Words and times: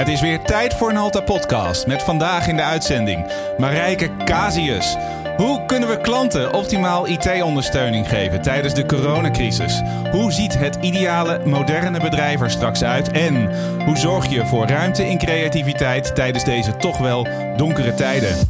Het 0.00 0.08
is 0.08 0.20
weer 0.20 0.40
tijd 0.42 0.74
voor 0.74 0.90
een 0.90 0.96
Alta 0.96 1.20
Podcast 1.20 1.86
met 1.86 2.02
vandaag 2.02 2.48
in 2.48 2.56
de 2.56 2.62
uitzending 2.62 3.32
Marijke 3.58 4.10
Casius. 4.24 4.96
Hoe 5.36 5.64
kunnen 5.66 5.88
we 5.88 6.00
klanten 6.00 6.52
optimaal 6.52 7.06
IT-ondersteuning 7.06 8.08
geven 8.08 8.42
tijdens 8.42 8.74
de 8.74 8.86
coronacrisis? 8.86 9.82
Hoe 10.10 10.32
ziet 10.32 10.58
het 10.58 10.78
ideale 10.80 11.40
moderne 11.44 12.00
bedrijf 12.00 12.40
er 12.40 12.50
straks 12.50 12.82
uit? 12.82 13.10
En 13.10 13.50
hoe 13.84 13.96
zorg 13.96 14.26
je 14.26 14.46
voor 14.46 14.66
ruimte 14.66 15.08
in 15.08 15.18
creativiteit 15.18 16.14
tijdens 16.14 16.44
deze 16.44 16.76
toch 16.76 16.98
wel 16.98 17.26
donkere 17.56 17.94
tijden? 17.94 18.49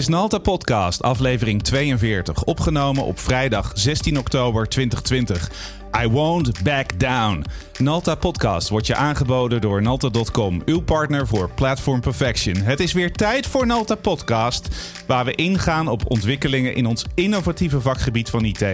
Is 0.00 0.08
Nalta 0.08 0.38
Podcast, 0.38 1.02
aflevering 1.02 1.62
42, 1.62 2.44
opgenomen 2.44 3.04
op 3.04 3.18
vrijdag 3.18 3.72
16 3.74 4.18
oktober 4.18 4.68
2020. 4.68 5.79
I 5.96 6.08
won't 6.08 6.62
back 6.62 6.98
down. 6.98 7.44
Nalta 7.78 8.14
Podcast 8.14 8.68
wordt 8.68 8.86
je 8.86 8.94
aangeboden 8.94 9.60
door 9.60 9.82
Nalta.com, 9.82 10.62
uw 10.64 10.80
partner 10.80 11.26
voor 11.26 11.50
Platform 11.50 12.00
Perfection. 12.00 12.56
Het 12.56 12.80
is 12.80 12.92
weer 12.92 13.12
tijd 13.12 13.46
voor 13.46 13.66
Nalta 13.66 13.94
Podcast, 13.94 14.68
waar 15.06 15.24
we 15.24 15.34
ingaan 15.34 15.88
op 15.88 16.10
ontwikkelingen 16.10 16.74
in 16.74 16.86
ons 16.86 17.04
innovatieve 17.14 17.80
vakgebied 17.80 18.30
van 18.30 18.44
IT. 18.44 18.64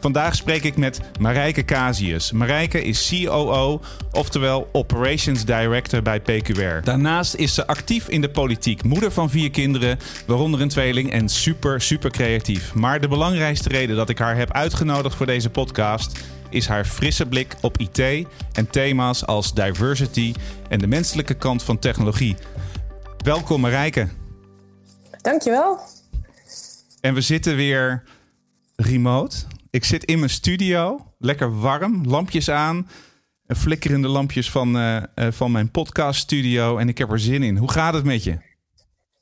Vandaag 0.00 0.34
spreek 0.34 0.64
ik 0.64 0.76
met 0.76 1.00
Marijke 1.20 1.64
Casius. 1.64 2.32
Marijke 2.32 2.82
is 2.82 3.12
COO, 3.24 3.80
oftewel 4.10 4.68
Operations 4.72 5.44
Director 5.44 6.02
bij 6.02 6.20
PQR. 6.20 6.84
Daarnaast 6.84 7.34
is 7.34 7.54
ze 7.54 7.66
actief 7.66 8.08
in 8.08 8.20
de 8.20 8.30
politiek, 8.30 8.82
moeder 8.82 9.12
van 9.12 9.30
vier 9.30 9.50
kinderen, 9.50 9.98
waaronder 10.26 10.60
een 10.60 10.68
tweeling 10.68 11.12
en 11.12 11.28
super, 11.28 11.80
super 11.80 12.10
creatief. 12.10 12.74
Maar 12.74 13.00
de 13.00 13.08
belangrijkste 13.08 13.68
reden 13.68 13.96
dat 13.96 14.08
ik 14.08 14.18
haar 14.18 14.36
heb 14.36 14.52
uitgenodigd 14.52 15.14
voor 15.14 15.26
deze 15.26 15.50
podcast 15.50 16.20
is 16.50 16.66
haar 16.66 16.84
frisse 16.84 17.26
blik 17.26 17.56
op 17.60 17.78
IT 17.78 17.98
en 18.52 18.70
thema's 18.70 19.26
als 19.26 19.54
diversity 19.54 20.34
en 20.68 20.78
de 20.78 20.86
menselijke 20.86 21.34
kant 21.34 21.62
van 21.62 21.78
technologie. 21.78 22.36
Welkom 23.24 23.60
Marijke. 23.60 24.08
Dankjewel. 25.22 25.78
En 27.00 27.14
we 27.14 27.20
zitten 27.20 27.56
weer 27.56 28.02
remote. 28.76 29.36
Ik 29.70 29.84
zit 29.84 30.04
in 30.04 30.18
mijn 30.18 30.30
studio, 30.30 31.06
lekker 31.18 31.60
warm, 31.60 32.06
lampjes 32.06 32.50
aan. 32.50 32.88
Flikkerende 33.46 34.08
lampjes 34.08 34.50
van, 34.50 34.76
uh, 34.76 35.02
van 35.14 35.52
mijn 35.52 35.70
podcaststudio 35.70 36.78
en 36.78 36.88
ik 36.88 36.98
heb 36.98 37.10
er 37.10 37.20
zin 37.20 37.42
in. 37.42 37.56
Hoe 37.56 37.70
gaat 37.70 37.94
het 37.94 38.04
met 38.04 38.24
je? 38.24 38.49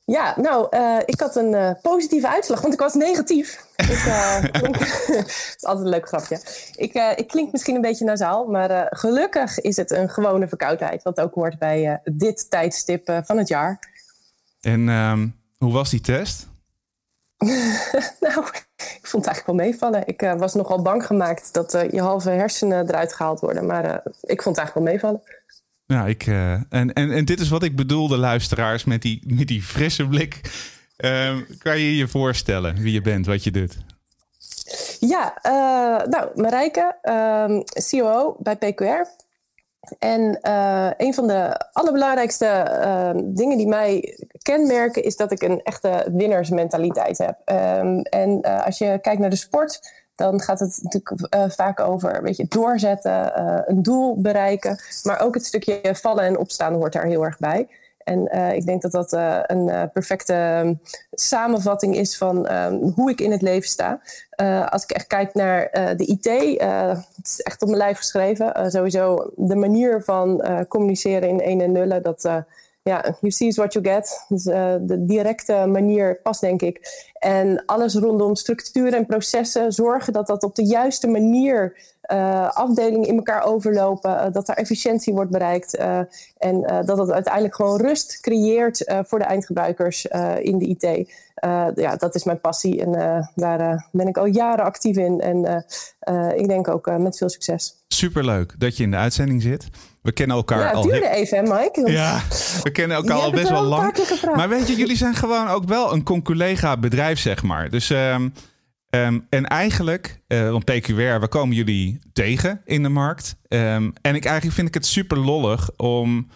Ja, 0.09 0.33
nou, 0.37 0.67
uh, 0.77 0.97
ik 1.05 1.19
had 1.19 1.35
een 1.35 1.53
uh, 1.53 1.71
positieve 1.81 2.27
uitslag, 2.27 2.61
want 2.61 2.73
ik 2.73 2.79
was 2.79 2.93
negatief. 2.93 3.65
Ik, 3.75 3.89
uh, 3.89 4.43
klink... 4.51 4.75
het 5.17 5.55
is 5.57 5.63
altijd 5.63 5.85
een 5.85 5.91
leuk 5.91 6.07
grapje. 6.07 6.41
Ik, 6.75 6.93
ik 7.15 7.27
klink 7.27 7.51
misschien 7.51 7.75
een 7.75 7.81
beetje 7.81 8.05
nasaal, 8.05 8.45
maar 8.45 8.87
gelukkig 8.89 9.59
is 9.59 9.77
het 9.77 9.91
een 9.91 10.09
gewone 10.09 10.47
verkoudheid. 10.47 11.03
Wat 11.03 11.19
ook 11.19 11.33
hoort 11.33 11.59
bij 11.59 12.01
dit 12.03 12.49
tijdstip 12.49 13.21
van 13.23 13.37
het 13.37 13.47
jaar. 13.47 13.79
En 14.61 14.87
um, 14.87 15.35
hoe 15.57 15.71
was 15.71 15.89
die 15.89 16.01
test? 16.01 16.47
nou, 18.25 18.45
ik 18.75 19.07
vond 19.07 19.25
het 19.25 19.33
eigenlijk 19.33 19.45
wel 19.45 19.55
meevallen. 19.55 20.07
Ik 20.07 20.35
was 20.37 20.53
nogal 20.53 20.81
bang 20.81 21.05
gemaakt 21.05 21.53
dat 21.53 21.71
je 21.71 22.01
halve 22.01 22.29
hersenen 22.29 22.87
eruit 22.87 23.13
gehaald 23.13 23.39
worden. 23.39 23.65
Maar 23.65 24.03
ik 24.21 24.41
vond 24.41 24.55
het 24.55 24.65
eigenlijk 24.65 24.73
wel 24.73 24.83
meevallen. 24.83 25.21
Nou, 25.89 26.09
ik, 26.09 26.25
uh, 26.25 26.51
en, 26.51 26.93
en, 26.93 26.93
en 26.93 27.25
dit 27.25 27.39
is 27.39 27.49
wat 27.49 27.63
ik 27.63 27.75
bedoelde, 27.75 28.17
luisteraars, 28.17 28.83
met 28.83 29.01
die, 29.01 29.23
met 29.27 29.47
die 29.47 29.61
frisse 29.61 30.07
blik. 30.07 30.41
Uh, 30.97 31.37
kan 31.57 31.79
je 31.79 31.95
je 31.95 32.07
voorstellen 32.07 32.75
wie 32.75 32.93
je 32.93 33.01
bent, 33.01 33.25
wat 33.25 33.43
je 33.43 33.51
doet? 33.51 33.77
Ja, 34.99 35.37
uh, 35.45 36.07
nou, 36.07 36.29
Marijke, 36.35 36.95
ehm, 37.01 37.61
COO 37.89 38.35
bij 38.39 38.55
PQR. 38.55 39.07
En 39.99 40.39
uh, 40.43 40.89
een 40.97 41.13
van 41.13 41.27
de 41.27 41.69
allerbelangrijkste 41.71 42.45
ehm, 42.45 43.17
dingen 43.23 43.57
die 43.57 43.67
mij 43.67 44.17
kenmerken 44.41 45.03
is 45.03 45.15
dat 45.15 45.31
ik 45.31 45.41
een 45.41 45.61
echte 45.61 46.07
winnersmentaliteit 46.15 47.17
heb. 47.17 47.39
En 48.09 48.41
als 48.41 48.77
je 48.77 48.99
kijkt 49.01 49.19
naar 49.19 49.29
de 49.29 49.35
sport, 49.35 49.98
dan 50.19 50.41
gaat 50.41 50.59
het 50.59 50.79
natuurlijk 50.81 51.33
uh, 51.35 51.43
vaak 51.49 51.79
over 51.79 52.21
weet 52.21 52.37
je, 52.37 52.45
doorzetten, 52.47 53.33
uh, 53.37 53.59
een 53.65 53.83
doel 53.83 54.21
bereiken. 54.21 54.79
Maar 55.03 55.21
ook 55.21 55.33
het 55.33 55.45
stukje 55.45 55.79
vallen 55.83 56.23
en 56.23 56.37
opstaan 56.37 56.73
hoort 56.73 56.93
daar 56.93 57.05
heel 57.05 57.25
erg 57.25 57.37
bij. 57.37 57.67
En 58.03 58.29
uh, 58.35 58.53
ik 58.53 58.65
denk 58.65 58.81
dat 58.81 58.91
dat 58.91 59.11
een 59.47 59.89
perfecte 59.93 60.33
um, 60.33 60.81
samenvatting 61.11 61.95
is 61.95 62.17
van 62.17 62.53
um, 62.53 62.91
hoe 62.95 63.09
ik 63.11 63.21
in 63.21 63.31
het 63.31 63.41
leven 63.41 63.69
sta. 63.69 63.99
als 64.69 64.83
ik 64.83 64.91
echt 64.91 65.07
kijk 65.07 65.33
naar 65.33 65.69
de 65.97 66.05
IT, 66.05 66.59
het 67.15 67.27
is 67.27 67.41
echt 67.41 67.61
op 67.61 67.67
mijn 67.67 67.79
lijf 67.79 67.97
geschreven. 67.97 68.71
sowieso 68.71 69.31
de 69.35 69.55
manier 69.55 70.03
van 70.03 70.43
communiceren 70.67 71.29
in 71.29 71.41
1 71.41 71.61
en 71.61 71.71
nullen, 71.71 72.03
dat 72.03 72.29
ja, 72.89 73.15
you 73.21 73.31
see 73.31 73.47
is 73.47 73.55
what 73.55 73.73
you 73.73 73.85
get. 73.85 74.25
Dus 74.27 74.45
uh, 74.45 74.75
de 74.81 75.05
directe 75.05 75.65
manier 75.67 76.19
past, 76.23 76.41
denk 76.41 76.61
ik. 76.61 77.07
En 77.19 77.63
alles 77.65 77.95
rondom 77.95 78.35
structuren 78.35 78.93
en 78.93 79.05
processen 79.05 79.71
zorgen 79.71 80.13
dat 80.13 80.27
dat 80.27 80.43
op 80.43 80.55
de 80.55 80.65
juiste 80.65 81.07
manier 81.07 81.77
uh, 82.11 82.49
afdelingen 82.49 83.07
in 83.07 83.15
elkaar 83.15 83.43
overlopen, 83.43 84.11
uh, 84.11 84.25
dat 84.31 84.49
er 84.49 84.55
efficiëntie 84.55 85.13
wordt 85.13 85.31
bereikt 85.31 85.77
en 86.37 86.83
dat 86.85 86.97
het 86.97 87.11
uiteindelijk 87.11 87.55
gewoon 87.55 87.81
rust 87.81 88.19
creëert 88.21 88.93
voor 89.05 89.19
de 89.19 89.25
eindgebruikers 89.25 90.05
in 90.39 90.57
de 90.57 90.65
IT. 90.65 91.11
ja, 91.75 91.95
dat 91.95 92.15
is 92.15 92.23
mijn 92.23 92.41
passie 92.41 92.81
en 92.81 92.91
daar 93.35 93.87
ben 93.91 94.07
ik 94.07 94.17
al 94.17 94.25
jaren 94.25 94.65
actief 94.65 94.97
in 94.97 95.19
en 95.21 95.65
ik 96.35 96.47
denk 96.47 96.67
ook 96.67 96.97
met 96.97 97.17
veel 97.17 97.29
succes. 97.29 97.75
Superleuk 97.87 98.55
dat 98.57 98.77
je 98.77 98.83
in 98.83 98.91
de 98.91 98.97
uitzending 98.97 99.41
zit. 99.41 99.69
We 100.01 100.11
kennen 100.11 100.35
elkaar 100.35 100.59
ja, 100.59 100.71
al. 100.71 100.81
Het 100.81 100.91
duurde 100.91 101.09
even, 101.09 101.37
hè, 101.37 101.43
Mike? 101.43 101.91
Ja, 101.91 102.21
we 102.63 102.71
kennen 102.71 102.97
elkaar 102.97 103.17
al 103.17 103.31
best 103.31 103.49
wel 103.49 103.63
lang. 103.63 103.93
Maar 104.35 104.49
weet 104.49 104.67
je, 104.67 104.75
jullie 104.75 104.97
zijn 104.97 105.15
gewoon 105.15 105.47
ook 105.47 105.65
wel 105.65 105.93
een 105.93 106.03
conculega 106.03 106.77
bedrijf, 106.77 107.19
zeg 107.19 107.43
maar. 107.43 107.69
Dus, 107.69 107.89
um, 107.89 108.33
um, 108.89 109.25
en 109.29 109.45
eigenlijk, 109.45 110.21
uh, 110.27 110.51
want 110.51 110.65
PQR, 110.65 111.19
we 111.19 111.27
komen 111.29 111.55
jullie 111.55 111.99
tegen 112.13 112.61
in 112.65 112.83
de 112.83 112.89
markt. 112.89 113.35
Um, 113.47 113.93
en 114.01 114.15
ik 114.15 114.25
eigenlijk 114.25 114.55
vind 114.55 114.67
ik 114.67 114.73
het 114.73 114.85
super 114.85 115.17
lollig 115.17 115.69
om 115.77 116.27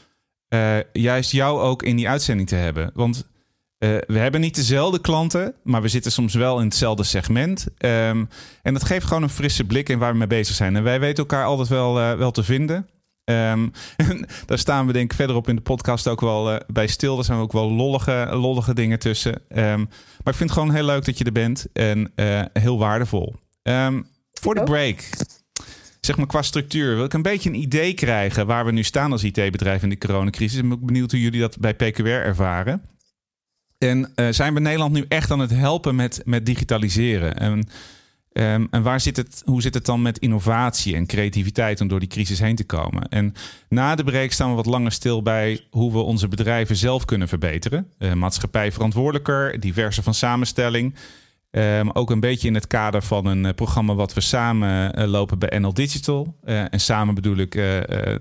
uh, 0.50 0.78
juist 0.91 1.31
jou 1.31 1.62
ook 1.62 1.84
in 1.84 1.96
die 1.96 2.09
uitzending 2.09 2.47
te 2.47 2.56
hebben. 2.56 2.91
Want 2.94 3.31
uh, 3.79 3.90
we 4.07 4.18
hebben 4.18 4.41
niet 4.41 4.56
dezelfde 4.56 5.00
klanten, 5.00 5.56
maar 5.63 5.81
we 5.81 5.88
zitten 5.88 6.12
soms 6.12 6.34
wel 6.34 6.59
in 6.59 6.66
hetzelfde 6.66 7.03
segment. 7.03 7.68
Um, 7.78 8.29
en 8.62 8.73
dat 8.73 8.84
geeft 8.84 9.06
gewoon 9.06 9.23
een 9.23 9.29
frisse 9.29 9.63
blik 9.63 9.90
in 9.90 10.00
waar 10.00 10.12
we 10.12 10.18
mee 10.18 10.28
bezig 10.28 10.56
zijn. 10.56 10.75
En 10.75 10.84
wij 10.84 11.00
weten 11.00 11.18
elkaar 11.18 11.46
altijd 11.46 11.68
wel, 11.68 12.00
uh, 12.00 12.13
wel 12.13 12.31
te 12.31 12.44
vinden. 12.44 12.88
Um, 13.25 13.72
daar 14.45 14.57
staan 14.57 14.88
we 14.88 14.94
denk 14.94 15.11
ik 15.11 15.17
verderop 15.17 15.47
in 15.47 15.56
de 15.56 15.61
podcast 15.61 16.07
ook 16.07 16.22
wel 16.22 16.53
uh, 16.53 16.59
bij 16.67 16.88
stil. 16.88 17.17
Er 17.17 17.23
zijn 17.23 17.39
ook 17.39 17.51
wel 17.51 17.72
lollige, 17.72 18.28
lollige 18.31 18.73
dingen 18.73 19.00
tussen. 19.00 19.34
Um, 19.34 19.89
maar 20.23 20.34
ik 20.34 20.39
vind 20.39 20.50
het 20.50 20.51
gewoon 20.51 20.73
heel 20.73 20.85
leuk 20.85 21.06
dat 21.06 21.17
je 21.17 21.23
er 21.23 21.31
bent 21.31 21.66
en 21.73 22.11
uh, 22.16 22.41
heel 22.53 22.78
waardevol. 22.78 23.35
Um, 23.63 24.07
voor 24.34 24.56
de 24.56 24.63
break, 24.63 25.09
zeg 26.00 26.17
maar 26.17 26.28
qua 26.28 26.41
structuur, 26.41 26.95
wil 26.95 27.06
ik 27.06 27.13
een 27.13 27.22
beetje 27.22 27.50
een 27.50 27.61
idee 27.61 27.94
krijgen 27.94 28.47
waar 28.47 28.66
we 28.66 28.72
nu 28.72 28.84
staan 28.84 29.11
als 29.11 29.23
IT-bedrijf 29.23 29.84
in 29.84 29.90
de 29.90 29.97
coronacrisis. 29.97 30.57
Ik 30.57 30.63
ben 30.63 30.78
ook 30.78 30.85
benieuwd 30.85 31.11
hoe 31.11 31.22
jullie 31.22 31.40
dat 31.40 31.59
bij 31.59 31.73
PQR 31.75 32.05
ervaren. 32.05 32.81
En 33.78 34.11
uh, 34.16 34.28
zijn 34.29 34.53
we 34.53 34.59
Nederland 34.59 34.94
nu 34.94 35.05
echt 35.07 35.31
aan 35.31 35.40
het 35.40 35.50
helpen 35.50 35.95
met, 35.95 36.22
met 36.25 36.45
digitaliseren? 36.45 37.38
En 37.38 37.67
Um, 38.34 38.68
en 38.72 38.84
waar 38.84 39.00
zit 39.00 39.18
het, 39.18 39.42
hoe 39.46 39.62
zit 39.62 39.74
het 39.74 39.86
dan 39.86 40.02
met 40.02 40.18
innovatie 40.18 40.96
en 40.96 41.06
creativiteit 41.06 41.82
om 41.82 41.88
door 41.88 42.00
die 42.00 42.10
crisis 42.10 42.40
heen 42.40 42.56
te 42.56 42.64
komen? 42.64 43.10
En 43.10 43.34
na 43.70 43.96
de 43.96 44.04
break 44.04 44.32
staan 44.32 44.50
we 44.50 44.56
wat 44.56 44.66
langer 44.66 44.92
stil 44.92 45.22
bij 45.22 45.66
hoe 45.70 45.92
we 45.92 46.00
onze 46.00 46.28
bedrijven 46.28 46.76
zelf 46.76 47.06
kunnen 47.06 47.28
verbeteren. 47.28 47.88
Uh, 48.00 48.14
maatschappij 48.14 48.72
verantwoordelijker, 48.72 49.59
diverser 49.59 50.03
van 50.03 50.14
samenstelling. 50.14 50.96
Um, 51.52 51.91
ook 51.91 52.12
een 52.12 52.20
beetje 52.20 52.47
in 52.47 52.53
het 52.53 52.68
kader 52.68 53.03
van 53.03 53.26
een 53.26 53.44
uh, 53.44 53.53
programma 53.53 53.96
wat 53.96 54.14
we 54.14 54.22
samen 54.22 55.00
uh, 55.00 55.08
lopen 55.08 55.40
bij 55.40 55.59
NL 55.59 55.74
Digital. 55.74 56.36
en 56.44 56.79
samen 56.79 57.16
bedoel 57.16 57.38
ik 57.38 57.56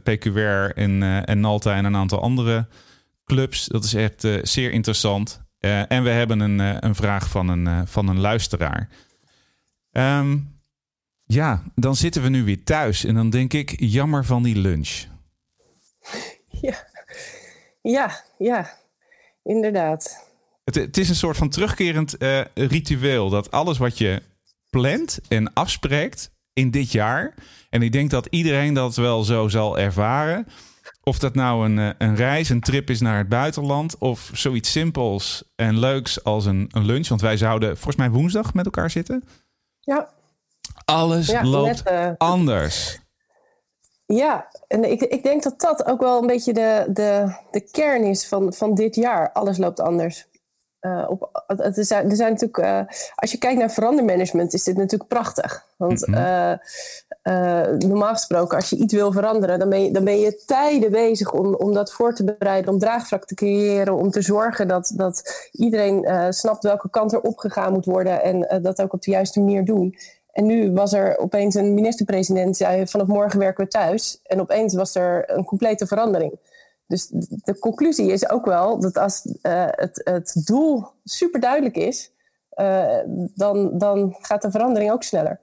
PQR 0.02 0.74
en, 0.74 1.24
en 1.24 1.40
Nalta 1.40 1.74
en 1.74 1.84
een 1.84 1.96
aantal 1.96 2.20
andere 2.20 2.66
clubs. 3.24 3.66
Dat 3.66 3.84
is 3.84 3.94
echt 3.94 4.28
zeer 4.42 4.70
interessant. 4.70 5.42
en 5.60 6.02
we 6.02 6.10
hebben 6.10 6.40
een, 6.40 6.86
een 6.86 6.94
vraag 6.94 7.28
van 7.28 7.48
een, 7.48 7.86
van 7.86 8.08
een 8.08 8.20
luisteraar. 8.20 8.88
Um, 9.92 10.60
ja, 11.24 11.62
dan 11.74 11.96
zitten 11.96 12.22
we 12.22 12.28
nu 12.28 12.44
weer 12.44 12.64
thuis 12.64 13.04
en 13.04 13.14
dan 13.14 13.30
denk 13.30 13.52
ik, 13.52 13.74
jammer 13.80 14.24
van 14.24 14.42
die 14.42 14.56
lunch. 14.56 15.04
Ja, 16.60 16.86
ja, 17.82 18.24
ja 18.38 18.70
inderdaad. 19.42 20.30
Het, 20.64 20.74
het 20.74 20.96
is 20.96 21.08
een 21.08 21.14
soort 21.14 21.36
van 21.36 21.48
terugkerend 21.48 22.22
uh, 22.22 22.40
ritueel 22.54 23.30
dat 23.30 23.50
alles 23.50 23.78
wat 23.78 23.98
je 23.98 24.22
plant 24.70 25.20
en 25.28 25.52
afspreekt 25.52 26.30
in 26.52 26.70
dit 26.70 26.92
jaar, 26.92 27.34
en 27.70 27.82
ik 27.82 27.92
denk 27.92 28.10
dat 28.10 28.26
iedereen 28.26 28.74
dat 28.74 28.96
wel 28.96 29.24
zo 29.24 29.48
zal 29.48 29.78
ervaren, 29.78 30.46
Of 31.04 31.18
dat 31.18 31.34
nou 31.34 31.70
een, 31.70 31.94
een 31.98 32.16
reis, 32.16 32.48
een 32.48 32.60
trip 32.60 32.90
is 32.90 33.00
naar 33.00 33.18
het 33.18 33.28
buitenland. 33.28 33.98
Of 33.98 34.30
zoiets 34.32 34.70
simpels 34.70 35.52
en 35.56 35.78
leuks 35.78 36.24
als 36.24 36.46
een, 36.46 36.68
een 36.70 36.84
lunch. 36.84 37.08
Want 37.08 37.20
wij 37.20 37.36
zouden 37.36 37.74
volgens 37.74 37.96
mij 37.96 38.10
woensdag 38.10 38.54
met 38.54 38.64
elkaar 38.64 38.90
zitten. 38.90 39.24
Ja. 39.84 40.08
Alles 40.84 41.42
loopt 41.42 41.82
anders. 42.18 43.00
Ja, 44.06 44.48
en 44.68 44.90
ik, 44.90 45.00
ik 45.00 45.22
denk 45.22 45.42
dat 45.42 45.60
dat 45.60 45.86
ook 45.86 46.00
wel 46.00 46.20
een 46.20 46.26
beetje 46.26 46.52
de, 46.52 46.86
de, 46.88 47.36
de 47.50 47.60
kern 47.60 48.04
is 48.04 48.28
van, 48.28 48.52
van 48.52 48.74
dit 48.74 48.94
jaar. 48.94 49.32
Alles 49.32 49.58
loopt 49.58 49.80
anders. 49.80 50.30
Uh, 50.80 51.04
op, 51.08 51.44
er, 51.46 51.84
zijn, 51.84 52.10
er 52.10 52.16
zijn 52.16 52.30
natuurlijk, 52.30 52.58
uh, 52.58 52.96
als 53.14 53.30
je 53.30 53.38
kijkt 53.38 53.58
naar 53.58 53.70
verandermanagement, 53.70 54.54
is 54.54 54.64
dit 54.64 54.76
natuurlijk 54.76 55.10
prachtig. 55.10 55.66
Want 55.76 56.06
mm 56.06 56.14
-hmm. 56.14 56.58
Uh, 57.22 57.66
normaal 57.78 58.12
gesproken, 58.12 58.56
als 58.56 58.70
je 58.70 58.76
iets 58.76 58.94
wil 58.94 59.12
veranderen, 59.12 59.58
dan 59.58 59.68
ben 59.68 59.82
je, 59.84 59.90
dan 59.90 60.04
ben 60.04 60.18
je 60.18 60.42
tijden 60.46 60.90
bezig 60.90 61.32
om, 61.32 61.54
om 61.54 61.74
dat 61.74 61.92
voor 61.92 62.14
te 62.14 62.24
bereiden, 62.24 62.72
om 62.72 62.78
draagvlak 62.78 63.24
te 63.24 63.34
creëren, 63.34 63.94
om 63.94 64.10
te 64.10 64.22
zorgen 64.22 64.68
dat, 64.68 64.92
dat 64.96 65.48
iedereen 65.52 66.32
snapt 66.32 66.62
welke 66.62 66.90
kant 66.90 67.12
er 67.12 67.20
opgegaan 67.20 67.72
moet 67.72 67.84
worden 67.84 68.22
en 68.22 68.62
dat 68.62 68.82
ook 68.82 68.92
op 68.92 69.02
de 69.02 69.10
juiste 69.10 69.40
manier 69.40 69.64
doen. 69.64 69.96
En 70.32 70.46
nu 70.46 70.72
was 70.72 70.92
er 70.92 71.18
opeens 71.18 71.54
een 71.54 71.74
minister-president, 71.74 72.56
zei 72.56 72.86
vanaf 72.86 73.06
morgen 73.06 73.38
werken 73.38 73.64
we 73.64 73.70
thuis. 73.70 74.20
En 74.22 74.40
opeens 74.40 74.74
was 74.74 74.94
er 74.94 75.30
een 75.30 75.44
complete 75.44 75.86
verandering. 75.86 76.38
Dus 76.86 77.08
de 77.44 77.58
conclusie 77.58 78.12
is 78.12 78.30
ook 78.30 78.44
wel 78.44 78.80
dat 78.80 78.98
als 78.98 79.22
het, 79.42 80.00
het 80.04 80.42
doel 80.44 80.86
super 81.04 81.40
duidelijk 81.40 81.76
is, 81.76 82.12
dan, 83.34 83.78
dan 83.78 84.16
gaat 84.18 84.42
de 84.42 84.50
verandering 84.50 84.92
ook 84.92 85.02
sneller. 85.02 85.40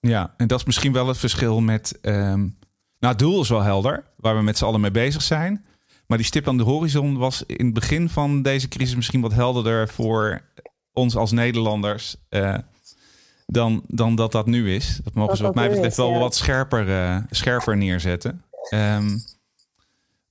Ja, 0.00 0.34
en 0.36 0.46
dat 0.46 0.58
is 0.58 0.64
misschien 0.64 0.92
wel 0.92 1.08
het 1.08 1.18
verschil 1.18 1.60
met. 1.60 1.98
Um, 2.02 2.58
nou, 2.98 3.12
het 3.14 3.18
doel 3.18 3.40
is 3.40 3.48
wel 3.48 3.62
helder, 3.62 4.04
waar 4.16 4.36
we 4.36 4.42
met 4.42 4.58
z'n 4.58 4.64
allen 4.64 4.80
mee 4.80 4.90
bezig 4.90 5.22
zijn. 5.22 5.64
Maar 6.06 6.18
die 6.18 6.26
stip 6.26 6.48
aan 6.48 6.56
de 6.56 6.62
horizon 6.62 7.18
was 7.18 7.42
in 7.46 7.64
het 7.64 7.74
begin 7.74 8.08
van 8.08 8.42
deze 8.42 8.68
crisis 8.68 8.94
misschien 8.94 9.20
wat 9.20 9.32
helderder 9.32 9.88
voor 9.88 10.42
ons 10.92 11.16
als 11.16 11.30
Nederlanders. 11.32 12.16
Uh, 12.30 12.54
dan, 13.46 13.82
dan 13.86 14.14
dat 14.14 14.32
dat 14.32 14.46
nu 14.46 14.74
is. 14.74 15.00
Dat 15.04 15.14
mogen 15.14 15.36
ze 15.36 15.42
wat 15.42 15.54
mij 15.54 15.70
betreft 15.70 15.96
wel 15.96 16.18
wat 16.18 16.34
scherper, 16.34 16.88
uh, 16.88 17.18
scherper 17.30 17.76
neerzetten. 17.76 18.42
Um, 18.74 19.24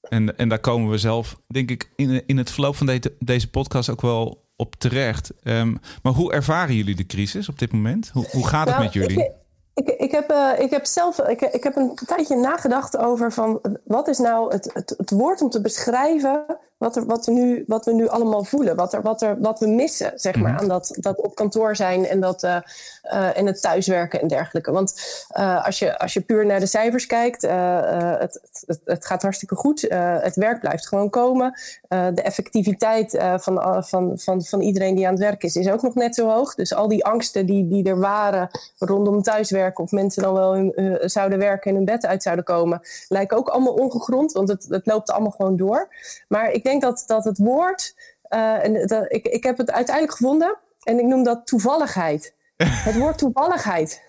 en, 0.02 0.38
en 0.38 0.50
daar 0.50 0.60
komen 0.60 0.92
we 0.92 0.98
zelf, 0.98 1.40
denk 1.48 1.72
ik, 1.72 1.92
in, 1.96 2.28
in 2.28 2.38
het 2.38 2.52
verloop 2.52 2.76
van 2.76 2.86
de, 2.86 3.16
deze 3.20 3.50
podcast 3.50 3.90
ook 3.90 4.02
wel 4.02 4.50
op 4.56 4.76
terecht. 4.76 5.32
Um, 5.44 5.80
maar 6.02 6.14
hoe 6.14 6.34
ervaren 6.34 6.76
jullie 6.76 6.96
de 6.96 7.06
crisis 7.06 7.50
op 7.50 7.60
dit 7.60 7.72
moment? 7.72 8.10
Hoe, 8.10 8.28
hoe 8.32 8.48
gaat 8.48 8.68
het 8.68 8.78
nou, 8.78 8.84
met 8.84 8.94
jullie? 8.94 9.20
Ik, 9.20 9.32
ik, 9.75 9.89
ik, 9.89 10.12
heb, 10.12 10.31
uh, 10.31 10.60
ik 10.60 10.69
heb 10.69 10.86
zelf 10.86 11.19
ik, 11.19 11.42
ik 11.42 11.63
heb 11.63 11.75
een 11.75 11.95
tijdje 12.06 12.36
nagedacht 12.36 12.98
over 12.98 13.31
van 13.31 13.62
wat 13.83 14.07
is 14.07 14.18
nou 14.18 14.54
het, 14.54 14.69
het, 14.74 14.94
het 14.98 15.10
woord 15.10 15.42
om 15.42 15.50
te 15.50 15.62
beschrijven 15.62 16.45
wat, 16.77 16.95
er, 16.95 17.06
wat, 17.06 17.27
er 17.27 17.33
nu, 17.33 17.63
wat 17.68 17.86
we 17.86 17.94
nu 17.94 18.07
allemaal 18.07 18.44
voelen. 18.44 18.75
Wat, 18.75 18.94
er, 18.94 19.01
wat, 19.01 19.22
er, 19.22 19.42
wat 19.42 19.60
we 19.60 19.68
missen, 19.68 20.12
zeg 20.16 20.36
maar, 20.36 20.51
mhm. 20.51 20.62
aan 20.62 20.68
dat, 20.68 20.95
dat 21.00 21.22
op 21.22 21.36
kantoor 21.36 21.75
zijn 21.75 22.06
en, 22.06 22.19
dat, 22.19 22.44
uh, 22.44 22.57
uh, 23.04 23.38
en 23.38 23.45
het 23.45 23.62
thuiswerken 23.62 24.22
en 24.22 24.27
dergelijke. 24.27 24.72
Want 24.72 24.94
uh, 25.38 25.66
als, 25.66 25.80
je, 25.80 26.00
als 26.00 26.13
je 26.13 26.22
puur 26.22 26.45
naar 26.45 26.60
de 26.60 26.66
cijfers 26.66 27.06
kijkt, 27.06 27.42
het, 27.42 28.42
het, 28.66 28.81
het, 28.86 29.06
gaat 29.06 29.22
hartstikke 29.22 29.56
goed. 29.56 29.81
het 29.89 30.36
werk 30.36 30.60
blijft 30.60 30.88
gewoon 30.88 31.10
komen. 31.10 31.60
de 31.88 32.22
effectiviteit 32.22 33.18
van, 33.36 33.83
van, 33.86 34.19
van, 34.19 34.44
van 34.44 34.62
iedereen 34.62 34.95
die 34.95 35.06
aan 35.06 35.13
het 35.13 35.24
werk 35.24 35.44
is, 35.44 35.56
is 35.56 35.69
ook 35.69 35.81
nog 35.81 35.95
net 35.95 36.16
zo 36.16 36.30
hoog. 36.30 36.56
Dus 36.56 36.74
al 36.74 36.88
die 36.88 37.06
angsten 37.06 37.45
die, 37.45 37.68
die 37.68 37.83
er 37.83 38.00
waren 38.00 38.50
rondom 38.78 39.21
thuiswerken, 39.21 39.83
of 39.83 39.92
mensen 39.92 40.24
dan 40.24 40.33
wel 40.33 40.56
in, 40.56 41.00
zouden 41.01 41.39
werken 41.39 41.69
en 41.69 41.75
hun 41.75 41.86
bed 41.86 42.06
uit 42.06 42.24
zouden 42.24 42.45
komen, 42.45 42.81
lijken 43.07 43.38
ook 43.38 43.50
allemaal 43.50 43.74
ongegrond, 43.74 44.31
want 44.31 44.48
het, 44.48 44.66
het 44.69 44.86
loopt 44.86 45.12
allemaal 45.12 45.31
gewoon 45.31 45.57
door. 45.57 45.88
Maar 46.28 46.51
ik 46.51 46.65
denk 46.66 46.82
dat, 46.82 47.04
dat 47.08 47.24
het 47.24 47.38
woord, 47.38 47.96
uh, 48.30 48.64
en 48.64 48.88
dat, 48.88 49.06
ik, 49.08 49.26
ik 49.26 49.44
heb 49.44 49.58
het 49.58 49.72
uiteindelijk 49.72 50.18
gevonden 50.18 50.58
en 50.84 51.00
ik 51.00 51.06
noem 51.06 51.24
dat 51.24 51.48
toevalligheid. 51.48 52.34
het 52.90 52.98
woord 52.98 53.18
toevalligheid. 53.18 54.02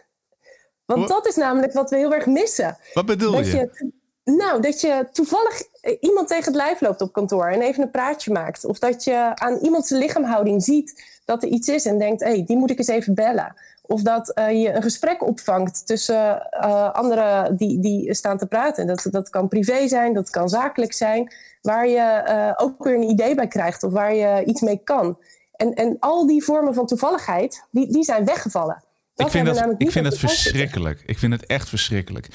Want 0.84 1.08
dat 1.08 1.26
is 1.26 1.36
namelijk 1.36 1.72
wat 1.72 1.90
we 1.90 1.96
heel 1.96 2.14
erg 2.14 2.26
missen. 2.26 2.76
Wat 2.92 3.06
bedoel 3.06 3.32
dat 3.32 3.46
je? 3.46 3.56
je? 3.56 3.92
Nou, 4.24 4.60
dat 4.60 4.80
je 4.80 5.08
toevallig 5.12 5.62
eh, 5.80 5.96
iemand 6.00 6.28
tegen 6.28 6.44
het 6.44 6.54
lijf 6.54 6.80
loopt 6.80 7.00
op 7.00 7.12
kantoor 7.12 7.46
en 7.46 7.60
even 7.60 7.82
een 7.82 7.90
praatje 7.90 8.32
maakt. 8.32 8.64
Of 8.64 8.78
dat 8.78 9.04
je 9.04 9.32
aan 9.34 9.58
iemands 9.58 9.90
lichaamhouding 9.90 10.62
ziet 10.62 11.20
dat 11.24 11.42
er 11.42 11.48
iets 11.48 11.68
is 11.68 11.84
en 11.84 11.98
denkt: 11.98 12.22
hé, 12.22 12.28
hey, 12.28 12.44
die 12.44 12.56
moet 12.56 12.70
ik 12.70 12.78
eens 12.78 12.88
even 12.88 13.14
bellen. 13.14 13.54
Of 13.82 14.02
dat 14.02 14.32
uh, 14.34 14.62
je 14.62 14.72
een 14.72 14.82
gesprek 14.82 15.26
opvangt 15.26 15.86
tussen 15.86 16.48
uh, 16.52 16.92
anderen 16.92 17.56
die, 17.56 17.80
die 17.80 18.14
staan 18.14 18.38
te 18.38 18.46
praten. 18.46 18.86
Dat, 18.86 19.08
dat 19.10 19.28
kan 19.30 19.48
privé 19.48 19.88
zijn, 19.88 20.14
dat 20.14 20.30
kan 20.30 20.48
zakelijk 20.48 20.92
zijn. 20.92 21.32
Waar 21.66 21.88
je 21.88 22.24
uh, 22.28 22.66
ook 22.66 22.84
weer 22.84 22.94
een 22.94 23.10
idee 23.10 23.34
bij 23.34 23.48
krijgt 23.48 23.82
of 23.82 23.92
waar 23.92 24.14
je 24.14 24.44
iets 24.44 24.60
mee 24.60 24.80
kan. 24.84 25.18
En, 25.52 25.74
en 25.74 25.96
al 26.00 26.26
die 26.26 26.44
vormen 26.44 26.74
van 26.74 26.86
toevalligheid, 26.86 27.64
die, 27.70 27.92
die 27.92 28.04
zijn 28.04 28.24
weggevallen 28.24 28.84
ik 29.16 29.30
vind, 29.30 29.46
dat, 29.46 29.74
ik 29.78 29.90
vind 29.90 30.06
het 30.06 30.18
verschrikkelijk. 30.18 31.02
Ik 31.06 31.18
vind 31.18 31.32
het 31.32 31.46
echt 31.46 31.68
verschrikkelijk. 31.68 32.28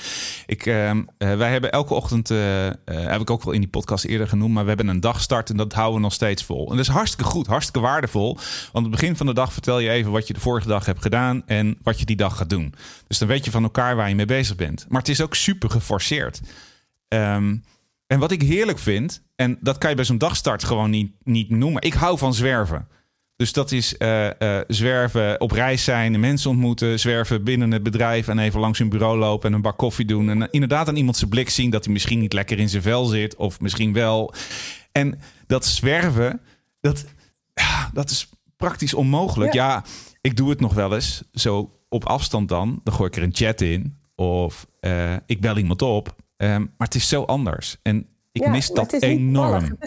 Ik, 0.46 0.66
uh, 0.66 0.92
wij 1.18 1.52
hebben 1.52 1.72
elke 1.72 1.94
ochtend, 1.94 2.30
uh, 2.30 2.66
uh, 2.66 2.72
heb 2.86 3.22
ik 3.22 3.30
ook 3.30 3.44
wel 3.44 3.54
in 3.54 3.60
die 3.60 3.70
podcast 3.70 4.06
eerder 4.06 4.28
genoemd, 4.28 4.54
maar 4.54 4.64
we 4.64 4.70
hebben 4.70 4.88
een 4.88 5.00
dagstart 5.00 5.50
en 5.50 5.58
dat 5.58 5.74
houden 5.74 5.96
we 5.96 6.02
nog 6.02 6.14
steeds 6.14 6.44
vol. 6.44 6.70
En 6.70 6.76
dat 6.76 6.86
is 6.86 6.92
hartstikke 6.92 7.32
goed, 7.32 7.48
hartstikke 7.48 7.80
waardevol. 7.80 8.34
Want 8.34 8.46
aan 8.74 8.82
het 8.82 8.92
begin 8.92 9.16
van 9.16 9.26
de 9.26 9.34
dag 9.34 9.54
vertel 9.54 9.80
je 9.80 9.90
even 9.90 10.12
wat 10.12 10.28
je 10.28 10.34
de 10.34 10.40
vorige 10.40 10.68
dag 10.68 10.86
hebt 10.86 11.02
gedaan 11.02 11.44
en 11.46 11.78
wat 11.84 12.00
je 12.00 12.06
die 12.06 12.16
dag 12.16 12.38
gaat 12.38 12.50
doen. 12.50 12.74
Dus 13.08 13.18
dan 13.18 13.28
weet 13.28 13.46
je 13.46 13.52
van 13.52 13.64
elkaar 13.64 13.96
waar 13.96 14.10
je 14.10 14.16
mee 14.16 14.26
bezig 14.26 14.56
bent. 14.56 14.86
Maar 14.90 15.00
het 15.00 15.10
is 15.10 15.22
ook 15.22 15.36
super 15.36 15.70
geforceerd. 15.70 16.42
Um, 17.08 17.64
en 18.12 18.20
wat 18.20 18.32
ik 18.32 18.42
heerlijk 18.42 18.80
vind, 18.80 19.24
en 19.36 19.58
dat 19.62 19.78
kan 19.78 19.90
je 19.90 19.96
bij 19.96 20.06
zo'n 20.06 20.18
dagstart 20.18 20.64
gewoon 20.64 20.90
niet, 20.90 21.12
niet 21.24 21.50
noemen. 21.50 21.82
Ik 21.82 21.94
hou 21.94 22.18
van 22.18 22.34
zwerven. 22.34 22.88
Dus 23.36 23.54
dat 23.54 23.72
is 23.72 23.96
uh, 24.00 24.30
uh, 24.40 24.60
zwerven, 24.68 25.42
op 25.42 25.52
reis 25.52 25.84
zijn, 25.84 26.20
mensen 26.20 26.50
ontmoeten, 26.50 27.00
zwerven 27.00 27.44
binnen 27.44 27.72
het 27.72 27.84
bedrijf 27.84 28.28
en 28.28 28.40
even 28.40 28.60
langs 28.60 28.80
hun 28.80 28.90
bureau 28.90 29.18
lopen 29.18 29.50
en 29.50 29.56
een 29.56 29.62
bak 29.62 29.78
koffie 29.78 30.06
doen. 30.06 30.30
En 30.30 30.52
inderdaad 30.52 30.88
aan 30.88 30.96
iemand 30.96 31.18
zijn 31.18 31.30
blik 31.30 31.50
zien 31.50 31.70
dat 31.70 31.84
hij 31.84 31.94
misschien 31.94 32.20
niet 32.20 32.34
lekker 32.34 32.60
in 32.60 32.70
zijn 32.70 32.82
vel 32.82 33.06
zit, 33.06 33.36
of 33.36 33.60
misschien 33.60 33.94
wel. 33.94 34.34
En 34.92 35.20
dat 35.48 35.66
zwerven, 35.66 36.42
dat, 36.80 37.06
dat 37.94 38.10
is 38.10 38.30
praktisch 38.58 38.94
onmogelijk. 38.94 39.54
Ja. 39.54 39.68
ja. 39.68 39.84
ik 40.22 40.38
doe 40.38 40.50
het 40.50 40.60
nog 40.60 40.74
wel 40.74 40.94
eens, 40.94 41.24
zo 41.34 41.80
op 41.90 42.06
afstand 42.06 42.50
dan. 42.50 42.82
Dan 42.84 42.94
gooi 42.94 43.10
ik 43.10 43.16
er 43.16 43.24
een 43.24 43.36
chat 43.36 43.62
in, 43.62 43.98
of 44.16 44.68
uh, 44.82 45.14
ik 45.26 45.42
bel 45.42 45.58
iemand 45.58 45.82
op. 45.82 46.16
Um, 46.42 46.74
maar 46.78 46.88
het 46.88 46.96
is 46.96 47.08
zo 47.08 47.24
anders. 47.24 47.78
En 47.82 48.08
ik 48.32 48.44
ja, 48.44 48.50
mis 48.50 48.68
dat 48.68 48.94
enorm. 48.94 49.78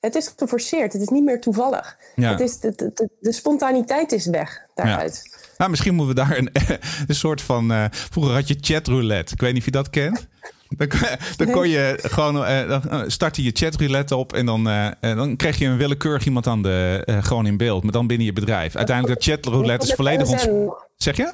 Het 0.00 0.14
is 0.14 0.32
geforceerd. 0.36 0.92
Het 0.92 1.02
is 1.02 1.08
niet 1.08 1.24
meer 1.24 1.40
toevallig. 1.40 1.96
Ja. 2.14 2.30
Het 2.30 2.40
is, 2.40 2.58
de, 2.58 2.72
de, 2.76 3.08
de, 3.20 3.32
spontaniteit 3.32 4.12
is 4.12 4.26
weg 4.26 4.66
daaruit. 4.74 5.20
Ja. 5.24 5.38
Nou, 5.56 5.70
misschien 5.70 5.94
moeten 5.94 6.14
we 6.14 6.20
daar 6.20 6.38
een, 6.38 6.50
een 7.08 7.14
soort 7.14 7.42
van... 7.42 7.72
Uh, 7.72 7.84
vroeger 7.90 8.34
had 8.34 8.48
je 8.48 8.56
chatroulette. 8.60 9.34
Ik 9.34 9.40
weet 9.40 9.50
niet 9.52 9.58
of 9.58 9.64
je 9.64 9.70
dat 9.70 9.90
kent. 9.90 10.28
Dan, 10.68 10.88
dan 11.36 11.50
kon 11.50 11.68
je 11.68 11.98
gewoon 12.02 12.36
uh, 12.36 12.68
dan 12.88 13.10
startte 13.10 13.42
je 13.42 13.50
chatroulette 13.54 14.16
op 14.16 14.32
en 14.32 14.46
dan, 14.46 14.68
uh, 14.68 14.88
dan 15.00 15.36
kreeg 15.36 15.58
je 15.58 15.66
een 15.66 15.76
willekeurig 15.76 16.24
iemand 16.24 16.46
aan 16.46 16.62
de, 16.62 17.04
gewoon 17.20 17.46
in 17.46 17.56
beeld, 17.56 17.82
maar 17.82 17.92
dan 17.92 18.06
binnen 18.06 18.26
je 18.26 18.32
bedrijf. 18.32 18.76
Uiteindelijk 18.76 19.18
dat 19.18 19.28
chatroulette 19.28 19.86
is 19.86 19.94
volledig 19.94 20.28
ons. 20.28 20.48
Zeg 20.96 21.16
je? 21.16 21.32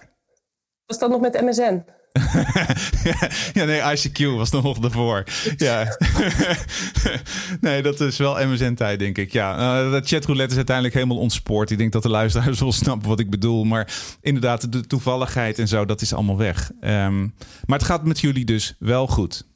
Was 0.87 0.99
dat 0.99 1.11
nog 1.11 1.21
met 1.21 1.41
MSN? 1.41 1.83
ja, 3.59 3.65
nee, 3.65 3.81
ICQ 3.81 4.37
was 4.37 4.51
nog 4.51 4.85
ervoor. 4.85 5.25
Ja. 5.57 5.97
nee, 7.61 7.83
dat 7.83 8.01
is 8.01 8.17
wel 8.17 8.47
MSN-tijd, 8.47 8.99
denk 8.99 9.19
ik. 9.19 9.33
Ja, 9.33 9.85
uh, 9.85 9.93
dat 9.93 10.09
chatroulette 10.09 10.51
is 10.51 10.57
uiteindelijk 10.57 10.95
helemaal 10.95 11.19
ontspoord. 11.19 11.71
Ik 11.71 11.79
denk 11.79 11.93
dat 11.93 12.03
de 12.03 12.09
luisteraars 12.09 12.61
wel 12.69 12.73
snappen 12.73 13.09
wat 13.09 13.21
ik 13.21 13.31
bedoel. 13.31 13.65
Maar 13.65 13.93
inderdaad, 14.21 14.73
de 14.73 14.87
toevalligheid 14.87 15.59
en 15.59 15.69
zo, 15.69 15.85
dat 15.85 16.01
is 16.01 16.13
allemaal 16.13 16.37
weg. 16.37 16.71
Um, 16.81 17.35
maar 17.67 17.79
het 17.79 17.87
gaat 17.87 18.05
met 18.05 18.21
jullie 18.21 18.45
dus 18.45 18.75
wel 18.79 19.07
goed. 19.07 19.47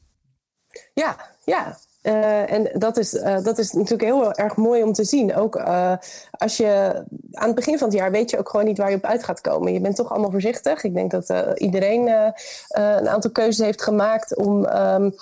Ja, 0.95 1.37
ja. 1.45 1.79
Uh, 2.03 2.53
en 2.53 2.71
dat 2.73 2.97
is, 2.97 3.15
uh, 3.15 3.43
dat 3.43 3.59
is 3.59 3.73
natuurlijk 3.73 4.03
heel 4.03 4.33
erg 4.33 4.57
mooi 4.57 4.83
om 4.83 4.93
te 4.93 5.05
zien. 5.05 5.35
Ook 5.35 5.57
uh, 5.57 5.93
als 6.31 6.57
je 6.57 7.03
aan 7.33 7.47
het 7.47 7.55
begin 7.55 7.79
van 7.79 7.89
het 7.89 7.97
jaar 7.97 8.11
weet 8.11 8.31
je 8.31 8.39
ook 8.39 8.49
gewoon 8.49 8.67
niet 8.67 8.79
waar 8.79 8.91
je 8.91 8.97
op 8.97 9.05
uit 9.05 9.25
gaat 9.25 9.41
komen. 9.41 9.73
Je 9.73 9.81
bent 9.81 9.97
toch 9.97 10.11
allemaal 10.11 10.31
voorzichtig. 10.31 10.85
Ik 10.85 10.95
denk 10.95 11.11
dat 11.11 11.33
iedereen 11.55 12.33
een 12.69 13.09
aantal 13.09 13.31
keuzes 13.31 13.67
heeft 13.67 13.83
gemaakt 13.83 14.37
om, 14.37 14.57
um, 14.57 15.15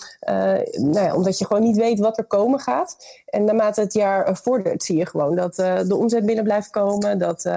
nou 0.71 1.07
ja, 1.07 1.15
omdat 1.15 1.39
je 1.39 1.47
gewoon 1.47 1.63
niet 1.63 1.77
weet 1.77 1.99
wat 1.99 2.19
er 2.19 2.25
komen 2.25 2.61
gaat. 2.61 2.97
En 3.27 3.45
naarmate 3.45 3.81
het 3.81 3.93
jaar 3.93 4.39
vordert, 4.43 4.83
zie 4.83 4.97
je 4.97 5.07
gewoon 5.07 5.37
dat 5.37 5.55
de 5.55 5.97
omzet 5.97 6.27
binnen 6.27 6.45
blijft 6.45 6.71
komen. 6.71 7.19
Dat 7.19 7.51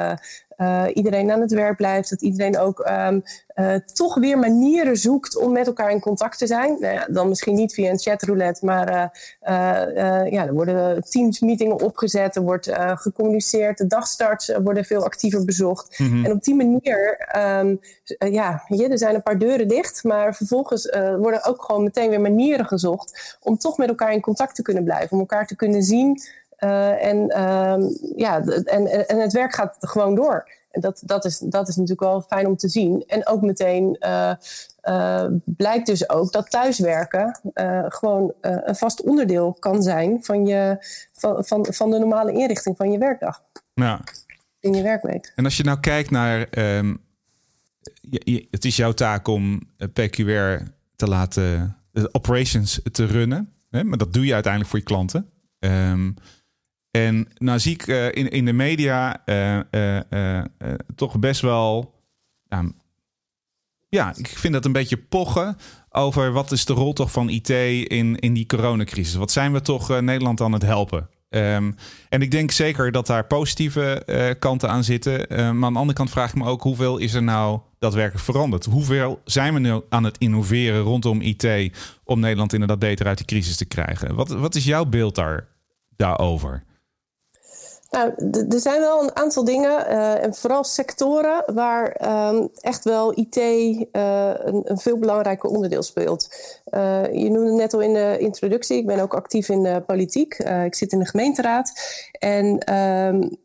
iedereen 0.93 1.31
aan 1.31 1.41
het 1.41 1.51
werk 1.51 1.77
blijft. 1.77 2.09
Dat 2.09 2.21
iedereen 2.21 2.57
ook 2.57 2.79
ehm, 2.79 3.19
toch 3.93 4.15
weer 4.15 4.39
manieren 4.39 4.97
zoekt 4.97 5.37
om 5.37 5.51
met 5.51 5.67
elkaar 5.67 5.91
in 5.91 5.99
contact 5.99 6.37
te 6.37 6.47
zijn. 6.47 6.77
Nou 6.79 6.93
ja, 6.93 7.05
dan 7.09 7.27
misschien 7.27 7.55
niet 7.55 7.73
via 7.73 7.89
een 7.89 7.99
chatroulette, 7.99 8.65
maar 8.65 9.11
ja, 10.29 10.45
er 10.47 10.53
worden 10.53 11.03
teamsmeetingen 11.09 11.79
opgezet, 11.79 12.35
er 12.35 12.41
wordt 12.41 12.69
gecommuniceerd, 12.95 13.77
de 13.77 13.87
dagstarts 13.87 14.51
worden 14.63 14.85
veel 14.85 15.03
actiever 15.03 15.45
bezocht. 15.45 15.99
Mhm. 15.99 16.25
En 16.25 16.31
op 16.31 16.43
die 16.43 16.55
manier, 16.55 17.27
um, 17.59 17.79
ja, 18.31 18.63
er 18.67 18.97
zijn 18.97 19.15
een 19.15 19.23
paar 19.23 19.39
deuren 19.39 19.67
dicht, 19.67 20.03
maar 20.03 20.35
vervolgens 20.35 20.89
worden 21.17 21.45
ook 21.45 21.63
gewoon 21.63 21.83
meteen 21.83 22.09
weer 22.09 22.21
manieren 22.21 22.65
gezocht 22.65 23.37
om 23.41 23.57
toch 23.57 23.77
met 23.77 23.89
elkaar 23.89 24.13
in 24.13 24.21
contact 24.21 24.55
te 24.55 24.61
kunnen 24.61 24.83
blijven, 24.83 25.11
om 25.11 25.19
elkaar 25.19 25.47
te 25.47 25.55
kunnen 25.55 25.83
zien. 25.83 26.21
Uh, 26.63 27.05
en, 27.05 27.17
uh, 27.17 27.89
ja, 28.15 28.41
en, 28.43 29.07
en 29.07 29.19
het 29.19 29.33
werk 29.33 29.53
gaat 29.53 29.77
gewoon 29.79 30.15
door. 30.15 30.49
En 30.71 30.81
dat, 30.81 31.01
dat, 31.05 31.25
is, 31.25 31.37
dat 31.37 31.67
is 31.67 31.75
natuurlijk 31.75 32.01
wel 32.01 32.21
fijn 32.21 32.47
om 32.47 32.55
te 32.55 32.69
zien. 32.69 33.03
En 33.07 33.27
ook 33.27 33.41
meteen 33.41 33.97
uh, 33.99 35.25
blijkt 35.45 35.85
dus 35.85 36.09
ook 36.09 36.31
dat 36.31 36.49
thuiswerken 36.49 37.39
gewoon 37.87 38.33
een 38.41 38.75
vast 38.75 39.01
onderdeel 39.01 39.53
kan 39.59 39.83
zijn 39.83 40.23
van, 40.23 40.45
je, 40.45 40.77
van, 41.13 41.45
van, 41.45 41.67
van 41.69 41.91
de 41.91 41.99
normale 41.99 42.31
inrichting 42.31 42.77
van 42.77 42.91
je 42.91 42.97
werkdag. 42.97 43.41
Ja. 43.73 44.01
In 44.59 44.73
je 44.73 44.81
werkweek. 44.81 45.31
En 45.35 45.43
als 45.43 45.57
je 45.57 45.63
nou 45.63 45.79
kijkt 45.79 46.11
naar. 46.11 46.47
Um, 46.57 47.01
je, 48.01 48.47
het 48.51 48.65
is 48.65 48.75
jouw 48.75 48.91
taak 48.91 49.27
om 49.27 49.61
PQR 49.93 50.63
te 50.95 51.07
laten 51.07 51.77
de 51.91 52.09
operations 52.11 52.81
te 52.91 53.05
runnen. 53.05 53.53
Hè? 53.69 53.83
Maar 53.83 53.97
dat 53.97 54.13
doe 54.13 54.25
je 54.25 54.33
uiteindelijk 54.33 54.71
voor 54.71 54.79
je 54.79 54.85
klanten. 54.85 55.29
Ehm, 55.59 56.11
en 56.97 57.27
nou 57.37 57.59
zie 57.59 57.73
ik 57.73 57.87
uh, 57.87 58.05
in, 58.05 58.29
in 58.29 58.45
de 58.45 58.53
media 58.53 59.21
uh, 59.25 59.59
uh, 60.11 60.43
toch 60.95 61.19
best 61.19 61.41
wel. 61.41 61.93
Nou, 62.49 62.71
ja, 63.89 64.13
ik 64.15 64.27
vind 64.27 64.53
dat 64.53 64.65
een 64.65 64.71
beetje 64.71 64.97
pochen 64.97 65.57
over 65.89 66.31
wat 66.31 66.51
is 66.51 66.65
de 66.65 66.73
rol 66.73 66.93
toch 66.93 67.11
van 67.11 67.29
IT 67.29 67.49
in, 67.49 68.19
in 68.19 68.33
die 68.33 68.45
coronacrisis. 68.45 69.15
Wat 69.15 69.31
zijn 69.31 69.53
we 69.53 69.61
toch 69.61 70.01
Nederland 70.01 70.41
aan 70.41 70.51
het 70.51 70.61
helpen? 70.61 71.09
Um, 71.29 71.75
en 72.09 72.21
ik 72.21 72.31
denk 72.31 72.51
zeker 72.51 72.91
dat 72.91 73.07
daar 73.07 73.25
positieve 73.25 74.35
kanten 74.39 74.69
aan 74.69 74.83
zitten. 74.83 75.25
maar 75.29 75.65
aan 75.65 75.73
de 75.73 75.79
andere 75.79 75.93
kant 75.93 76.09
vraag 76.09 76.29
ik 76.29 76.35
me 76.35 76.45
ook 76.45 76.61
hoeveel 76.61 76.97
is 76.97 77.13
er 77.13 77.23
nou 77.23 77.59
daadwerkelijk 77.79 78.25
veranderd? 78.25 78.65
Hoeveel 78.65 79.21
zijn 79.25 79.53
we 79.53 79.59
nu 79.59 79.81
aan 79.89 80.03
het 80.03 80.17
innoveren 80.17 80.81
rondom 80.81 81.21
IT 81.21 81.47
om 82.03 82.19
Nederland 82.19 82.53
inderdaad 82.53 82.79
beter 82.79 83.07
uit 83.07 83.17
die 83.17 83.27
crisis 83.27 83.57
te 83.57 83.65
krijgen? 83.65 84.15
Wat, 84.15 84.29
wat 84.29 84.55
is 84.55 84.65
jouw 84.65 84.85
beeld 84.85 85.15
daar, 85.15 85.47
daarover? 85.95 86.63
Nou, 87.93 88.13
er 88.49 88.59
zijn 88.59 88.79
wel 88.79 89.03
een 89.03 89.15
aantal 89.15 89.43
dingen, 89.43 89.91
uh, 89.91 90.23
en 90.23 90.33
vooral 90.33 90.63
sectoren, 90.63 91.43
waar 91.53 92.07
um, 92.33 92.49
echt 92.61 92.83
wel 92.83 93.19
IT 93.19 93.35
uh, 93.35 93.81
een, 93.91 94.61
een, 94.65 94.77
veel 94.77 94.97
belangrijker 94.97 95.49
onderdeel 95.49 95.83
speelt. 95.83 96.27
Uh, 96.71 97.13
je 97.13 97.29
noemde 97.29 97.51
net 97.51 97.73
al 97.73 97.81
in 97.81 97.93
de 97.93 98.15
introductie, 98.19 98.77
ik 98.77 98.85
ben 98.85 98.99
ook 98.99 99.13
actief 99.13 99.49
in 99.49 99.63
de 99.63 99.83
politiek. 99.85 100.33
ik 100.65 100.75
zit 100.75 100.91
in 100.91 100.99
de 100.99 101.05
gemeenteraad. 101.05 101.71
En 102.19 102.73
um, 102.75 103.37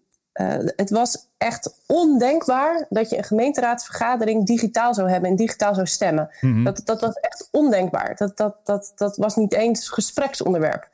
het 0.77 0.91
was 0.91 1.27
echt 1.39 1.75
ondenkbaar 1.87 2.87
dat 2.89 3.11
je 3.11 3.17
een 3.17 3.25
gemeenteraadsvergadering 3.25 4.47
digitaal 4.47 4.95
zou 4.95 5.11
hebben 5.11 5.31
en 5.31 5.37
digitaal 5.37 5.75
zou 5.75 5.87
stemmen. 5.87 6.31
Mm 6.41 6.53
-hmm. 6.53 6.65
dat, 6.65 6.81
dat 6.85 7.01
was 7.01 7.15
echt 7.15 7.49
ondenkbaar. 7.51 8.17
Dat, 8.17 8.37
dat, 8.37 8.57
dat, 8.65 8.93
dat 8.95 9.17
was 9.17 9.37
niet 9.37 9.53
eens 9.53 9.89
gespreksonderwerp. 9.89 10.89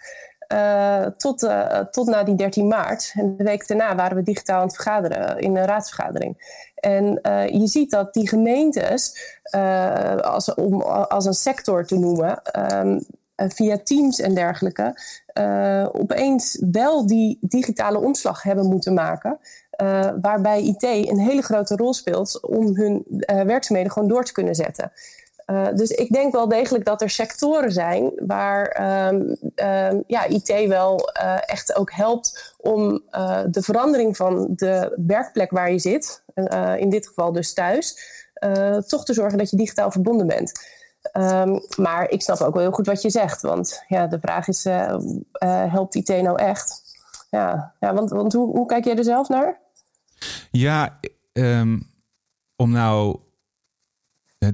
Uh, 0.54 1.06
tot, 1.16 1.42
uh, 1.42 1.78
tot 1.78 2.06
na 2.06 2.22
die 2.22 2.34
13 2.34 2.68
maart. 2.68 3.12
En 3.16 3.36
de 3.36 3.44
week 3.44 3.66
daarna 3.68 3.94
waren 3.94 4.16
we 4.16 4.22
digitaal 4.22 4.60
aan 4.60 4.66
het 4.66 4.74
vergaderen 4.74 5.38
in 5.38 5.56
een 5.56 5.64
raadsvergadering. 5.64 6.62
En 6.74 7.04
je 7.60 7.66
ziet 7.66 7.90
dat 7.90 8.12
die 8.14 8.28
gemeentes, 8.28 9.16
als, 10.20 10.54
om 10.54 10.82
als 10.82 11.24
een 11.24 11.34
sector 11.34 11.86
te 11.86 11.98
noemen, 11.98 12.42
um, 12.76 13.00
via 13.36 13.78
Teams 13.84 14.20
en 14.20 14.34
dergelijke, 14.34 15.00
opeens 15.92 16.64
wel 16.70 17.06
die 17.06 17.38
digitale 17.40 17.98
omslag 17.98 18.42
hebben 18.42 18.68
moeten 18.68 18.94
maken. 18.94 19.38
Waarbij 20.20 20.62
IT 20.62 20.82
een 20.82 21.18
hele 21.18 21.42
grote 21.42 21.76
rol 21.76 21.94
speelt 21.94 22.42
om 22.42 22.76
hun 22.76 23.04
werkzaamheden 23.26 23.92
gewoon 23.92 24.08
door 24.08 24.24
te 24.24 24.32
kunnen 24.32 24.54
zetten. 24.54 24.92
Uh, 25.46 25.66
dus 25.74 25.90
ik 25.90 26.12
denk 26.12 26.32
wel 26.32 26.48
degelijk 26.48 26.84
dat 26.84 27.02
er 27.02 27.10
sectoren 27.10 27.72
zijn 27.72 28.12
waar 28.26 28.80
um, 29.08 29.36
um, 29.54 30.04
ja, 30.06 30.26
IT 30.26 30.66
wel 30.68 31.08
echt 31.46 31.76
ook 31.76 31.92
helpt 31.92 32.54
om 32.58 33.02
de 33.46 33.62
verandering 33.62 34.16
van 34.16 34.46
de 34.50 35.02
werkplek 35.06 35.50
waar 35.50 35.72
je 35.72 35.78
zit, 35.78 36.22
in 36.76 36.90
dit 36.90 37.06
geval 37.06 37.32
dus 37.32 37.54
thuis, 37.54 37.98
toch 38.86 39.04
te 39.04 39.14
zorgen 39.14 39.38
dat 39.38 39.50
je 39.50 39.56
digitaal 39.56 39.90
verbonden 39.90 40.26
bent. 40.26 40.52
Um, 41.12 41.60
maar 41.76 42.10
ik 42.10 42.22
snap 42.22 42.40
ook 42.40 42.54
wel 42.54 42.62
heel 42.62 42.72
goed 42.72 42.86
wat 42.86 43.02
je 43.02 43.10
zegt, 43.10 43.42
want 43.42 43.82
ja, 43.88 44.06
de 44.06 44.18
vraag 44.18 44.48
is: 44.48 44.64
helpt 45.68 45.94
IT 45.94 46.08
nou 46.08 46.38
echt? 46.38 46.82
Ja, 47.30 47.74
ja 47.80 47.94
want, 47.94 48.10
want 48.10 48.32
hoe, 48.32 48.50
hoe 48.50 48.66
kijk 48.66 48.84
jij 48.84 48.96
er 48.96 49.04
zelf 49.04 49.28
naar? 49.28 49.60
Ja, 50.50 51.00
om 52.56 52.70
nou 52.70 53.18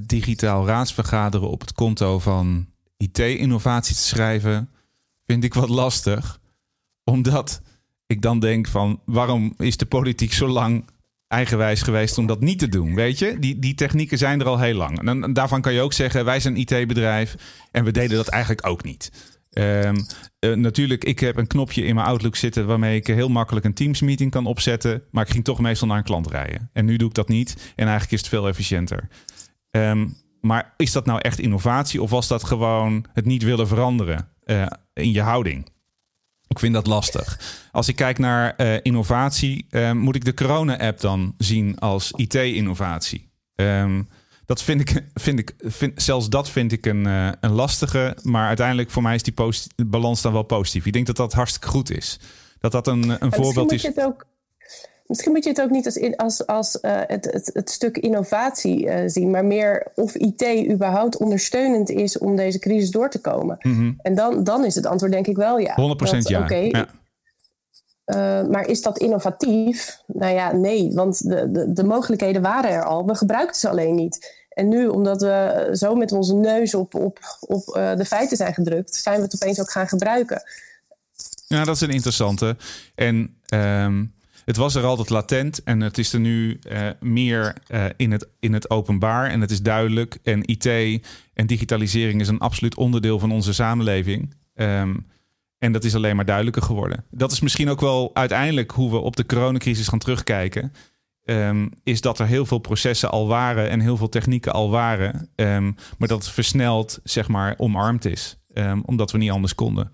digitaal 0.00 0.66
raadsvergaderen 0.66 1.50
op 1.50 1.60
het 1.60 1.72
konto 1.72 2.18
van 2.18 2.66
IT-innovatie 2.96 3.94
te 3.94 4.00
schrijven, 4.00 4.70
vind 5.26 5.44
ik 5.44 5.54
wat 5.54 5.68
lastig. 5.68 6.40
Omdat 7.04 7.60
ik 8.06 8.22
dan 8.22 8.40
denk 8.40 8.66
van 8.68 9.00
waarom 9.04 9.54
is 9.56 9.76
de 9.76 9.86
politiek 9.86 10.32
zo 10.32 10.48
lang 10.48 10.84
eigenwijs 11.28 11.82
geweest 11.82 12.18
om 12.18 12.26
dat 12.26 12.40
niet 12.40 12.58
te 12.58 12.68
doen. 12.68 12.94
Weet 12.94 13.18
je, 13.18 13.38
die, 13.38 13.58
die 13.58 13.74
technieken 13.74 14.18
zijn 14.18 14.40
er 14.40 14.46
al 14.46 14.58
heel 14.58 14.74
lang. 14.74 15.08
En 15.08 15.32
daarvan 15.32 15.60
kan 15.60 15.72
je 15.72 15.80
ook 15.80 15.92
zeggen, 15.92 16.24
wij 16.24 16.40
zijn 16.40 16.56
IT-bedrijf 16.56 17.34
en 17.70 17.84
we 17.84 17.90
deden 17.90 18.16
dat 18.16 18.28
eigenlijk 18.28 18.66
ook 18.66 18.84
niet. 18.84 19.10
Um, 19.52 20.06
uh, 20.40 20.54
natuurlijk, 20.54 21.04
ik 21.04 21.20
heb 21.20 21.36
een 21.36 21.46
knopje 21.46 21.84
in 21.84 21.94
mijn 21.94 22.06
Outlook 22.06 22.36
zitten 22.36 22.66
waarmee 22.66 22.96
ik 22.96 23.06
heel 23.06 23.28
makkelijk 23.28 23.66
een 23.66 23.74
Teams 23.74 24.00
meeting 24.00 24.30
kan 24.30 24.46
opzetten. 24.46 25.02
Maar 25.10 25.24
ik 25.24 25.32
ging 25.32 25.44
toch 25.44 25.60
meestal 25.60 25.88
naar 25.88 25.96
een 25.96 26.04
klant 26.04 26.26
rijden. 26.26 26.70
En 26.72 26.84
nu 26.84 26.96
doe 26.96 27.08
ik 27.08 27.14
dat 27.14 27.28
niet. 27.28 27.72
En 27.76 27.84
eigenlijk 27.84 28.12
is 28.12 28.18
het 28.18 28.28
veel 28.28 28.48
efficiënter. 28.48 29.08
Um, 29.70 30.16
maar 30.40 30.74
is 30.76 30.92
dat 30.92 31.06
nou 31.06 31.20
echt 31.20 31.38
innovatie 31.38 32.02
of 32.02 32.10
was 32.10 32.28
dat 32.28 32.44
gewoon 32.44 33.04
het 33.12 33.24
niet 33.24 33.42
willen 33.42 33.68
veranderen 33.68 34.28
uh, 34.44 34.66
in 34.92 35.12
je 35.12 35.22
houding? 35.22 35.68
Ik 36.48 36.58
vind 36.58 36.74
dat 36.74 36.86
lastig. 36.86 37.40
Als 37.72 37.88
ik 37.88 37.96
kijk 37.96 38.18
naar 38.18 38.54
uh, 38.56 38.76
innovatie, 38.82 39.66
uh, 39.70 39.92
moet 39.92 40.16
ik 40.16 40.24
de 40.24 40.34
corona-app 40.34 41.00
dan 41.00 41.34
zien 41.38 41.78
als 41.78 42.12
IT-innovatie? 42.12 43.30
Um, 43.54 44.08
dat 44.46 44.62
vind 44.62 44.80
ik, 44.80 45.04
vind 45.14 45.38
ik 45.38 45.54
vind, 45.58 46.02
zelfs 46.02 46.28
dat 46.28 46.50
vind 46.50 46.72
ik 46.72 46.86
een, 46.86 47.06
uh, 47.06 47.30
een 47.40 47.52
lastige. 47.52 48.16
Maar 48.22 48.46
uiteindelijk 48.46 48.90
voor 48.90 49.02
mij 49.02 49.14
is 49.14 49.22
die 49.22 49.34
balans 49.86 50.22
dan 50.22 50.32
wel 50.32 50.42
positief. 50.42 50.86
Ik 50.86 50.92
denk 50.92 51.06
dat 51.06 51.16
dat 51.16 51.32
hartstikke 51.32 51.68
goed 51.68 51.90
is. 51.90 52.18
Dat 52.58 52.72
dat 52.72 52.86
een, 52.86 53.24
een 53.24 53.32
voorbeeld 53.32 53.72
is. 53.72 53.98
Ook, 53.98 54.26
misschien 55.10 55.32
moet 55.32 55.44
je 55.44 55.50
het 55.50 55.60
ook 55.60 55.70
niet 55.70 55.86
als, 55.86 56.16
als, 56.16 56.46
als 56.46 56.78
uh, 56.82 57.00
het, 57.06 57.24
het, 57.24 57.50
het, 57.52 57.70
stuk 57.70 57.98
innovatie 57.98 58.84
uh, 58.84 59.02
zien, 59.06 59.30
maar 59.30 59.44
meer 59.44 59.86
of 59.94 60.14
IT 60.14 60.70
überhaupt 60.70 61.16
ondersteunend 61.16 61.90
is 61.90 62.18
om 62.18 62.36
deze 62.36 62.58
crisis 62.58 62.90
door 62.90 63.10
te 63.10 63.20
komen. 63.20 63.56
Mm 63.60 63.74
-hmm. 63.74 63.98
En 64.02 64.14
dan, 64.14 64.44
dan 64.44 64.64
is 64.64 64.74
het 64.74 64.86
antwoord 64.86 65.12
denk 65.12 65.26
ik 65.26 65.36
wel 65.36 65.58
ja. 65.58 65.70
100% 65.70 65.74
dat, 65.98 66.28
ja. 66.28 66.40
Okay, 66.40 66.68
ja. 66.68 66.86
Uh, 68.06 68.48
maar 68.48 68.66
is 68.66 68.82
dat 68.82 68.98
innovatief? 68.98 70.02
Nou 70.06 70.34
ja, 70.34 70.52
nee, 70.52 70.92
want 70.94 71.28
de, 71.28 71.50
de, 71.50 71.72
de 71.72 71.84
mogelijkheden 71.84 72.42
waren 72.42 72.70
er 72.70 72.84
al. 72.84 73.06
We 73.06 73.14
gebruikten 73.14 73.60
ze 73.60 73.68
alleen 73.68 73.94
niet. 73.94 74.38
En 74.48 74.68
nu, 74.68 74.86
omdat 74.86 75.22
we 75.22 75.68
zo 75.72 75.94
met 75.94 76.12
onze 76.12 76.34
neus 76.34 76.74
op, 76.74 76.94
op, 76.94 77.18
op 77.40 77.64
de 77.96 78.04
feiten 78.04 78.36
zijn 78.36 78.54
gedrukt, 78.54 78.94
zijn 78.94 79.16
we 79.16 79.22
het 79.22 79.34
opeens 79.34 79.60
ook 79.60 79.70
gaan 79.70 79.88
gebruiken. 79.88 80.42
Ja, 81.46 81.64
dat 81.64 81.74
is 81.74 81.80
een 81.80 81.90
interessante. 81.90 82.56
En 82.94 83.36
um, 83.54 84.12
het 84.44 84.56
was 84.56 84.74
er 84.74 84.84
altijd 84.84 85.10
latent 85.10 85.62
en 85.62 85.80
het 85.80 85.98
is 85.98 86.12
er 86.12 86.20
nu 86.20 86.58
uh, 86.72 86.88
meer 87.00 87.56
uh, 87.68 87.84
in, 87.96 88.12
het, 88.12 88.28
in 88.40 88.52
het 88.52 88.70
openbaar 88.70 89.30
en 89.30 89.40
het 89.40 89.50
is 89.50 89.62
duidelijk. 89.62 90.18
En 90.22 90.42
IT 90.44 90.66
en 91.34 91.46
digitalisering 91.46 92.20
is 92.20 92.28
een 92.28 92.38
absoluut 92.38 92.74
onderdeel 92.74 93.18
van 93.18 93.32
onze 93.32 93.52
samenleving. 93.52 94.34
Um, 94.54 95.06
en 95.58 95.72
dat 95.72 95.84
is 95.84 95.94
alleen 95.94 96.16
maar 96.16 96.24
duidelijker 96.24 96.62
geworden. 96.62 97.04
Dat 97.10 97.32
is 97.32 97.40
misschien 97.40 97.68
ook 97.68 97.80
wel 97.80 98.10
uiteindelijk 98.14 98.70
hoe 98.70 98.90
we 98.90 98.98
op 98.98 99.16
de 99.16 99.26
coronacrisis 99.26 99.88
gaan 99.88 99.98
terugkijken. 99.98 100.72
Um, 101.24 101.70
is 101.82 102.00
dat 102.00 102.18
er 102.18 102.26
heel 102.26 102.46
veel 102.46 102.58
processen 102.58 103.10
al 103.10 103.26
waren 103.26 103.70
en 103.70 103.80
heel 103.80 103.96
veel 103.96 104.08
technieken 104.08 104.52
al 104.52 104.70
waren. 104.70 105.30
Um, 105.34 105.76
maar 105.98 106.08
dat 106.08 106.30
versneld, 106.30 107.00
zeg 107.04 107.28
maar, 107.28 107.54
omarmd 107.56 108.04
is. 108.04 108.38
Omdat 108.84 109.10
we 109.10 109.18
niet 109.18 109.30
anders 109.30 109.54
konden. 109.54 109.92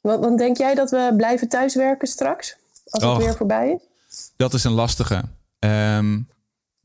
Want, 0.00 0.38
denk 0.38 0.56
jij 0.56 0.74
dat 0.74 0.90
we 0.90 1.14
blijven 1.16 1.48
thuiswerken 1.48 2.08
straks? 2.08 2.56
Als 2.88 3.02
het 3.02 3.12
Och, 3.12 3.18
weer 3.18 3.36
voorbij 3.36 3.70
is? 3.70 4.32
Dat 4.36 4.54
is 4.54 4.64
een 4.64 4.72
lastige. 4.72 5.24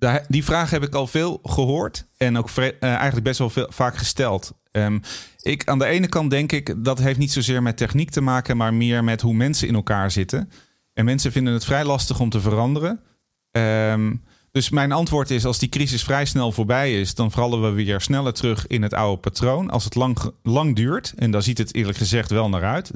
Daar, 0.03 0.25
die 0.27 0.43
vraag 0.43 0.69
heb 0.69 0.83
ik 0.83 0.93
al 0.93 1.07
veel 1.07 1.39
gehoord. 1.43 2.07
En 2.17 2.37
ook 2.37 2.49
uh, 2.57 2.65
eigenlijk 2.81 3.23
best 3.23 3.39
wel 3.39 3.49
veel, 3.49 3.67
vaak 3.69 3.97
gesteld. 3.97 4.53
ik, 5.41 5.67
aan 5.67 5.79
de 5.79 5.85
ene 5.85 6.07
kant 6.07 6.29
denk 6.29 6.51
ik 6.51 6.83
dat 6.83 6.99
heeft 6.99 7.19
niet 7.19 7.31
zozeer 7.31 7.61
met 7.61 7.77
techniek 7.77 8.09
te 8.09 8.21
maken, 8.21 8.57
maar 8.57 8.73
meer 8.73 9.03
met 9.03 9.21
hoe 9.21 9.33
mensen 9.33 9.67
in 9.67 9.75
elkaar 9.75 10.11
zitten. 10.11 10.49
En 10.93 11.05
mensen 11.05 11.31
vinden 11.31 11.53
het 11.53 11.65
vrij 11.65 11.85
lastig 11.85 12.19
om 12.19 12.29
te 12.29 12.41
veranderen. 12.41 12.99
Ehm, 13.51 14.15
dus 14.51 14.69
mijn 14.69 14.91
antwoord 14.91 15.29
is: 15.31 15.45
als 15.45 15.59
die 15.59 15.69
crisis 15.69 16.03
vrij 16.03 16.25
snel 16.25 16.51
voorbij 16.51 16.99
is, 16.99 17.15
dan 17.15 17.31
vallen 17.31 17.61
we 17.61 17.83
weer 17.83 18.01
sneller 18.01 18.33
terug 18.33 18.67
in 18.67 18.81
het 18.81 18.93
oude 18.93 19.21
patroon. 19.21 19.69
Als 19.69 19.83
het 19.83 19.95
lang, 19.95 20.17
lang 20.43 20.75
duurt, 20.75 21.13
en 21.15 21.31
daar 21.31 21.43
ziet 21.43 21.57
het 21.57 21.73
eerlijk 21.73 21.97
gezegd 21.97 22.29
wel 22.29 22.49
naar 22.49 22.63
uit. 22.63 22.91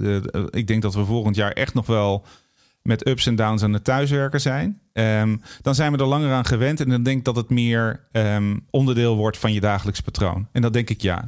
ik 0.50 0.68
denk 0.68 0.82
dat 0.82 0.96
we 0.96 1.06
volgend 1.06 1.36
jaar 1.36 1.52
echt 1.52 1.74
nog 1.74 1.86
wel 1.86 2.26
met 2.88 3.08
ups 3.08 3.26
en 3.26 3.36
downs 3.36 3.64
aan 3.64 3.74
het 3.74 3.84
thuiswerken 3.84 4.42
zijn. 4.42 4.82
Ehm, 4.94 5.38
dan 5.62 5.76
zijn 5.76 5.92
we 5.92 5.98
er 5.98 6.06
langer 6.06 6.34
aan 6.34 6.46
gewend 6.46 6.80
en 6.80 6.90
dan 6.90 7.04
denk 7.04 7.18
ik 7.18 7.26
dat 7.26 7.36
het 7.36 7.50
meer 7.50 8.08
ehm, 8.12 8.58
onderdeel 8.70 9.16
wordt 9.16 9.38
van 9.38 9.54
je 9.54 9.60
dagelijks 9.60 10.02
patroon. 10.02 10.48
En 10.52 10.62
dat 10.62 10.74
denk 10.74 10.90
ik 10.90 11.02
ja. 11.02 11.26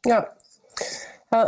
Ja, 0.00 0.32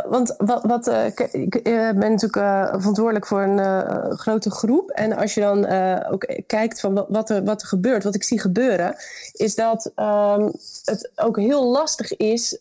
want 0.07 0.35
wat, 0.37 0.63
wat 0.63 0.87
uh, 0.87 1.05
ik 1.31 1.63
ben 1.63 1.95
natuurlijk 1.95 2.35
uh, 2.35 2.73
verantwoordelijk 2.77 3.27
voor 3.27 3.41
een 3.41 3.57
uh, 3.57 4.09
grote 4.09 4.51
groep. 4.51 4.89
En 4.89 5.13
als 5.13 5.33
je 5.33 5.41
dan 5.41 5.65
ook 6.11 6.41
kijkt 6.47 6.79
van 6.79 7.05
wat, 7.09 7.29
er, 7.29 7.43
wat 7.43 7.61
er 7.61 7.67
gebeurt, 7.67 8.03
wat 8.03 8.15
ik 8.15 8.23
zie 8.23 8.39
gebeuren, 8.39 8.95
is 9.33 9.55
dat 9.55 9.91
um, 9.95 10.51
het 10.83 11.11
ook 11.15 11.37
heel 11.37 11.65
lastig 11.65 12.17
is 12.17 12.59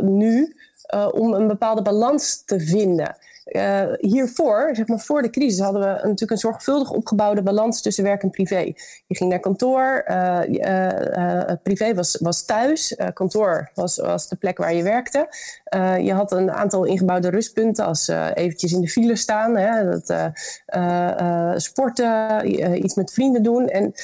nu 0.00 0.56
om 1.10 1.32
een 1.32 1.48
bepaalde 1.48 1.82
balans 1.82 2.44
te 2.44 2.60
vinden. 2.60 3.16
Uh, 3.44 3.82
hiervoor, 3.98 4.70
zeg 4.72 4.86
maar 4.86 5.00
voor 5.00 5.22
de 5.22 5.30
crisis, 5.30 5.60
hadden 5.60 5.80
we 5.80 5.86
natuurlijk 5.86 6.30
een 6.30 6.38
zorgvuldig 6.38 6.90
opgebouwde 6.90 7.42
balans 7.42 7.82
tussen 7.82 8.04
werk 8.04 8.22
en 8.22 8.30
privé. 8.30 8.72
Je 9.06 9.16
ging 9.16 9.30
naar 9.30 9.40
kantoor, 9.40 10.04
uh, 10.08 10.40
uh, 10.48 11.52
privé 11.62 11.94
was, 11.94 12.18
was 12.20 12.44
thuis, 12.44 12.96
kantoor 13.14 13.70
was, 13.74 13.96
was 13.96 14.28
de 14.28 14.36
plek 14.36 14.58
waar 14.58 14.74
je 14.74 14.82
werkte. 14.82 15.28
je 16.00 16.12
had 16.12 16.32
een 16.32 16.50
aantal 16.50 16.84
ingebouwde 16.84 17.28
rustpunten 17.30 17.84
als 17.84 18.08
eventjes 18.34 18.72
in 18.72 18.80
de 18.80 18.88
file 18.88 19.16
staan, 19.16 19.56
hè, 19.56 19.90
dat, 19.90 20.32
sporten, 21.62 22.84
iets 22.84 22.94
met 22.94 23.12
vrienden 23.12 23.42
doen. 23.42 23.68
En 23.68 23.94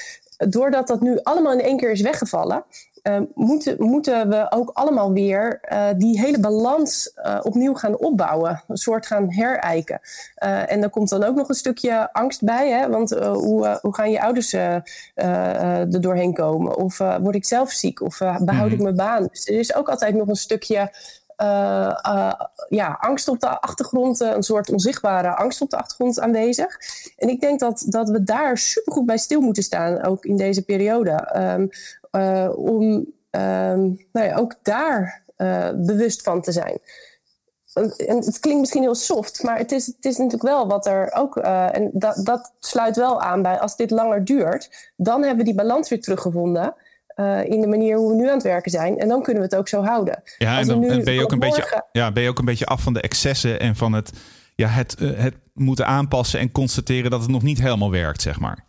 doordat 0.49 0.87
dat 0.87 1.01
nu 1.01 1.19
allemaal 1.23 1.53
in 1.53 1.61
één 1.61 1.77
keer 1.77 1.91
is 1.91 2.01
weggevallen, 2.01 2.65
uh, 3.03 3.21
moeten, 3.35 3.77
moeten 3.79 4.29
we 4.29 4.47
ook 4.51 4.71
allemaal 4.75 5.13
weer 5.13 5.61
uh, 5.73 5.89
die 5.97 6.21
hele 6.21 6.41
balans 6.41 7.13
uh, 7.17 7.39
opnieuw 7.43 7.75
gaan 7.75 7.99
opbouwen. 7.99 8.63
Een 8.69 8.77
soort 8.77 9.07
gaan 9.07 9.33
herijken. 9.33 10.01
en 10.35 10.83
er 10.83 10.91
komt 10.91 11.09
dan 11.09 11.25
ook 11.25 11.37
nog 11.37 11.49
een 11.49 11.55
stukje 11.55 12.13
angst 12.13 12.45
bij. 12.45 12.71
Hè? 12.71 12.89
Want 12.89 13.11
hoe, 13.11 13.79
hoe 13.83 13.95
gaan 13.95 14.11
je 14.11 14.23
ouders 14.23 14.53
er 14.53 16.01
doorheen 16.01 16.35
komen? 16.35 16.77
Of 16.77 16.99
word 16.99 17.35
ik 17.35 17.45
zelf 17.45 17.71
ziek? 17.71 18.03
Of 18.03 18.19
behoud 18.19 18.71
ik 18.71 18.75
mhm. 18.75 18.83
mijn 18.83 18.97
baan? 18.97 19.29
Dus 19.31 19.47
er 19.47 19.59
is 19.59 19.75
ook 19.75 19.89
altijd 19.89 20.15
nog 20.15 20.29
een 20.29 20.37
stukje 20.37 20.91
uh, 21.43 21.97
uh, 22.07 22.33
ja, 22.69 22.97
angst 23.01 23.29
op 23.29 23.41
de 23.41 23.61
achtergrond, 23.61 24.21
een 24.21 24.43
soort 24.43 24.71
onzichtbare 24.71 25.37
angst 25.37 25.61
op 25.61 25.71
de 25.71 25.77
achtergrond 25.77 26.21
aanwezig. 26.21 26.79
En 27.17 27.29
ik 27.29 27.41
denk 27.41 27.61
dat, 27.61 27.85
dat 27.87 28.09
we 28.09 28.23
daar 28.23 28.59
supergoed 28.59 29.07
bij 29.07 29.19
stil 29.19 29.41
moeten 29.41 29.63
staan, 29.63 30.03
ook 30.03 30.25
in 30.25 30.37
deze 30.37 30.65
periode. 30.65 31.35
Um, 31.37 31.71
uh, 32.13 32.49
om 32.57 32.83
um, 33.31 34.07
nou 34.13 34.27
ja, 34.27 34.37
ook 34.37 34.55
daar 34.63 35.23
bewust 35.75 36.23
van 36.23 36.43
te 36.43 36.53
zijn. 36.53 36.79
En 38.07 38.17
het 38.17 38.41
klinkt 38.41 38.61
misschien 38.61 38.83
heel 38.83 38.95
soft, 38.95 39.43
maar 39.43 39.59
het 39.59 39.73
is, 39.73 39.87
het 39.87 40.05
is 40.05 40.17
natuurlijk 40.17 40.43
wel 40.43 40.69
wat 40.69 40.87
er 40.87 41.13
ook. 41.13 41.37
en 41.37 41.91
dat, 41.93 42.21
dat 42.25 42.53
sluit 42.61 42.97
wel 42.97 43.21
aan 43.21 43.43
bij 43.43 43.59
als 43.59 43.77
dit 43.77 43.91
langer 43.91 44.25
duurt, 44.25 44.91
dan 44.97 45.21
hebben 45.21 45.39
we 45.39 45.45
die 45.45 45.55
balans 45.55 45.89
weer 45.89 46.01
teruggevonden. 46.01 46.75
Uh, 47.17 47.45
in 47.45 47.61
de 47.61 47.67
manier 47.67 47.97
hoe 47.97 48.09
we 48.09 48.15
nu 48.15 48.29
aan 48.29 48.35
het 48.35 48.43
werken 48.43 48.71
zijn. 48.71 48.99
En 48.99 49.09
dan 49.09 49.23
kunnen 49.23 49.43
we 49.43 49.49
het 49.49 49.59
ook 49.59 49.69
zo 49.69 49.83
houden. 49.83 50.23
Ja, 50.39 50.59
en 50.59 50.67
dan 50.67 50.81
ben, 50.81 51.13
je 51.13 51.23
ook 51.23 51.33
een 51.33 51.39
beetje, 51.39 51.85
ja, 51.93 52.13
ben 52.13 52.23
je 52.23 52.29
ook 52.29 52.39
een 52.39 52.45
beetje 52.45 52.67
af 52.67 52.83
van 52.83 52.93
de 52.93 53.01
excessen 53.01 53.61
en 53.61 53.77
van 53.77 53.93
het, 53.93 54.11
ja, 54.55 54.69
het, 54.69 54.97
het 54.99 55.35
moeten 55.55 55.87
aanpassen 55.87 56.41
en 56.41 56.53
constateren 56.53 57.11
dat 57.11 57.21
het 57.21 57.31
nog 57.31 57.43
niet 57.43 57.61
helemaal 57.61 57.91
werkt, 57.91 58.23
zeg 58.23 58.41
maar. 58.41 58.65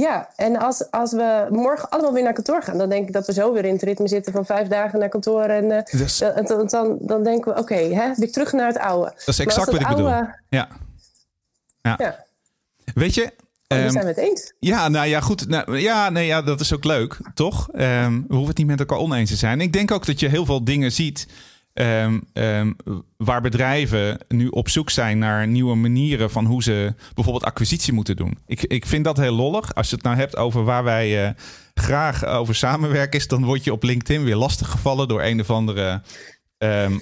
Ja, 0.00 0.28
en 0.36 0.56
als, 0.56 0.90
als 0.90 1.12
we 1.12 1.46
morgen 1.50 1.88
allemaal 1.90 2.12
weer 2.12 2.22
naar 2.22 2.32
kantoor 2.32 2.62
gaan, 2.62 2.78
dan 2.78 2.88
denk 2.88 3.06
ik 3.06 3.12
dat 3.12 3.26
we 3.26 3.32
zo 3.32 3.52
weer 3.52 3.64
in 3.64 3.72
het 3.72 3.82
ritme 3.82 4.08
zitten 4.08 4.32
van 4.32 4.46
vijf 4.46 4.68
dagen 4.68 4.98
naar 4.98 5.08
kantoor. 5.08 5.42
En 5.42 5.64
uh, 5.64 5.82
dus, 5.98 6.18
dan, 6.18 6.66
dan, 6.66 6.98
dan, 7.00 7.22
denken 7.22 7.52
we, 7.52 7.60
oké, 7.60 7.74
okay, 7.74 8.14
weer 8.16 8.32
terug 8.32 8.52
naar 8.52 8.66
het 8.66 8.78
oude. 8.78 9.10
Dat 9.10 9.28
is 9.28 9.38
exact 9.38 9.70
wat 9.70 9.80
ik 9.80 9.86
oude... 9.86 10.02
bedoel. 10.02 10.16
Ja. 10.48 10.68
ja. 11.80 11.94
ja. 11.98 12.24
Weet 12.94 13.14
je, 13.14 13.32
Oh, 13.68 13.78
we 13.78 13.84
ehm, 13.84 13.92
zijn 13.92 14.06
het 14.06 14.16
eens. 14.16 14.52
Ja, 14.58 14.88
nou 14.88 15.06
ja, 15.06 15.20
goed. 15.20 15.48
Nou, 15.48 15.78
ja, 15.78 16.10
nee, 16.10 16.26
ja, 16.26 16.42
dat 16.42 16.60
is 16.60 16.74
ook 16.74 16.84
leuk, 16.84 17.18
toch? 17.34 17.68
Um, 17.72 18.24
we 18.28 18.34
hoeven 18.34 18.48
het 18.48 18.56
niet 18.56 18.66
met 18.66 18.80
elkaar 18.80 18.98
oneens 18.98 19.30
te 19.30 19.36
zijn. 19.36 19.60
Ik 19.60 19.72
denk 19.72 19.90
ook 19.90 20.06
dat 20.06 20.20
je 20.20 20.28
heel 20.28 20.44
veel 20.44 20.64
dingen 20.64 20.92
ziet 20.92 21.26
um, 21.74 22.76
waar 23.16 23.40
bedrijven 23.40 24.18
nu 24.28 24.48
op 24.48 24.68
zoek 24.68 24.90
zijn 24.90 25.18
naar 25.18 25.46
nieuwe 25.46 25.74
manieren 25.74 26.30
van 26.30 26.44
hoe 26.44 26.62
ze 26.62 26.94
bijvoorbeeld 27.14 27.44
acquisitie 27.44 27.92
moeten 27.92 28.16
doen. 28.16 28.38
Ik, 28.46 28.62
ik 28.62 28.86
vind 28.86 29.04
dat 29.04 29.16
heel 29.16 29.34
lollig. 29.34 29.74
Als 29.74 29.88
je 29.88 29.94
het 29.94 30.04
nou 30.04 30.16
hebt 30.16 30.36
over 30.36 30.64
waar 30.64 30.84
wij 30.84 31.26
uh, 31.26 31.30
graag 31.74 32.24
over 32.24 32.54
samenwerken, 32.54 33.18
is 33.18 33.28
dan 33.28 33.44
word 33.44 33.64
je 33.64 33.72
op 33.72 33.82
LinkedIn 33.82 34.24
weer 34.24 34.36
lastig 34.36 34.70
gevallen 34.70 35.08
door 35.08 35.22
een 35.22 35.40
of 35.40 35.50
andere 35.50 36.02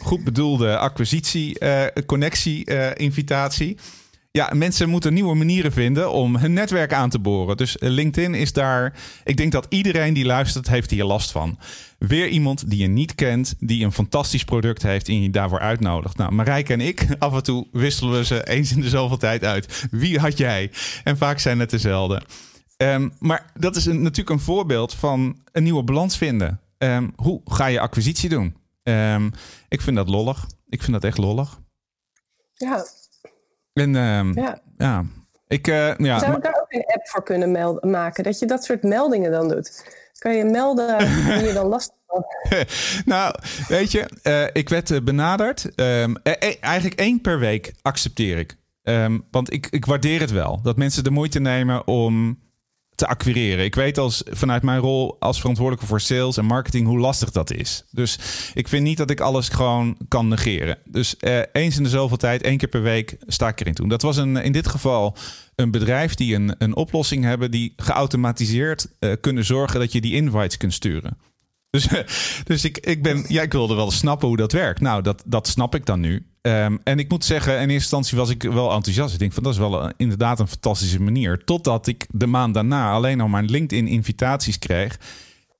goed 0.01 0.25
bedoelde 0.25 0.79
acquisitie, 0.79 1.57
uh, 1.61 1.85
connectie, 2.07 2.71
uh, 2.71 2.91
invitatie 2.95 3.79
ja, 4.33 4.51
mensen 4.55 4.89
moeten 4.89 5.15
nieuwe 5.15 5.35
manieren 5.35 5.73
vinden 5.73 6.13
om 6.13 6.37
hun 6.37 6.53
netwerk 6.53 6.93
aan 6.93 7.11
te 7.11 7.19
boren. 7.19 7.57
Dus 7.57 7.79
eh, 7.79 7.89
LinkedIn 7.89 8.35
is 8.35 8.53
daar. 8.53 8.95
Ik 9.25 9.37
denk 9.37 9.53
dat 9.53 9.67
iedereen 9.69 10.15
die 10.15 10.25
luistert, 10.25 10.69
heeft 10.69 10.91
hier 10.91 11.05
last 11.05 11.31
van. 11.31 11.59
Weer 11.99 12.29
iemand 12.29 12.71
die 12.71 12.79
je 12.79 12.87
niet 12.87 13.15
kent, 13.15 13.55
die 13.59 13.85
een 13.85 13.93
fantastisch 13.93 14.45
product 14.45 14.83
heeft 14.83 15.09
en 15.09 15.23
je 15.23 15.31
daarvoor 15.31 15.61
uitnodigt. 15.61 16.17
Nou, 16.17 16.33
Marijke 16.33 16.73
en 16.73 16.81
ik, 16.81 17.07
af 17.19 17.35
en 17.35 17.43
toe 17.43 17.67
wisselen 17.73 18.19
we 18.19 18.25
ze 18.25 18.49
eens 18.49 18.73
in 18.73 18.81
de 18.81 18.89
zoveel 18.89 19.17
tijd 19.17 19.45
uit. 19.45 19.87
Wie 19.91 20.19
had 20.19 20.39
jij? 20.39 20.71
En 21.05 21.17
vaak 21.17 21.39
zijn 21.39 21.59
het 21.59 21.71
dezelfde. 21.71 22.23
Um, 22.77 23.13
maar 23.19 23.51
dat 23.55 23.77
is 23.77 23.85
natuurlijk 23.85 24.31
een 24.31 24.41
voorbeeld 24.41 24.95
van 24.95 25.41
een 25.53 25.63
nieuwe 25.63 25.83
balans 25.83 26.17
vinden. 26.17 26.61
Um, 26.79 27.13
hoe 27.17 27.41
ga 27.45 27.67
je 27.67 27.81
acquisitie 27.81 28.29
doen? 28.29 28.57
Um, 28.83 29.33
ik 29.69 29.81
vind 29.81 29.97
dat 29.97 30.09
lollig. 30.09 30.47
Ik 30.69 30.81
vind 30.81 30.93
dat 30.93 31.05
echt 31.05 31.19
lollig. 31.19 31.61
Ja, 32.53 32.85
en 33.73 33.95
uh, 33.95 34.45
ja. 34.45 34.61
ja. 34.79 35.05
Ik, 35.49 35.69
uh, 35.69 35.97
ja. 35.97 36.19
Zou 36.19 36.37
ik 36.37 36.43
daar 36.43 36.61
ook 36.61 36.73
een 36.73 36.85
app 36.87 37.09
voor 37.09 37.23
kunnen 37.23 37.53
melden, 37.53 37.91
maken? 37.91 38.25
Dat 38.25 38.39
je 38.39 38.47
dat 38.47 38.65
soort 38.65 38.83
meldingen 38.83 39.31
dan 39.31 39.49
doet. 39.49 39.85
Kan 40.19 40.37
je 40.37 40.45
melden 40.45 40.99
wie 41.39 41.47
je 41.47 41.53
dan 41.53 41.67
last 41.67 41.93
van? 42.07 42.25
nou, 43.15 43.35
weet 43.69 43.93
je, 43.93 44.09
uh, 44.23 44.47
ik 44.53 44.69
werd 44.69 44.91
eh, 44.91 45.01
benaderd. 45.01 45.69
Um, 45.77 46.17
eigenlijk 46.61 46.95
één 46.95 47.21
per 47.21 47.39
week 47.39 47.73
accepteer 47.83 48.39
ik. 48.39 48.57
Um, 48.83 49.27
want 49.31 49.53
ik, 49.53 49.67
ik 49.71 49.85
waardeer 49.85 50.21
het 50.21 50.31
wel. 50.31 50.61
Dat 50.63 50.77
mensen 50.77 51.05
de 51.05 51.11
moeite 51.11 51.41
nemen 51.41 51.87
om 51.87 52.39
te 53.03 53.09
acquireren. 53.09 53.65
Ik 53.65 53.75
weet 53.75 53.99
als 53.99 54.23
vanuit 54.31 54.63
mijn 54.63 54.81
rol 54.81 55.17
als 55.19 55.39
verantwoordelijke 55.39 55.89
voor 55.89 56.01
sales 56.01 56.37
en 56.37 56.45
marketing 56.45 56.87
hoe 56.87 56.99
lastig 56.99 57.31
dat 57.31 57.53
is. 57.53 57.85
Dus 57.91 58.19
ik 58.55 58.69
vind 58.69 58.83
niet 58.85 58.97
dat 58.97 59.11
ik 59.11 59.21
alles 59.21 59.49
gewoon 59.49 59.97
kan 60.09 60.29
negeren. 60.29 60.79
Dus 60.85 61.17
eh, 61.17 61.41
eens 61.53 61.77
in 61.77 61.83
de 61.83 61.89
zoveel 61.89 62.17
tijd, 62.17 62.43
één 62.43 62.57
keer 62.57 62.69
per 62.69 62.83
week, 62.83 63.17
sta 63.27 63.49
ik 63.49 63.61
erin 63.61 63.75
toe. 63.75 63.89
Dat 63.89 64.03
was 64.03 64.17
een, 64.17 64.37
in 64.37 64.53
dit 64.53 64.69
geval 64.69 65.17
een 65.55 65.71
bedrijf 65.71 66.15
die 66.15 66.35
een, 66.35 66.55
een 66.59 66.77
oplossing 66.77 67.25
hebben 67.25 67.51
die 67.51 67.73
geautomatiseerd 67.77 68.87
uh, 69.01 69.13
kunnen 69.21 69.45
zorgen 69.45 69.81
dat 69.81 69.93
je 69.93 70.01
die 70.01 70.15
invites 70.15 70.57
kunt 70.57 70.75
sturen. 70.75 71.19
Dus, 71.71 71.89
dus 72.45 72.65
ik, 72.65 72.79
ik, 72.79 73.03
ben, 73.03 73.25
ja, 73.29 73.43
ik 73.43 73.53
wilde 73.53 73.75
wel 73.75 73.91
snappen 73.91 74.29
hoe 74.29 74.37
dat 74.37 74.53
werkt. 74.53 74.81
Nou, 74.81 75.03
dat, 75.03 75.23
dat 75.27 75.49
snap 75.49 75.75
ik 75.75 75.87
dan 75.87 76.01
nu. 76.01 76.27
Um, 76.43 76.81
en 76.85 76.99
ik 76.99 77.09
moet 77.09 77.25
zeggen, 77.25 77.53
in 77.53 77.59
eerste 77.59 77.75
instantie 77.75 78.19
was 78.19 78.31
ik 78.31 78.43
wel 78.43 78.73
enthousiast. 78.73 79.13
Ik 79.13 79.19
denk 79.19 79.33
van 79.33 79.43
dat 79.43 79.53
is 79.53 79.59
wel 79.59 79.85
een, 79.85 79.95
inderdaad 79.97 80.41
een 80.41 80.49
fantastische 80.49 81.01
manier. 81.01 81.45
Totdat 81.45 81.87
ik 81.87 82.07
de 82.11 82.27
maand 82.27 82.55
daarna 82.55 82.93
alleen 82.93 83.21
al 83.21 83.29
mijn 83.29 83.51
LinkedIn-invitaties 83.51 84.59
kreeg. 84.59 84.99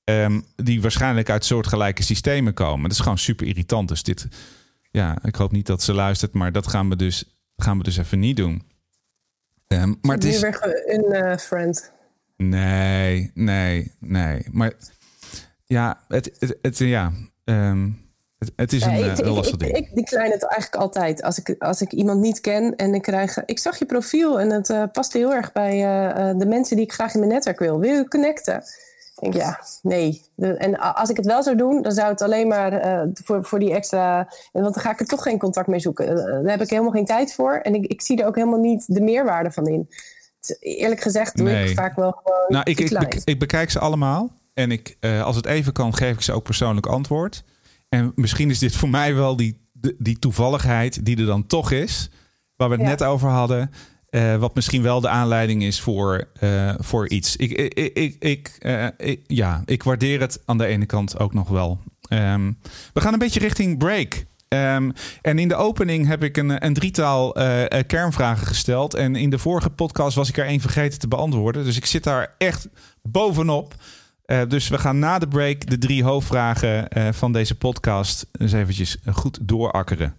Um, 0.03 0.45
die 0.55 0.81
waarschijnlijk 0.81 1.29
uit 1.29 1.45
soortgelijke 1.45 2.03
systemen 2.03 2.53
komen. 2.53 2.83
Dat 2.83 2.91
is 2.91 2.99
gewoon 2.99 3.17
super 3.17 3.47
irritant. 3.47 3.87
Dus 3.87 4.03
dit, 4.03 4.27
ja, 4.91 5.17
ik 5.23 5.35
hoop 5.35 5.51
niet 5.51 5.65
dat 5.65 5.83
ze 5.83 5.93
luistert, 5.93 6.33
maar 6.33 6.51
dat 6.51 6.67
gaan 6.67 6.89
we 6.89 6.95
dus, 6.95 7.23
gaan 7.57 7.77
we 7.77 7.83
dus 7.83 7.97
even 7.97 8.19
niet 8.19 8.37
doen. 8.37 8.63
Um, 9.67 9.97
maar 10.01 10.15
het 10.15 10.23
is. 10.23 10.41
weer 10.41 10.83
een 10.85 11.25
uh, 11.25 11.37
friend. 11.37 11.91
Nee, 12.37 13.31
nee, 13.33 13.91
nee. 13.99 14.45
Maar 14.51 14.73
ja, 15.65 16.03
het, 16.07 16.35
het, 16.39 16.57
het 16.61 16.77
ja. 16.77 17.11
Um, 17.43 18.02
het, 18.55 18.73
is 18.73 18.81
een, 18.81 18.97
ja, 18.97 19.11
ik, 19.11 19.19
eh, 19.19 19.35
lastig 19.35 19.57
ding. 19.57 19.77
Ik, 19.77 19.87
ik 19.87 19.95
decline 19.95 20.31
het 20.31 20.43
eigenlijk 20.43 20.81
altijd. 20.81 21.23
Als 21.23 21.39
ik, 21.39 21.55
als 21.59 21.81
ik 21.81 21.91
iemand 21.91 22.19
niet 22.19 22.41
ken 22.41 22.75
en 22.75 22.93
ik 22.93 23.01
krijg... 23.01 23.45
Ik 23.45 23.59
zag 23.59 23.79
je 23.79 23.85
profiel 23.85 24.39
en 24.39 24.49
het 24.49 24.69
uh, 24.69 24.83
past 24.91 25.13
heel 25.13 25.33
erg 25.33 25.51
bij 25.51 25.75
uh, 25.75 26.39
de 26.39 26.45
mensen 26.45 26.75
die 26.75 26.85
ik 26.85 26.93
graag 26.93 27.13
in 27.13 27.19
mijn 27.19 27.31
netwerk 27.31 27.59
wil. 27.59 27.79
Wil 27.79 27.93
je 27.93 28.07
connecten? 28.07 28.63
Ik 29.19 29.33
ja, 29.33 29.59
nee. 29.81 30.21
en 30.37 30.79
als 30.79 31.09
ik 31.09 31.17
het 31.17 31.25
wel 31.25 31.43
zou 31.43 31.55
doen, 31.55 31.81
dan 31.81 31.91
zou 31.91 32.09
het 32.09 32.21
alleen 32.21 32.47
maar 32.47 32.85
uh, 32.85 33.01
voor, 33.13 33.45
voor 33.45 33.59
die 33.59 33.73
extra... 33.73 34.27
Want 34.51 34.73
dan 34.73 34.83
ga 34.83 34.91
ik 34.91 34.99
er 34.99 35.05
toch 35.05 35.23
geen 35.23 35.37
contact 35.37 35.67
mee 35.67 35.79
zoeken. 35.79 36.15
daar 36.15 36.51
heb 36.51 36.61
ik 36.61 36.69
helemaal 36.69 36.91
geen 36.91 37.05
tijd 37.05 37.33
voor. 37.33 37.53
En 37.53 37.75
ik, 37.75 37.85
ik 37.85 38.01
zie 38.01 38.21
er 38.21 38.27
ook 38.27 38.35
helemaal 38.35 38.59
niet 38.59 38.83
de 38.87 39.01
meerwaarde 39.01 39.51
van 39.51 39.67
in. 39.67 39.89
Eerlijk 40.59 41.01
gezegd 41.01 41.37
doe 41.37 41.49
ik 41.49 41.75
vaak 41.75 41.95
wel 41.95 42.11
gewoon 42.11 42.45
Nou, 42.47 42.63
ik, 42.69 42.79
ik, 42.79 43.21
ik, 43.23 43.39
bekijk 43.39 43.71
ze 43.71 43.79
allemaal. 43.79 44.29
En 44.53 44.71
ik, 44.71 44.97
als 45.23 45.35
het 45.35 45.45
even 45.45 45.73
kan, 45.73 45.95
geef 45.95 46.13
ik 46.13 46.21
ze 46.21 46.33
ook 46.33 46.43
persoonlijk 46.43 46.85
antwoord. 46.85 47.43
En 47.93 48.11
misschien 48.15 48.49
is 48.49 48.59
dit 48.59 48.75
voor 48.75 48.89
mij 48.89 49.15
wel 49.15 49.35
die, 49.35 49.67
die 49.97 50.19
toevalligheid 50.19 51.05
die 51.05 51.17
er 51.17 51.25
dan 51.25 51.47
toch 51.47 51.71
is. 51.71 52.09
Waar 52.55 52.69
we 52.69 52.75
het 52.75 52.83
net 52.83 53.03
over 53.03 53.29
hadden. 53.29 53.71
Uh, 54.09 54.35
wat 54.35 54.55
misschien 54.55 54.81
wel 54.81 55.01
de 55.01 55.07
aanleiding 55.07 55.63
is 55.63 55.81
voor, 55.81 56.29
uh, 56.43 56.73
voor 56.77 57.09
iets. 57.09 57.35
Ik, 57.35 57.51
ik, 57.51 57.93
ik, 57.93 58.15
ik, 58.19 58.57
uh, 58.61 58.87
ik, 58.97 59.21
ja, 59.27 59.61
ik 59.65 59.83
waardeer 59.83 60.19
het 60.19 60.41
aan 60.45 60.57
de 60.57 60.65
ene 60.65 60.85
kant 60.85 61.19
ook 61.19 61.33
nog 61.33 61.49
wel. 61.49 61.79
Um, 62.09 62.57
we 62.93 63.01
gaan 63.01 63.13
een 63.13 63.19
beetje 63.19 63.39
richting 63.39 63.77
break. 63.77 64.25
Um, 64.47 64.93
en 65.21 65.39
in 65.39 65.47
de 65.47 65.55
opening 65.55 66.07
heb 66.07 66.23
ik 66.23 66.37
een, 66.37 66.65
een 66.65 66.73
drietal 66.73 67.31
kernvragen 67.87 68.47
gesteld. 68.47 68.93
En 68.93 69.15
in 69.15 69.29
de 69.29 69.39
vorige 69.39 69.69
podcast 69.69 70.15
was 70.15 70.29
ik 70.29 70.37
er 70.37 70.45
één 70.45 70.59
vergeten 70.59 70.99
te 70.99 71.07
beantwoorden. 71.07 71.63
Dus 71.63 71.77
ik 71.77 71.85
zit 71.85 72.03
daar 72.03 72.35
echt 72.37 72.67
bovenop. 73.01 73.75
Dus 74.47 74.67
we 74.67 74.77
gaan 74.77 74.99
na 74.99 75.19
de 75.19 75.27
break 75.27 75.69
de 75.69 75.77
drie 75.77 76.03
hoofdvragen 76.03 76.87
van 77.13 77.31
deze 77.31 77.55
podcast 77.55 78.25
eens 78.31 78.53
eventjes 78.53 78.97
goed 79.11 79.37
doorakkeren. 79.41 80.15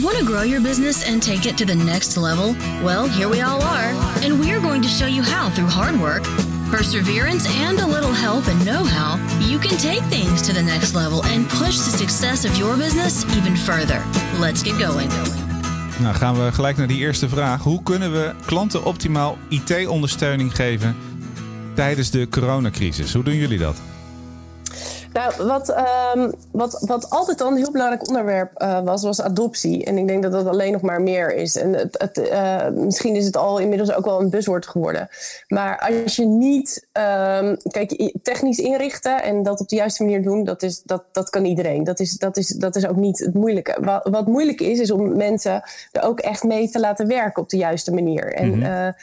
Want 0.00 0.18
to 0.18 0.24
grow 0.24 0.44
your 0.44 0.60
business 0.60 1.04
and 1.06 1.22
take 1.22 1.48
it 1.48 1.56
to 1.56 1.64
the 1.64 1.74
next 1.74 2.16
level? 2.16 2.54
Well, 2.82 3.08
here 3.08 3.28
we 3.28 3.44
all 3.44 3.62
are, 3.62 3.94
and 4.24 4.44
we're 4.44 4.60
going 4.60 4.82
to 4.82 4.88
show 4.88 5.06
you 5.06 5.22
how 5.22 5.52
through 5.52 5.70
hard 5.70 5.96
work, 5.96 6.22
perseverance, 6.70 7.48
and 7.68 7.80
a 7.80 7.86
little 7.86 8.12
help 8.12 8.46
and 8.48 8.64
know 8.64 8.84
how, 8.84 9.18
you 9.38 9.58
can 9.58 9.76
take 9.76 10.02
things 10.08 10.42
to 10.46 10.52
the 10.52 10.62
next 10.62 10.94
level 10.94 11.22
and 11.22 11.46
push 11.46 11.76
the 11.76 11.96
success 11.96 12.44
of 12.44 12.56
your 12.56 12.76
business 12.76 13.24
even 13.36 13.56
further. 13.56 14.02
Let's 14.40 14.62
get 14.62 14.86
going. 14.86 15.10
Nou, 16.00 16.14
gaan 16.14 16.44
we 16.44 16.52
gelijk 16.52 16.76
naar 16.76 16.86
die 16.86 16.98
eerste 16.98 17.28
vraag. 17.28 17.62
Hoe 17.62 17.82
kunnen 17.82 18.12
we 18.12 18.32
klanten 18.44 18.84
optimaal 18.84 19.38
IT-ondersteuning 19.48 20.56
geven 20.56 20.96
tijdens 21.74 22.10
de 22.10 22.28
coronacrisis? 22.28 23.14
Hoe 23.14 23.24
doen 23.24 23.34
jullie 23.34 23.58
dat? 23.58 23.76
Nou, 25.14 25.46
wat, 25.46 25.74
um, 26.14 26.32
wat, 26.52 26.82
wat 26.86 27.10
altijd 27.10 27.40
al 27.40 27.50
een 27.50 27.56
heel 27.56 27.70
belangrijk 27.70 28.08
onderwerp 28.08 28.62
uh, 28.62 28.80
was, 28.80 29.02
was 29.02 29.20
adoptie. 29.20 29.84
En 29.84 29.98
ik 29.98 30.06
denk 30.06 30.22
dat 30.22 30.32
dat 30.32 30.46
alleen 30.46 30.72
nog 30.72 30.80
maar 30.80 31.02
meer 31.02 31.34
is. 31.34 31.56
En 31.56 31.72
het, 31.72 31.98
het, 31.98 32.18
uh, 32.18 32.68
misschien 32.68 33.14
is 33.16 33.24
het 33.24 33.36
al 33.36 33.58
inmiddels 33.58 33.92
ook 33.92 34.04
wel 34.04 34.20
een 34.20 34.30
buzzword 34.30 34.66
geworden. 34.66 35.08
Maar 35.48 35.92
als 36.04 36.16
je 36.16 36.26
niet, 36.26 36.86
um, 36.92 37.56
kijk, 37.70 38.12
technisch 38.22 38.58
inrichten 38.58 39.22
en 39.22 39.42
dat 39.42 39.60
op 39.60 39.68
de 39.68 39.76
juiste 39.76 40.02
manier 40.02 40.22
doen, 40.22 40.44
dat, 40.44 40.62
is, 40.62 40.82
dat, 40.82 41.04
dat 41.12 41.30
kan 41.30 41.44
iedereen. 41.44 41.84
Dat 41.84 42.00
is, 42.00 42.12
dat, 42.12 42.36
is, 42.36 42.48
dat 42.48 42.76
is 42.76 42.86
ook 42.86 42.96
niet 42.96 43.18
het 43.18 43.34
moeilijke. 43.34 43.76
Wat, 43.80 44.08
wat 44.10 44.26
moeilijk 44.26 44.60
is, 44.60 44.78
is 44.78 44.90
om 44.90 45.16
mensen 45.16 45.62
er 45.92 46.02
ook 46.02 46.20
echt 46.20 46.42
mee 46.42 46.70
te 46.70 46.80
laten 46.80 47.06
werken 47.06 47.42
op 47.42 47.48
de 47.48 47.56
juiste 47.56 47.92
manier. 47.92 48.32
En 48.32 48.46
mm 48.46 48.52
-hmm. 48.52 48.62
uh, 48.62 48.86
eh, 48.86 48.94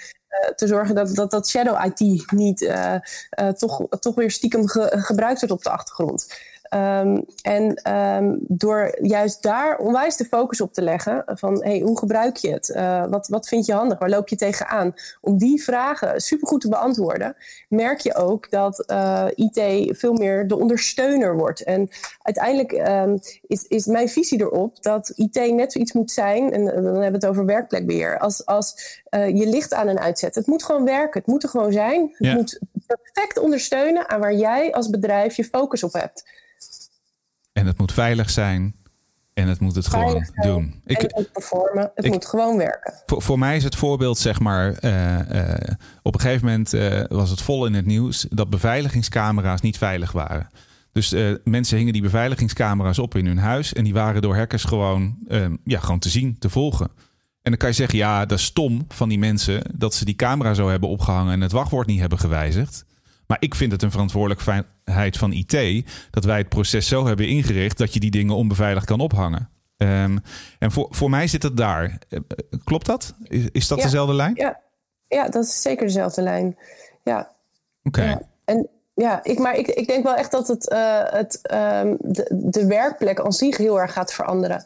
te 0.55 0.67
zorgen 0.67 0.95
dat, 0.95 1.15
dat, 1.15 1.31
dat 1.31 1.49
shadow 1.49 1.85
IT 1.85 2.31
niet 2.31 2.61
uh, 2.61 2.95
uh, 3.39 3.47
toch, 3.49 3.87
toch 3.99 4.15
weer 4.15 4.31
stiekem 4.31 4.67
ge, 4.67 4.91
gebruikt 4.95 5.39
wordt 5.39 5.55
op 5.55 5.63
de 5.63 5.69
achtergrond. 5.69 6.27
Um, 6.73 7.25
en 7.41 7.93
um, 7.95 8.39
door 8.47 8.97
juist 9.01 9.43
daar 9.43 9.77
onwijs 9.77 10.17
de 10.17 10.25
focus 10.25 10.61
op 10.61 10.73
te 10.73 10.81
leggen 10.81 11.23
van 11.27 11.63
hey, 11.63 11.79
hoe 11.79 11.97
gebruik 11.97 12.35
je 12.35 12.51
het? 12.51 12.69
Uh, 12.75 13.05
wat, 13.05 13.27
wat 13.27 13.47
vind 13.47 13.65
je 13.65 13.73
handig? 13.73 13.99
Waar 13.99 14.09
loop 14.09 14.27
je 14.27 14.35
tegenaan? 14.35 14.93
Om 15.21 15.37
die 15.37 15.63
vragen 15.63 16.21
supergoed 16.21 16.61
te 16.61 16.69
beantwoorden, 16.69 17.35
merk 17.69 17.99
je 17.99 18.15
ook 18.15 18.51
dat 18.51 18.83
uh, 18.87 19.25
IT 19.35 19.59
veel 19.97 20.13
meer 20.13 20.47
de 20.47 20.59
ondersteuner 20.59 21.37
wordt. 21.37 21.63
En 21.63 21.89
uiteindelijk 22.21 22.71
um, 22.71 23.19
is, 23.47 23.65
is 23.67 23.85
mijn 23.85 24.09
visie 24.09 24.39
erop 24.39 24.83
dat 24.83 25.09
IT 25.15 25.53
net 25.53 25.71
zoiets 25.71 25.93
moet 25.93 26.11
zijn, 26.11 26.51
en 26.51 26.65
dan 26.65 26.83
hebben 26.83 27.01
we 27.01 27.11
het 27.11 27.25
over 27.25 27.45
werkplekbeheer, 27.45 28.19
als, 28.19 28.45
als 28.45 28.99
uh, 29.09 29.27
je 29.27 29.45
licht 29.45 29.73
aan 29.73 29.87
en 29.87 29.99
uitzet. 29.99 30.35
Het 30.35 30.47
moet 30.47 30.63
gewoon 30.63 30.85
werken, 30.85 31.19
het 31.19 31.29
moet 31.29 31.43
er 31.43 31.49
gewoon 31.49 31.71
zijn. 31.71 32.01
Het 32.01 32.27
ja. 32.27 32.33
moet 32.33 32.59
perfect 32.87 33.39
ondersteunen 33.39 34.09
aan 34.09 34.19
waar 34.19 34.33
jij 34.33 34.73
als 34.73 34.89
bedrijf 34.89 35.35
je 35.35 35.43
focus 35.43 35.83
op 35.83 35.93
hebt. 35.93 36.23
En 37.53 37.65
het 37.65 37.77
moet 37.77 37.93
veilig 37.93 38.29
zijn. 38.29 38.75
En 39.33 39.47
het 39.47 39.59
moet 39.59 39.75
het 39.75 39.87
veilig 39.87 40.11
gewoon 40.11 40.25
zijn. 40.33 40.47
doen. 40.47 40.81
Ik, 40.85 41.01
het 41.01 41.15
moet 41.15 41.31
performen. 41.31 41.91
Het 41.95 42.05
ik, 42.05 42.11
moet 42.11 42.25
gewoon 42.25 42.57
werken. 42.57 42.93
Voor, 43.05 43.21
voor, 43.21 43.39
mij 43.39 43.55
is 43.55 43.63
het 43.63 43.75
voorbeeld, 43.75 44.17
zeg 44.17 44.39
maar. 44.39 44.83
Uh, 44.83 45.19
uh, 45.19 45.53
op 46.01 46.13
een 46.13 46.19
gegeven 46.19 46.45
moment 46.45 46.73
uh, 46.73 47.03
was 47.07 47.29
het 47.29 47.41
vol 47.41 47.65
in 47.65 47.73
het 47.73 47.85
nieuws 47.85 48.27
dat 48.29 48.49
beveiligingscamera's 48.49 49.61
niet 49.61 49.77
veilig 49.77 50.11
waren. 50.11 50.49
Dus 50.91 51.15
mensen 51.43 51.77
hingen 51.77 51.93
die 51.93 52.01
beveiligingscamera's 52.01 52.99
op 52.99 53.15
in 53.15 53.25
hun 53.25 53.37
huis. 53.37 53.73
En 53.73 53.83
die 53.83 53.93
waren 53.93 54.21
door 54.21 54.35
hackers 54.35 54.63
gewoon, 54.63 55.17
ja, 55.63 55.79
gewoon 55.79 55.99
te 55.99 56.09
zien, 56.09 56.39
te 56.39 56.49
volgen. 56.49 56.91
En 57.41 57.51
dan 57.51 57.57
kan 57.57 57.69
je 57.69 57.75
zeggen, 57.75 57.97
ja, 57.97 58.25
dat 58.25 58.37
is 58.37 58.45
stom 58.45 58.85
van 58.87 59.09
die 59.09 59.19
mensen 59.19 59.61
dat 59.75 59.93
ze 59.93 60.05
die 60.05 60.15
camera 60.15 60.53
zo 60.53 60.69
hebben 60.69 60.89
opgehangen 60.89 61.33
en 61.33 61.41
het 61.41 61.51
wachtwoord 61.51 61.87
niet 61.87 61.99
hebben 61.99 62.19
gewijzigd. 62.19 62.85
Maar 63.31 63.41
ik 63.41 63.55
vind 63.55 63.71
het 63.71 63.81
een 63.81 63.91
verantwoordelijkheid 63.91 65.17
van 65.17 65.31
IT 65.31 65.85
dat 66.09 66.25
wij 66.25 66.37
het 66.37 66.49
proces 66.49 66.87
zo 66.87 67.05
hebben 67.05 67.27
ingericht 67.27 67.77
dat 67.77 67.93
je 67.93 67.99
die 67.99 68.11
dingen 68.11 68.35
onbeveiligd 68.35 68.85
kan 68.85 68.99
ophangen. 68.99 69.49
Um, 69.77 70.19
en 70.59 70.71
voor, 70.71 70.87
voor 70.89 71.09
mij 71.09 71.27
zit 71.27 71.43
het 71.43 71.57
daar. 71.57 71.97
Eh, 72.09 72.19
klopt 72.63 72.85
dat? 72.85 73.13
Is, 73.23 73.47
is 73.51 73.67
dat 73.67 73.77
ja, 73.77 73.83
dezelfde 73.83 74.13
lijn? 74.13 74.35
Ja. 74.35 74.59
ja, 75.07 75.29
dat 75.29 75.43
is 75.43 75.61
zeker 75.61 75.85
dezelfde 75.85 76.21
lijn. 76.21 76.57
Ja. 77.03 77.19
Oké. 77.83 77.99
Okay. 77.99 78.07
Ja. 78.07 78.21
En 78.45 78.69
ja, 78.93 79.23
ik, 79.23 79.39
maar 79.39 79.55
ik, 79.55 79.67
ik 79.67 79.87
denk 79.87 80.03
wel 80.03 80.15
echt 80.15 80.31
dat 80.31 80.47
het, 80.47 80.71
uh, 80.71 81.03
het, 81.03 81.39
um, 81.53 81.97
de, 81.99 82.27
de 82.29 82.65
werkplek 82.65 83.19
aan 83.19 83.33
zich 83.33 83.57
heel 83.57 83.79
erg 83.79 83.93
gaat 83.93 84.13
veranderen. 84.13 84.65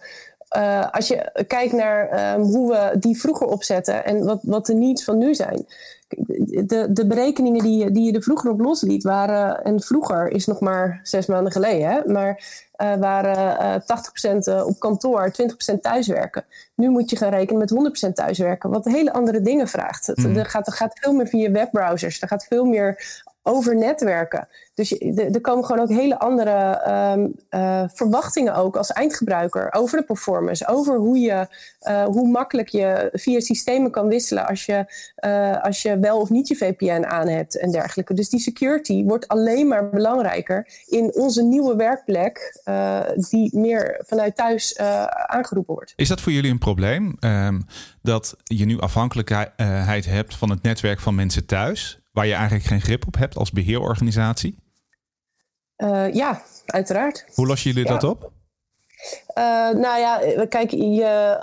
Uh, 0.57 0.89
als 0.91 1.07
je 1.07 1.45
kijkt 1.47 1.73
naar 1.73 2.33
um, 2.33 2.41
hoe 2.41 2.71
we 2.71 2.99
die 2.99 3.19
vroeger 3.19 3.47
opzetten 3.47 4.05
en 4.05 4.25
wat, 4.25 4.39
wat 4.41 4.65
de 4.65 4.73
needs 4.73 5.03
van 5.03 5.17
nu 5.17 5.35
zijn 5.35 5.65
de, 6.07 6.87
de 6.89 7.07
berekeningen 7.07 7.63
die 7.63 7.83
je, 7.83 7.91
die 7.91 8.03
je 8.03 8.11
er 8.11 8.23
vroeger 8.23 8.51
op 8.51 8.59
losliet 8.59 9.03
waren, 9.03 9.63
en 9.63 9.81
vroeger 9.81 10.27
is 10.27 10.45
nog 10.45 10.59
maar 10.59 10.99
zes 11.03 11.25
maanden 11.25 11.51
geleden, 11.51 11.89
hè, 11.89 12.11
maar 12.11 12.63
uh, 12.81 12.95
waren 12.95 13.81
uh, 13.87 14.61
80% 14.61 14.65
op 14.65 14.79
kantoor, 14.79 15.33
20% 15.73 15.79
thuiswerken. 15.81 16.45
Nu 16.75 16.89
moet 16.89 17.09
je 17.09 17.15
gaan 17.15 17.29
rekenen 17.29 17.59
met 17.59 18.09
100% 18.09 18.13
thuiswerken, 18.13 18.69
wat 18.69 18.85
hele 18.85 19.13
andere 19.13 19.41
dingen 19.41 19.67
vraagt. 19.67 20.11
Mm. 20.15 20.37
er, 20.37 20.45
gaat, 20.45 20.67
er 20.67 20.73
gaat 20.73 20.99
veel 20.99 21.13
meer 21.13 21.27
via 21.27 21.51
webbrowsers, 21.51 22.21
er 22.21 22.27
gaat 22.27 22.45
veel 22.45 22.65
meer 22.65 23.23
over 23.47 23.75
netwerken. 23.75 24.47
Dus 24.73 24.99
er 25.15 25.41
komen 25.41 25.65
gewoon 25.65 25.81
ook 25.81 25.89
hele 25.89 26.19
andere 26.19 26.81
um, 27.13 27.35
uh, 27.49 27.83
verwachtingen 27.93 28.55
ook 28.55 28.75
als 28.75 28.91
eindgebruiker 28.91 29.73
over 29.73 29.97
de 29.97 30.03
performance, 30.03 30.67
over 30.67 30.97
hoe, 30.97 31.17
je, 31.17 31.47
uh, 31.87 32.03
hoe 32.03 32.27
makkelijk 32.27 32.69
je 32.69 33.09
via 33.13 33.39
systemen 33.39 33.91
kan 33.91 34.07
wisselen 34.07 34.47
als 34.47 34.65
je, 34.65 34.85
uh, 35.25 35.63
als 35.63 35.81
je 35.81 35.99
wel 35.99 36.19
of 36.19 36.29
niet 36.29 36.47
je 36.47 36.55
VPN 36.55 37.03
aan 37.03 37.27
hebt 37.27 37.59
en 37.59 37.71
dergelijke. 37.71 38.13
Dus 38.13 38.29
die 38.29 38.39
security 38.39 39.03
wordt 39.03 39.27
alleen 39.27 39.67
maar 39.67 39.89
belangrijker 39.89 40.67
in 40.85 41.13
onze 41.13 41.43
nieuwe 41.43 41.75
werkplek, 41.75 42.61
die 43.29 43.57
meer 43.57 44.01
vanuit 44.05 44.35
thuis 44.35 44.77
aangeroepen 45.27 45.73
wordt. 45.73 45.93
Is 45.95 46.07
dat 46.07 46.21
voor 46.21 46.31
jullie 46.31 46.51
een 46.51 46.57
probleem? 46.57 47.17
Um, 47.19 47.65
dat 48.01 48.35
je 48.43 48.65
nu 48.65 48.79
afhankelijkheid 48.79 50.05
hebt 50.05 50.35
van 50.35 50.49
het 50.49 50.63
netwerk 50.63 50.99
van 50.99 51.15
mensen 51.15 51.45
thuis? 51.45 51.99
Waar 52.15 52.25
je 52.25 52.33
eigenlijk 52.33 52.65
geen 52.65 52.81
grip 52.81 53.07
op 53.07 53.17
hebt 53.17 53.35
als 53.35 53.51
beheerorganisatie? 53.51 54.57
Uh, 55.77 56.13
ja, 56.13 56.41
uiteraard. 56.65 57.25
Hoe 57.33 57.47
lossen 57.47 57.71
jullie 57.71 57.87
ja. 57.87 57.93
dat 57.93 58.03
op? 58.03 58.31
Uh, 59.37 59.43
nou 59.69 59.99
ja, 59.99 60.45
kijk, 60.49 60.71
je, 60.71 61.39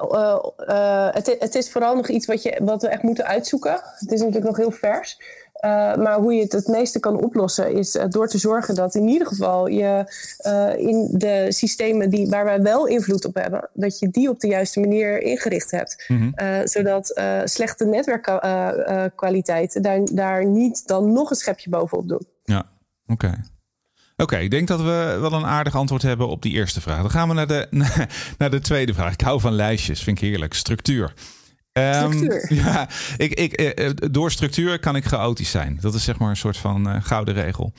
uh, 0.68 1.08
het, 1.14 1.36
het, 1.38 1.54
is 1.54 1.70
vooral 1.70 1.94
nog 1.94 2.08
iets 2.08 2.26
wat, 2.26 2.42
je, 2.42 2.60
wat 2.62 2.82
we 2.82 2.88
echt 2.88 3.02
moeten 3.02 3.24
uitzoeken. 3.26 3.72
Het 3.72 4.12
is 4.12 4.18
natuurlijk 4.18 4.46
nog 4.46 4.56
heel 4.56 4.70
vers. 4.70 5.18
Uh, 5.64 5.96
maar 5.96 6.18
hoe 6.18 6.34
je 6.34 6.42
het 6.42 6.52
het 6.52 6.66
meeste 6.66 7.00
kan 7.00 7.16
oplossen 7.16 7.72
is 7.72 7.96
uh, 7.96 8.04
door 8.08 8.28
te 8.28 8.38
zorgen 8.38 8.74
dat 8.74 8.94
in 8.94 9.08
ieder 9.08 9.26
geval 9.26 9.66
je 9.66 10.04
uh, 10.46 10.88
in 10.88 11.08
de 11.12 11.46
systemen 11.48 12.10
die, 12.10 12.28
waar 12.28 12.44
wij 12.44 12.62
wel 12.62 12.86
invloed 12.86 13.24
op 13.24 13.34
hebben, 13.34 13.68
dat 13.74 13.98
je 13.98 14.08
die 14.08 14.28
op 14.28 14.40
de 14.40 14.46
juiste 14.46 14.80
manier 14.80 15.20
ingericht 15.20 15.70
hebt. 15.70 16.04
Mm 16.08 16.18
-hmm. 16.36 16.66
zodat 16.66 17.20
slechte 17.44 17.84
netwerkkwaliteit 17.84 19.82
daar, 19.82 20.00
daar 20.12 20.46
niet 20.46 20.86
dan 20.86 21.12
nog 21.12 21.30
een 21.30 21.36
schepje 21.36 21.70
bovenop 21.70 22.08
doen. 22.08 22.26
Ja, 22.44 22.58
oké. 23.06 23.26
Okay. 23.26 23.38
Oké, 24.12 24.22
okay, 24.22 24.44
ik 24.44 24.50
denk 24.50 24.68
dat 24.68 24.80
we 24.80 25.16
wel 25.20 25.32
een 25.32 25.46
aardig 25.46 25.74
antwoord 25.74 26.02
hebben 26.02 26.28
op 26.28 26.42
die 26.42 26.52
eerste 26.52 26.80
vraag. 26.80 27.00
Dan 27.00 27.10
gaan 27.10 27.28
we 27.28 27.34
naar 27.34 27.46
de, 27.46 27.66
naar 28.38 28.50
de 28.50 28.60
tweede 28.60 28.94
vraag. 28.94 29.12
Ik 29.12 29.20
hou 29.20 29.40
van 29.40 29.52
lijstjes, 29.52 30.02
vind 30.02 30.22
ik 30.22 30.28
heerlijk. 30.28 30.54
Structuur. 30.54 31.12
Um, 31.72 32.30
ja, 32.62 32.88
ik, 33.16 33.32
ik, 33.32 33.52
eh, 33.52 33.90
door 33.94 34.30
structuur 34.30 34.78
kan 34.78 34.96
ik 34.96 35.04
chaotisch 35.04 35.50
zijn. 35.50 35.78
Dat 35.80 35.94
is 35.94 36.04
zeg 36.04 36.18
maar 36.18 36.30
een 36.30 36.36
soort 36.36 36.56
van 36.56 36.88
uh, 36.88 36.96
gouden 37.02 37.34
regel. 37.34 37.72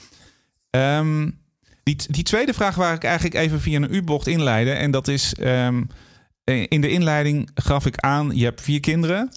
Um, 0.70 1.40
die, 1.84 1.96
die 2.08 2.24
tweede 2.24 2.54
vraag 2.54 2.76
waar 2.76 2.94
ik 2.94 3.04
eigenlijk 3.04 3.36
even 3.36 3.62
via 3.62 3.82
een 3.82 3.94
U-bocht 3.94 4.28
inleiden. 4.28 4.78
En 4.78 4.92
dat 4.92 5.08
is, 5.08 5.36
um, 5.40 5.88
in 6.44 6.82
de 6.82 6.90
inleiding 6.90 7.50
gaf 7.54 7.86
ik 7.86 7.98
aan, 7.98 8.36
je 8.36 8.44
hebt 8.44 8.62
vier 8.62 8.80
kinderen. 8.80 9.30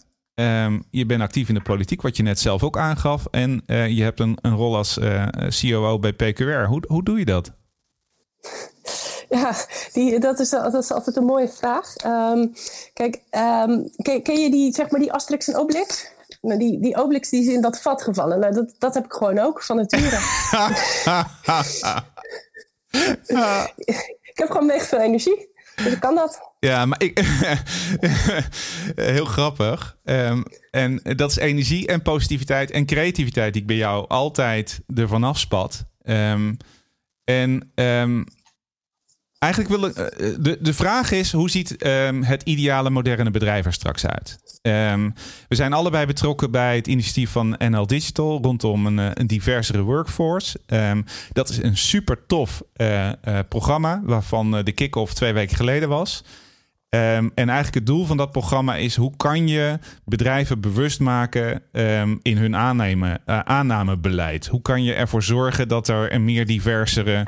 je 0.90 1.06
bent 1.06 1.22
actief 1.22 1.48
in 1.48 1.54
de 1.54 1.60
politiek, 1.60 2.02
wat 2.02 2.16
je 2.16 2.22
net 2.22 2.40
zelf 2.40 2.62
ook 2.62 2.78
aangaf. 2.78 3.26
En 3.30 3.62
je 3.66 4.02
hebt 4.02 4.20
een, 4.20 4.38
een 4.40 4.54
rol 4.54 4.76
als 4.76 4.98
uh, 4.98 5.26
COO 5.48 5.98
bij 5.98 6.12
PQR. 6.12 6.66
Hoe, 6.66 6.84
hoe 6.86 7.04
doe 7.04 7.18
je 7.18 7.24
dat? 7.24 7.52
Ja, 9.28 9.54
die, 9.92 10.18
dat, 10.18 10.40
is, 10.40 10.50
dat 10.50 10.74
is 10.74 10.92
altijd 10.92 11.16
een 11.16 11.24
mooie 11.24 11.48
vraag. 11.48 11.94
Um, 12.06 12.52
kijk, 12.92 13.22
um, 13.30 13.90
ken, 13.96 14.22
ken, 14.22 14.40
je 14.40 14.50
die, 14.50 14.74
zeg 14.74 14.90
maar 14.90 15.00
die 15.00 15.12
Asterix 15.12 15.48
en 15.48 15.56
Obelix? 15.56 16.06
Nou, 16.40 16.58
die, 16.58 16.80
die 16.80 16.96
Obelix 16.96 17.30
die 17.30 17.40
is 17.40 17.54
in 17.54 17.60
dat 17.60 17.80
vat 17.80 18.02
gevallen. 18.02 18.40
Nou, 18.40 18.54
dat, 18.54 18.74
dat 18.78 18.94
heb 18.94 19.04
ik 19.04 19.12
gewoon 19.12 19.38
ook 19.38 19.62
van 19.62 19.76
nature. 19.76 20.16
ik 24.22 24.32
heb 24.34 24.50
gewoon 24.50 24.66
mega 24.66 24.84
veel 24.84 25.00
energie. 25.00 25.54
Dus 25.76 25.92
ik 25.92 26.00
kan 26.00 26.14
dat. 26.14 26.40
Ja, 26.60 26.86
maar 26.86 27.02
ik. 27.02 27.18
heel 28.94 29.24
grappig. 29.24 29.96
Um, 30.04 30.44
en 30.70 31.00
dat 31.16 31.30
is 31.30 31.36
energie 31.36 31.86
en 31.86 32.02
positiviteit 32.02 32.70
en 32.70 32.86
creativiteit 32.86 33.52
die 33.52 33.62
ik 33.62 33.68
bij 33.68 33.76
jou 33.76 34.08
altijd 34.08 34.80
ervan 34.94 35.24
afspat. 35.24 35.84
Um, 36.02 36.56
en 37.24 37.72
um, 37.74 38.24
eigenlijk 39.38 39.80
wil 39.80 39.88
ik. 39.88 39.96
Eh, 39.96 40.28
de, 40.38 40.58
de 40.60 40.74
vraag 40.74 41.10
is: 41.10 41.32
hoe 41.32 41.50
ziet 41.50 41.74
het 42.20 42.42
ideale 42.42 42.90
moderne 42.90 43.30
bedrijf 43.30 43.66
er 43.66 43.72
straks 43.72 44.06
uit? 44.06 44.38
we 45.48 45.54
zijn 45.54 45.72
allebei 45.72 46.06
betrokken 46.06 46.50
bij 46.50 46.76
het 46.76 46.86
initiatief 46.86 47.30
van 47.30 47.56
NL 47.58 47.86
Digital 47.86 48.38
rondom 48.42 48.86
een, 48.86 48.98
eh, 48.98 49.10
een 49.14 49.26
diversere 49.26 49.82
workforce. 49.82 50.60
dat 51.32 51.48
is 51.48 51.62
een 51.62 51.76
super 51.76 52.26
tof 52.26 52.62
uh, 52.76 53.10
programma 53.48 54.00
waarvan 54.04 54.50
de 54.50 54.72
kick-off 54.72 55.14
twee 55.14 55.32
weken 55.32 55.56
geleden 55.56 55.88
was. 55.88 56.24
En 56.88 57.32
eigenlijk 57.34 57.74
het 57.74 57.86
doel 57.86 58.04
van 58.04 58.16
dat 58.16 58.32
programma 58.32 58.76
is 58.76 58.96
hoe 58.96 59.16
kan 59.16 59.48
je 59.48 59.78
bedrijven 60.04 60.60
bewust 60.60 61.00
maken 61.00 61.62
in 62.22 62.36
hun 62.36 62.56
aanname, 62.56 63.20
uh, 63.26 63.38
aannamebeleid? 63.38 64.46
Hoe 64.46 64.62
kan 64.62 64.82
je 64.82 64.94
ervoor 64.94 65.22
zorgen 65.22 65.68
dat 65.68 65.88
er 65.88 66.12
een 66.12 66.24
meer 66.24 66.46
diversere 66.46 67.26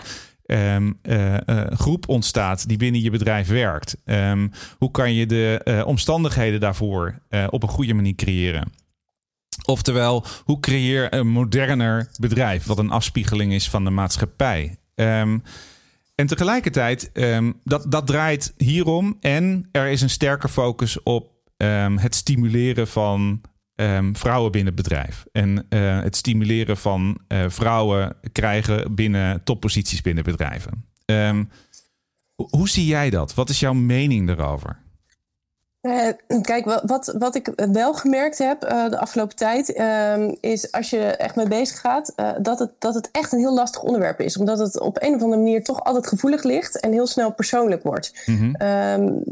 um, 0.50 0.98
groep 1.70 2.08
ontstaat 2.08 2.68
die 2.68 2.76
binnen 2.76 3.00
je 3.00 3.10
bedrijf 3.10 3.48
werkt? 3.48 3.96
hoe 4.78 4.90
kan 4.90 5.14
je 5.14 5.26
de 5.26 5.82
omstandigheden 5.86 6.60
daarvoor 6.60 7.18
op 7.50 7.62
een 7.62 7.68
goede 7.68 7.94
manier 7.94 8.14
creëren? 8.14 8.72
Oftewel, 9.64 10.24
hoe 10.44 10.60
creëer 10.60 11.14
een 11.14 11.28
moderner 11.28 12.08
bedrijf 12.20 12.64
wat 12.64 12.78
een 12.78 12.90
afspiegeling 12.90 13.52
is 13.52 13.70
van 13.70 13.84
de 13.84 13.90
maatschappij? 13.90 14.76
Um, 14.94 15.42
en 16.14 16.26
tegelijkertijd, 16.26 17.10
dat, 17.64 17.84
dat 17.88 18.06
draait 18.06 18.54
hierom. 18.56 19.16
En 19.20 19.68
er 19.72 19.86
is 19.86 20.00
een 20.00 20.10
sterke 20.10 20.48
focus 20.48 21.02
op 21.02 21.30
het 21.96 22.14
stimuleren 22.14 22.88
van 22.88 23.40
um, 23.80 24.16
vrouwen 24.16 24.52
binnen 24.52 24.74
het 24.74 24.82
bedrijf. 24.82 25.24
En 25.32 25.66
uh, 25.70 26.02
het 26.02 26.16
stimuleren 26.16 26.76
van 26.76 27.18
uh, 27.28 27.44
vrouwen 27.48 28.16
krijgen 28.32 28.94
binnen 28.94 29.44
topposities 29.44 30.00
binnen 30.00 30.24
bedrijven. 30.24 30.84
hoe 32.34 32.68
zie 32.68 32.86
jij 32.86 33.10
dat? 33.10 33.34
Wat 33.34 33.48
is 33.48 33.60
jouw 33.60 33.72
mening 33.72 34.26
daarover? 34.26 34.86
Uh, 35.82 36.40
kijk, 36.40 36.64
wat, 36.64 37.14
wat 37.18 37.34
ik 37.34 37.52
wel 37.72 37.94
gemerkt 37.94 38.38
heb 38.38 38.64
uh, 38.64 38.88
de 38.90 38.98
afgelopen 38.98 39.36
tijd, 39.36 39.68
uh, 39.68 40.32
is 40.40 40.72
als 40.72 40.90
je 40.90 41.00
echt 41.00 41.36
mee 41.36 41.48
bezig 41.48 41.80
gaat, 41.80 42.12
dat, 42.38 42.58
het, 42.58 42.70
dat 42.78 42.94
het 42.94 43.08
echt 43.12 43.32
een 43.32 43.38
heel 43.38 43.54
lastig 43.54 43.82
onderwerp 43.82 44.20
is. 44.20 44.36
Omdat 44.36 44.58
het 44.58 44.80
op 44.80 45.02
een 45.02 45.14
of 45.14 45.22
andere 45.22 45.42
manier 45.42 45.64
toch 45.64 45.84
altijd 45.84 46.06
gevoelig 46.06 46.42
ligt 46.42 46.80
en 46.80 46.92
heel 46.92 47.06
snel 47.06 47.32
persoonlijk 47.32 47.82
wordt. 47.82 48.22
Mm 48.26 48.56
-hmm. 48.60 49.24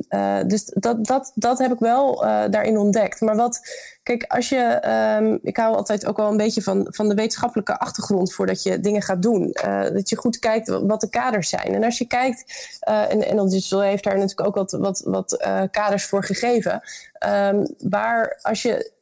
dus 0.48 0.64
dat, 0.74 1.06
dat, 1.06 1.32
dat 1.34 1.58
heb 1.58 1.72
ik 1.72 1.78
wel 1.78 2.16
daarin 2.50 2.78
ontdekt. 2.78 3.20
Maar 3.20 3.36
wat 3.36 3.60
Kijk, 4.06 4.24
als 4.28 4.48
je, 4.48 4.88
um, 5.20 5.38
ik 5.42 5.56
hou 5.56 5.76
altijd 5.76 6.06
ook 6.06 6.16
wel 6.16 6.30
een 6.30 6.36
beetje 6.36 6.62
van, 6.62 6.86
van 6.90 7.08
de 7.08 7.14
wetenschappelijke 7.14 7.78
achtergrond 7.78 8.32
voordat 8.32 8.62
je 8.62 8.80
dingen 8.80 9.02
gaat 9.02 9.22
doen. 9.22 9.56
Uh, 9.64 9.82
dat 9.82 10.08
je 10.08 10.16
goed 10.16 10.38
kijkt 10.38 10.68
wat 10.68 11.00
de 11.00 11.08
kaders 11.08 11.48
zijn. 11.48 11.74
En 11.74 11.84
als 11.84 11.98
je 11.98 12.06
kijkt, 12.06 12.44
uh, 12.88 13.12
en, 13.12 13.26
en 13.26 13.48
Digital 13.48 13.80
heeft 13.80 14.04
daar 14.04 14.18
natuurlijk 14.18 14.46
ook 14.46 14.54
wat, 14.54 14.70
wat, 14.70 15.02
wat 15.04 15.42
uh, 15.46 15.62
kaders 15.70 16.04
voor 16.04 16.24
gegeven. 16.24 16.82
Um, 17.26 17.66
waar 17.78 18.38
als 18.42 18.62
je 18.62 18.92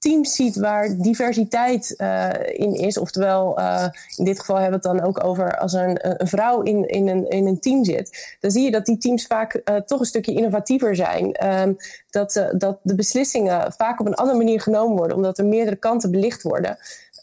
teams 0.00 0.34
ziet 0.34 0.56
waar 0.56 0.96
diversiteit 0.96 1.94
uh, 1.96 2.28
in 2.52 2.74
is. 2.74 2.98
Oftewel, 2.98 3.58
uh, 3.58 3.86
in 4.16 4.24
dit 4.24 4.40
geval 4.40 4.56
hebben 4.56 4.80
we 4.80 4.88
het 4.88 4.96
dan 4.96 5.06
ook 5.06 5.24
over 5.24 5.58
als 5.58 5.74
er 5.74 5.88
een, 5.88 6.20
een, 6.20 6.28
vrouw 6.28 6.62
in, 6.62 6.88
in, 6.88 7.08
een, 7.08 7.28
in 7.28 7.46
een 7.46 7.60
team 7.60 7.84
zit. 7.84 8.36
Dan 8.40 8.50
zie 8.50 8.64
je 8.64 8.70
dat 8.70 8.86
die 8.86 8.98
teams 8.98 9.26
vaak 9.26 9.60
uh, 9.64 9.76
toch 9.76 10.00
een 10.00 10.06
stukje 10.06 10.32
innovatiever 10.32 10.96
zijn. 10.96 11.46
Um, 11.46 11.76
dat, 12.10 12.50
dat 12.56 12.78
de 12.82 12.94
beslissingen 12.94 13.72
vaak 13.72 14.00
op 14.00 14.06
een 14.06 14.14
andere 14.14 14.38
manier 14.38 14.60
genomen 14.60 14.96
worden, 14.96 15.16
omdat 15.16 15.38
er 15.38 15.44
meerdere 15.44 15.76
kanten 15.76 16.10
belicht 16.10 16.42
worden. 16.42 16.78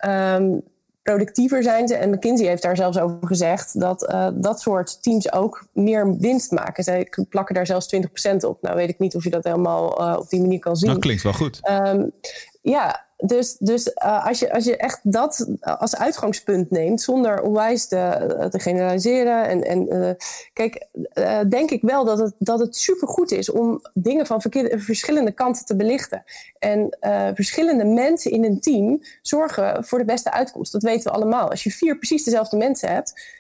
Um, 0.06 0.64
productiever 1.08 1.64
zijn 1.64 1.88
ze. 1.88 1.96
En 1.96 2.10
McKinsey 2.10 2.48
heeft 2.48 2.62
daar 2.62 2.76
zelfs 2.76 3.00
over 3.00 3.28
gezegd 3.28 3.80
dat 3.80 4.10
uh, 4.12 4.28
dat 4.34 4.62
soort 4.62 5.04
teams 5.04 5.32
ook 5.32 5.68
meer 5.74 6.18
winst 6.18 6.52
maken. 6.52 6.84
Zij 6.84 7.10
plakken 7.30 7.56
daar 7.56 7.66
zelfs 7.66 7.96
20% 7.96 8.00
op. 8.48 8.62
Nou 8.62 8.76
weet 8.76 8.90
ik 8.90 9.00
niet 9.00 9.16
of 9.16 9.24
je 9.24 9.30
dat 9.30 9.44
helemaal 9.44 10.02
uh, 10.02 10.16
op 10.20 10.30
die 10.30 10.42
manier 10.42 10.60
kan 10.60 10.76
zien. 10.76 10.90
Dat 10.90 11.00
klinkt 11.00 11.24
wel 11.24 11.34
goed. 11.34 11.60
Um, 11.70 12.12
ja, 12.70 13.06
dus, 13.18 13.56
dus 13.60 13.88
uh, 13.88 14.26
als, 14.26 14.40
je, 14.40 14.54
als 14.54 14.64
je 14.64 14.78
echt 14.78 15.00
dat 15.04 15.48
als 15.62 15.96
uitgangspunt 15.96 16.72
neemt, 16.72 17.02
zonder 17.02 17.42
onwijs 17.42 17.88
te, 17.88 18.48
te 18.52 18.60
generaliseren. 18.60 19.48
En, 19.48 19.64
en 19.64 19.96
uh, 19.96 20.10
kijk, 20.54 20.88
denk 21.50 21.72
ik 21.72 21.82
wel 21.82 22.06
dat 22.06 22.20
het, 22.20 22.34
dat 22.38 22.60
het 22.60 22.76
supergoed 22.76 23.32
is 23.32 23.52
om 23.52 23.82
dingen 23.94 24.26
van 24.26 24.42
verschillende 24.68 25.32
kanten 25.32 25.66
te 25.66 25.76
belichten. 25.76 26.24
En 26.60 26.98
verschillende 27.34 27.86
mensen 27.86 28.32
in 28.32 28.44
een 28.44 28.60
team 28.60 29.02
zorgen 29.22 29.86
voor 29.86 29.98
de 29.98 30.06
beste 30.06 30.32
uitkomst. 30.32 30.72
Dat 30.72 30.84
weten 30.84 31.12
we 31.12 31.18
allemaal. 31.18 31.50
Als 31.50 31.64
je 31.64 31.72
vier 31.72 31.98
precies 31.98 32.24
dezelfde 32.24 32.58
mensen 32.58 32.90
hebt. 32.90 33.36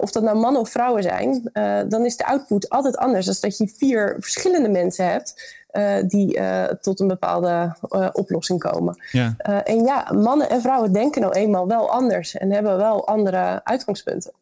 Of 0.00 0.10
dat 0.10 0.22
nou 0.22 0.38
mannen 0.38 0.60
of 0.60 0.70
vrouwen 0.70 1.02
zijn, 1.02 1.50
dan 1.88 2.04
is 2.04 2.16
de 2.16 2.26
output 2.26 2.68
altijd 2.68 2.96
anders 2.96 3.26
dan 3.26 3.34
dat 3.40 3.58
je 3.58 3.68
vier 3.76 4.16
verschillende 4.20 4.68
mensen 4.68 5.06
hebt 5.10 5.62
uh, 5.78 6.08
die 6.08 6.38
tot 6.80 7.00
een 7.00 7.08
bepaalde 7.08 7.76
oplossing 8.12 8.58
komen. 8.58 9.02
Ja. 9.12 9.36
en 9.64 9.84
ja, 9.84 10.12
mannen 10.12 10.50
en 10.50 10.60
vrouwen 10.60 10.92
denken 10.92 11.20
nou 11.20 11.32
eenmaal 11.32 11.68
wel 11.68 11.90
anders 11.90 12.36
en 12.36 12.50
hebben 12.50 12.76
wel 12.76 13.06
andere 13.06 13.60
uitgangspunten. 13.64 14.32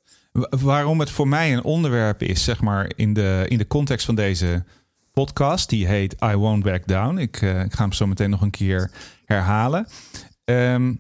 Waarom 0.50 1.00
het 1.00 1.10
voor 1.10 1.28
mij 1.28 1.52
een 1.52 1.64
onderwerp 1.64 2.22
is, 2.22 2.44
zeg 2.44 2.60
maar, 2.60 2.92
in 2.96 3.14
de, 3.14 3.44
in 3.48 3.58
de 3.58 3.66
context 3.66 4.06
van 4.06 4.14
deze 4.14 4.64
podcast, 5.12 5.68
die 5.68 5.86
heet 5.86 6.16
I 6.24 6.34
Won't 6.34 6.64
Back 6.64 6.86
Down. 6.86 7.18
Ik, 7.18 7.40
ik 7.40 7.72
ga 7.72 7.82
hem 7.82 7.92
zo 7.92 8.06
meteen 8.06 8.30
nog 8.30 8.40
een 8.40 8.50
keer 8.50 8.90
herhalen. 9.24 9.86
Um, 10.44 10.98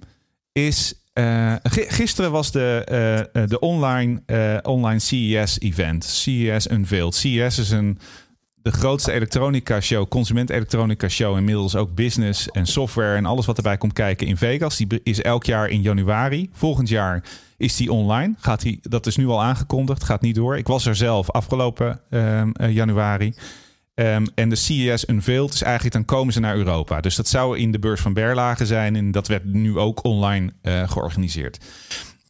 is 0.52 0.94
uh, 1.14 1.54
gisteren 1.64 2.30
was 2.30 2.52
de, 2.52 2.86
uh, 3.32 3.46
de 3.48 3.58
online, 3.58 4.22
uh, 4.26 4.58
online 4.62 4.98
CES-event. 4.98 6.04
CES 6.04 6.70
Unveiled. 6.70 7.14
CES 7.14 7.58
is 7.58 7.70
een, 7.70 7.98
de 8.62 8.72
grootste 8.72 9.12
elektronica-show, 9.12 10.08
consument-elektronica-show. 10.08 11.36
Inmiddels 11.36 11.76
ook 11.76 11.94
business 11.94 12.48
en 12.48 12.66
software 12.66 13.16
en 13.16 13.26
alles 13.26 13.46
wat 13.46 13.56
erbij 13.56 13.76
komt 13.76 13.92
kijken 13.92 14.26
in 14.26 14.36
Vegas. 14.36 14.76
Die 14.76 15.00
is 15.02 15.22
elk 15.22 15.44
jaar 15.44 15.68
in 15.68 15.82
januari. 15.82 16.50
Volgend 16.52 16.88
jaar 16.88 17.24
is 17.56 17.76
die 17.76 17.92
online. 17.92 18.34
Gaat 18.38 18.60
die, 18.60 18.78
dat 18.82 19.06
is 19.06 19.16
nu 19.16 19.26
al 19.26 19.42
aangekondigd, 19.42 20.04
gaat 20.04 20.20
niet 20.20 20.34
door. 20.34 20.56
Ik 20.56 20.66
was 20.66 20.86
er 20.86 20.96
zelf 20.96 21.30
afgelopen 21.30 22.00
ehm, 22.10 22.50
januari. 22.70 23.34
Um, 23.94 24.26
en 24.34 24.48
de 24.48 24.56
CES 24.56 25.08
Unveiled 25.08 25.54
is 25.54 25.62
eigenlijk, 25.62 25.94
dan 25.94 26.04
komen 26.04 26.32
ze 26.32 26.40
naar 26.40 26.56
Europa. 26.56 27.00
Dus 27.00 27.16
dat 27.16 27.28
zou 27.28 27.58
in 27.58 27.72
de 27.72 27.78
beurs 27.78 28.00
van 28.00 28.12
Berlage 28.12 28.66
zijn. 28.66 28.96
En 28.96 29.10
dat 29.10 29.28
werd 29.28 29.44
nu 29.44 29.78
ook 29.78 30.04
online 30.04 30.52
uh, 30.62 30.88
georganiseerd. 30.88 31.58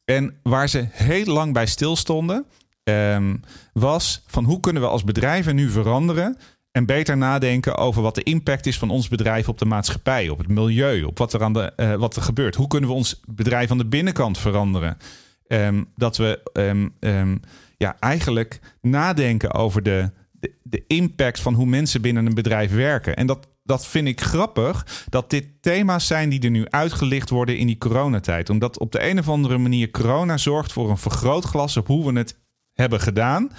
En 0.05 0.35
waar 0.43 0.69
ze 0.69 0.87
heel 0.91 1.25
lang 1.25 1.53
bij 1.53 1.67
stilstonden, 1.67 2.47
um, 2.85 3.41
was 3.73 4.25
van 4.27 4.45
hoe 4.45 4.61
kunnen 4.61 4.83
we 4.83 4.89
als 4.89 5.05
bedrijven 5.05 5.55
nu 5.55 5.71
veranderen 5.71 6.37
en 6.71 6.87
beter 6.87 7.17
nadenken 7.17 7.77
over 7.77 8.03
wat 8.03 8.15
de 8.15 8.23
impact 8.23 8.67
is 8.67 8.79
van 8.79 8.91
ons 8.91 9.09
bedrijf 9.09 9.49
op 9.49 9.59
de 9.59 9.65
maatschappij, 9.65 10.29
op 10.29 10.39
het 10.39 10.49
milieu, 10.49 11.03
op 11.03 11.19
wat 11.19 11.33
er, 11.33 11.43
aan 11.43 11.53
de, 11.53 11.73
uh, 11.77 11.95
wat 11.95 12.17
er 12.17 12.23
gebeurt. 12.23 12.55
Hoe 12.55 12.67
kunnen 12.67 12.89
we 12.89 12.95
ons 12.95 13.21
bedrijf 13.27 13.71
aan 13.71 13.79
de 13.79 13.87
binnenkant 13.87 14.39
veranderen? 14.39 14.97
Um, 15.47 15.89
dat 15.97 16.17
we 16.17 16.41
um, 17.01 17.41
ja, 17.77 17.97
eigenlijk 18.01 18.61
nadenken 18.81 19.55
over 19.55 19.83
de, 19.83 20.11
de, 20.31 20.55
de 20.63 20.85
impact 20.87 21.41
van 21.41 21.55
hoe 21.55 21.67
mensen 21.67 22.03
binnen 22.03 22.27
een 22.27 22.35
bedrijf 22.35 22.75
werken. 22.75 23.17
En 23.17 23.27
dat, 23.27 23.49
dat 23.63 23.87
vind 23.87 24.09
ik 24.09 24.21
grappig, 24.21 25.05
dat 25.09 25.31
dit 25.31 25.47
thema's 25.61 26.07
zijn 26.07 26.29
die 26.29 26.41
er 26.41 26.51
nu 26.51 26.69
uitgelicht 26.69 27.31
worden 27.31 27.57
in 27.57 27.67
die 27.67 27.79
coronatijd. 27.79 28.51
Omdat 28.51 28.79
op 28.79 28.93
de 28.93 29.09
een 29.09 29.19
of 29.19 29.29
andere 29.29 29.59
manier 29.59 29.91
corona 29.91 30.37
zorgt 30.37 30.73
voor 30.73 30.91
een 30.91 30.99
vergrootglas 30.99 31.77
op 31.77 31.87
hoe 31.87 32.13
we 32.13 32.19
het 32.19 32.41
hebben 32.73 33.01
gedaan. 33.01 33.51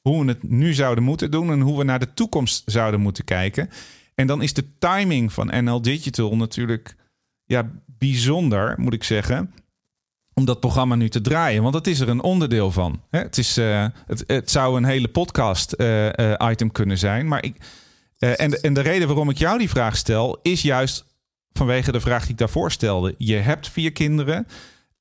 Hoe 0.00 0.24
we 0.24 0.28
het 0.28 0.42
nu 0.42 0.74
zouden 0.74 1.04
moeten 1.04 1.30
doen 1.30 1.50
en 1.50 1.60
hoe 1.60 1.78
we 1.78 1.84
naar 1.84 1.98
de 1.98 2.14
toekomst 2.14 2.62
zouden 2.66 3.00
moeten 3.00 3.24
kijken. 3.24 3.70
En 4.14 4.26
dan 4.26 4.42
is 4.42 4.52
de 4.52 4.78
timing 4.78 5.32
van 5.32 5.64
NL 5.64 5.82
Digital 5.82 6.36
natuurlijk 6.36 6.96
ja, 7.44 7.70
bijzonder, 7.86 8.74
moet 8.78 8.92
ik 8.94 9.04
zeggen 9.04 9.52
om 10.38 10.44
dat 10.44 10.60
programma 10.60 10.94
nu 10.94 11.08
te 11.08 11.20
draaien. 11.20 11.62
Want 11.62 11.74
dat 11.74 11.86
is 11.86 12.00
er 12.00 12.08
een 12.08 12.22
onderdeel 12.22 12.70
van. 12.70 13.02
Het, 13.10 13.38
is, 13.38 13.58
uh, 13.58 13.86
het, 14.06 14.24
het, 14.26 14.50
zou 14.50 14.76
een 14.76 14.84
hele 14.84 15.08
podcast-item 15.08 16.66
uh, 16.66 16.72
kunnen 16.72 16.98
zijn. 16.98 17.28
Maar 17.28 17.44
ik, 17.44 17.56
uh, 18.18 18.40
en, 18.40 18.62
en 18.62 18.72
de 18.72 18.80
reden 18.80 19.08
waarom 19.08 19.30
ik 19.30 19.38
jou 19.38 19.58
die 19.58 19.68
vraag 19.68 19.96
stel, 19.96 20.38
is 20.42 20.62
juist 20.62 21.04
vanwege 21.52 21.92
de 21.92 22.00
vraag 22.00 22.22
die 22.22 22.30
ik 22.30 22.38
daarvoor 22.38 22.72
stelde. 22.72 23.14
Je 23.18 23.36
hebt 23.36 23.68
vier 23.68 23.92
kinderen. 23.92 24.46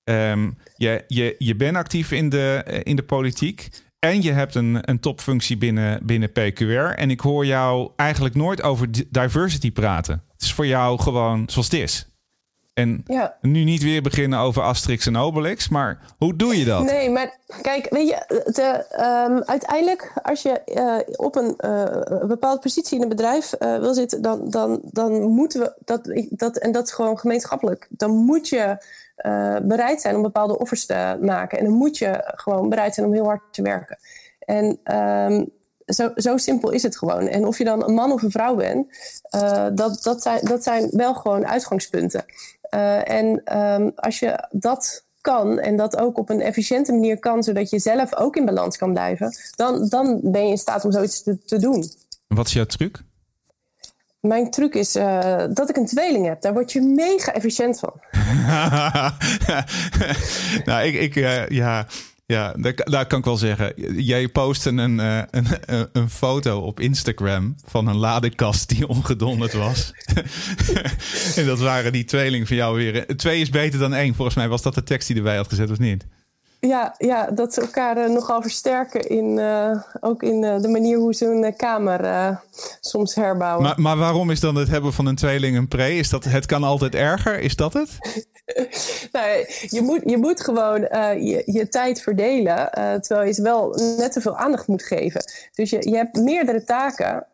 Um, 0.10 0.58
je, 0.76 1.04
je, 1.08 1.36
je 1.38 1.56
bent 1.56 1.78
actief 1.78 2.12
in 2.12 2.30
de, 2.30 2.64
in 2.84 2.96
de 2.96 3.04
politiek. 3.04 3.70
En 4.00 4.22
je 4.22 4.32
hebt 4.32 4.56
een, 4.56 4.90
een 4.90 5.00
topfunctie 5.00 5.58
binnen, 5.58 6.06
binnen 6.06 6.32
PQR. 6.32 6.96
En 6.96 7.10
ik 7.10 7.20
hoor 7.20 7.46
jou 7.46 7.92
eigenlijk 7.96 8.36
nooit 8.36 8.62
over 8.62 8.88
diversity 9.10 9.72
praten. 9.72 10.24
Het 10.34 10.42
is 10.42 10.54
voor 10.54 10.68
jou 10.68 11.00
gewoon 11.00 11.44
zoals 11.50 11.72
het 11.72 11.80
is. 11.82 12.08
En 12.78 13.04
nu 13.42 13.64
niet 13.64 13.84
weer 13.84 14.02
beginnen 14.02 14.40
over 14.40 14.62
Asterix 14.62 15.06
en 15.06 15.18
Obelix, 15.18 15.70
maar 15.70 16.00
hoe 16.18 16.36
doe 16.36 16.58
je 16.58 16.66
dat? 16.66 16.84
Nee, 16.84 17.10
maar 17.10 17.38
kijk, 17.62 17.88
weet 17.90 18.08
je, 18.08 18.44
de, 18.46 18.86
um, 19.30 19.44
uiteindelijk 19.44 20.12
als 20.24 20.42
je 20.42 20.62
uh, 20.66 21.16
op 21.16 21.36
een 21.36 21.58
uh, 21.66 22.28
bepaalde 22.28 22.62
positie 22.62 22.96
in 22.98 23.04
een 23.04 23.10
bedrijf 23.10 23.54
uh, 23.60 23.80
wil 23.80 23.94
zitten, 23.94 24.22
dan, 24.22 24.50
dan, 24.50 24.80
dan 24.84 25.22
moeten 25.22 25.60
we 25.60 25.74
dat, 25.86 26.10
dat, 26.30 26.58
en 26.58 26.72
dat 26.72 26.86
is 26.86 26.92
gewoon 26.92 27.20
gemeenschappelijk, 27.20 27.88
dan 27.90 28.12
moet 28.12 28.50
je 28.50 28.78
bereid 29.64 30.02
zijn 30.02 30.16
om 30.16 30.22
bepaalde 30.22 30.60
offers 30.60 30.86
te 30.86 31.18
maken. 31.22 31.58
En 31.58 31.66
dan 31.66 31.74
moet 31.74 31.98
je 31.98 32.32
gewoon 32.36 32.70
bereid 32.70 32.94
zijn 32.94 33.06
om 33.06 33.14
heel 33.14 33.26
hard 33.26 33.42
te 33.52 33.62
werken. 33.62 33.98
En 34.40 34.80
um, 35.32 35.50
zo, 35.86 36.12
zo 36.16 36.38
simpel 36.38 36.72
is 36.72 36.84
het 36.84 36.98
gewoon. 36.98 37.28
En 37.28 37.46
of 37.46 37.58
je 37.58 37.64
dan 37.64 37.84
een 37.84 37.94
man 37.94 38.12
of 38.12 38.22
een 38.22 38.32
vrouw 38.32 38.56
bent, 38.56 38.88
dat, 39.74 40.04
dat, 40.04 40.22
zijn, 40.22 40.40
dat 40.46 40.64
zijn 40.64 40.90
wel 40.92 41.14
gewoon 41.14 41.48
uitgangspunten. 41.48 42.26
Uh, 42.76 43.12
en 43.12 43.58
um, 43.58 43.92
als 43.96 44.20
je 44.20 44.48
dat 44.52 45.06
kan 45.22 45.60
en 45.60 45.78
dat 45.78 45.98
ook 45.98 46.18
op 46.18 46.30
een 46.30 46.42
efficiënte 46.42 46.92
manier 46.92 47.20
kan, 47.20 47.44
zodat 47.44 47.70
je 47.70 47.80
zelf 47.80 48.16
ook 48.16 48.36
in 48.36 48.46
balans 48.46 48.78
kan 48.78 48.92
blijven, 48.92 49.36
dan, 49.56 49.88
dan 49.90 50.20
ben 50.24 50.44
je 50.44 50.50
in 50.50 50.58
staat 50.58 50.86
om 50.86 50.92
zoiets 50.92 51.24
te, 51.24 51.38
te 51.46 51.60
doen. 51.60 51.84
Wat 52.28 52.48
is 52.48 52.54
jouw 52.54 52.66
truc? 52.66 53.06
Mijn 54.20 54.52
truc 54.52 54.74
is 54.74 54.96
uh, 54.96 55.44
dat 55.54 55.70
ik 55.70 55.78
een 55.78 55.86
tweeling 55.86 56.26
heb. 56.26 56.42
Daar 56.42 56.54
word 56.54 56.72
je 56.72 56.82
mega 56.82 57.34
efficiënt 57.34 57.80
van. 57.80 57.94
nou, 60.66 60.88
ik, 60.88 60.94
ik 60.94 61.16
uh, 61.16 61.48
ja, 61.48 61.88
ja, 62.28 62.54
daar, 62.84 63.06
kan 63.08 63.20
ik 63.20 63.26
wel 63.26 63.38
zeggen. 63.38 63.74
Jij 64.04 64.28
postte 64.28 64.70
een, 64.70 65.00
uh, 65.00 65.22
een, 65.32 65.48
een, 65.92 66.10
foto 66.10 66.60
op 66.60 66.80
Instagram 66.80 67.56
van 67.66 67.88
een 67.88 67.96
ladekast 67.96 68.70
die 68.70 68.88
ongedonderd 68.88 69.54
was. 69.54 69.92
en 71.36 71.46
dat 71.46 71.60
waren 71.60 71.92
die 71.92 72.06
tweeling 72.06 72.48
van 72.48 72.56
jou 72.56 72.76
weer. 72.76 73.06
Twee 73.16 73.42
is 73.42 73.50
beter 73.50 73.80
dan 73.80 73.94
één. 73.94 74.16
Volgens 74.16 74.36
mij 74.36 74.48
was 74.48 74.62
dat 74.62 74.76
de 74.76 74.84
tekst 74.84 75.08
die 75.08 75.18
erbij 75.18 75.36
had 75.36 75.48
gezet, 75.48 75.72
of 75.72 75.80
niet? 75.80 76.06
Ja, 76.60 76.96
ja, 76.98 77.32
dat 77.32 77.54
ze 77.54 77.62
elkaar 77.62 77.98
uh, 77.98 78.10
nogal 78.10 78.42
versterken 78.42 79.10
in 79.10 79.38
uh, 79.38 79.82
ook 80.00 80.24
in 80.24 80.44
uh, 80.44 80.60
de 80.60 80.68
manier 80.68 80.98
hoe 80.98 81.14
ze 81.14 81.26
een 81.26 81.56
kamer 81.56 82.40
soms 82.82 83.16
herbouwen. 83.16 83.64
Maar, 83.64 83.82
maar 83.82 83.98
waarom 83.98 84.32
is 84.32 84.40
dan 84.40 84.56
het 84.56 84.68
hebben 84.68 84.94
van 84.94 85.06
een 85.06 85.16
tweeling 85.16 85.58
een 85.58 85.68
pre? 85.68 85.96
Is 85.96 86.10
dat 86.10 86.24
het 86.24 86.46
kan 86.46 86.64
altijd 86.64 86.96
erger? 86.96 87.40
Is 87.40 87.56
dat 87.56 87.74
het? 87.74 87.98
nou, 89.12 89.46
je, 89.68 89.82
moet, 89.82 90.02
je 90.06 90.18
moet 90.18 90.42
gewoon 90.42 90.80
je, 90.80 91.44
je 91.46 91.68
tijd 91.70 92.02
verdelen, 92.02 92.70
terwijl 93.02 93.28
je 93.28 93.42
wel 93.42 93.80
net 93.98 94.12
te 94.12 94.22
veel 94.22 94.38
aandacht 94.38 94.68
moet 94.68 94.84
geven. 94.84 95.22
Dus 95.54 95.70
je, 95.70 95.90
je 95.90 95.96
hebt 95.96 96.18
meerdere 96.18 96.64
taken 96.64 97.26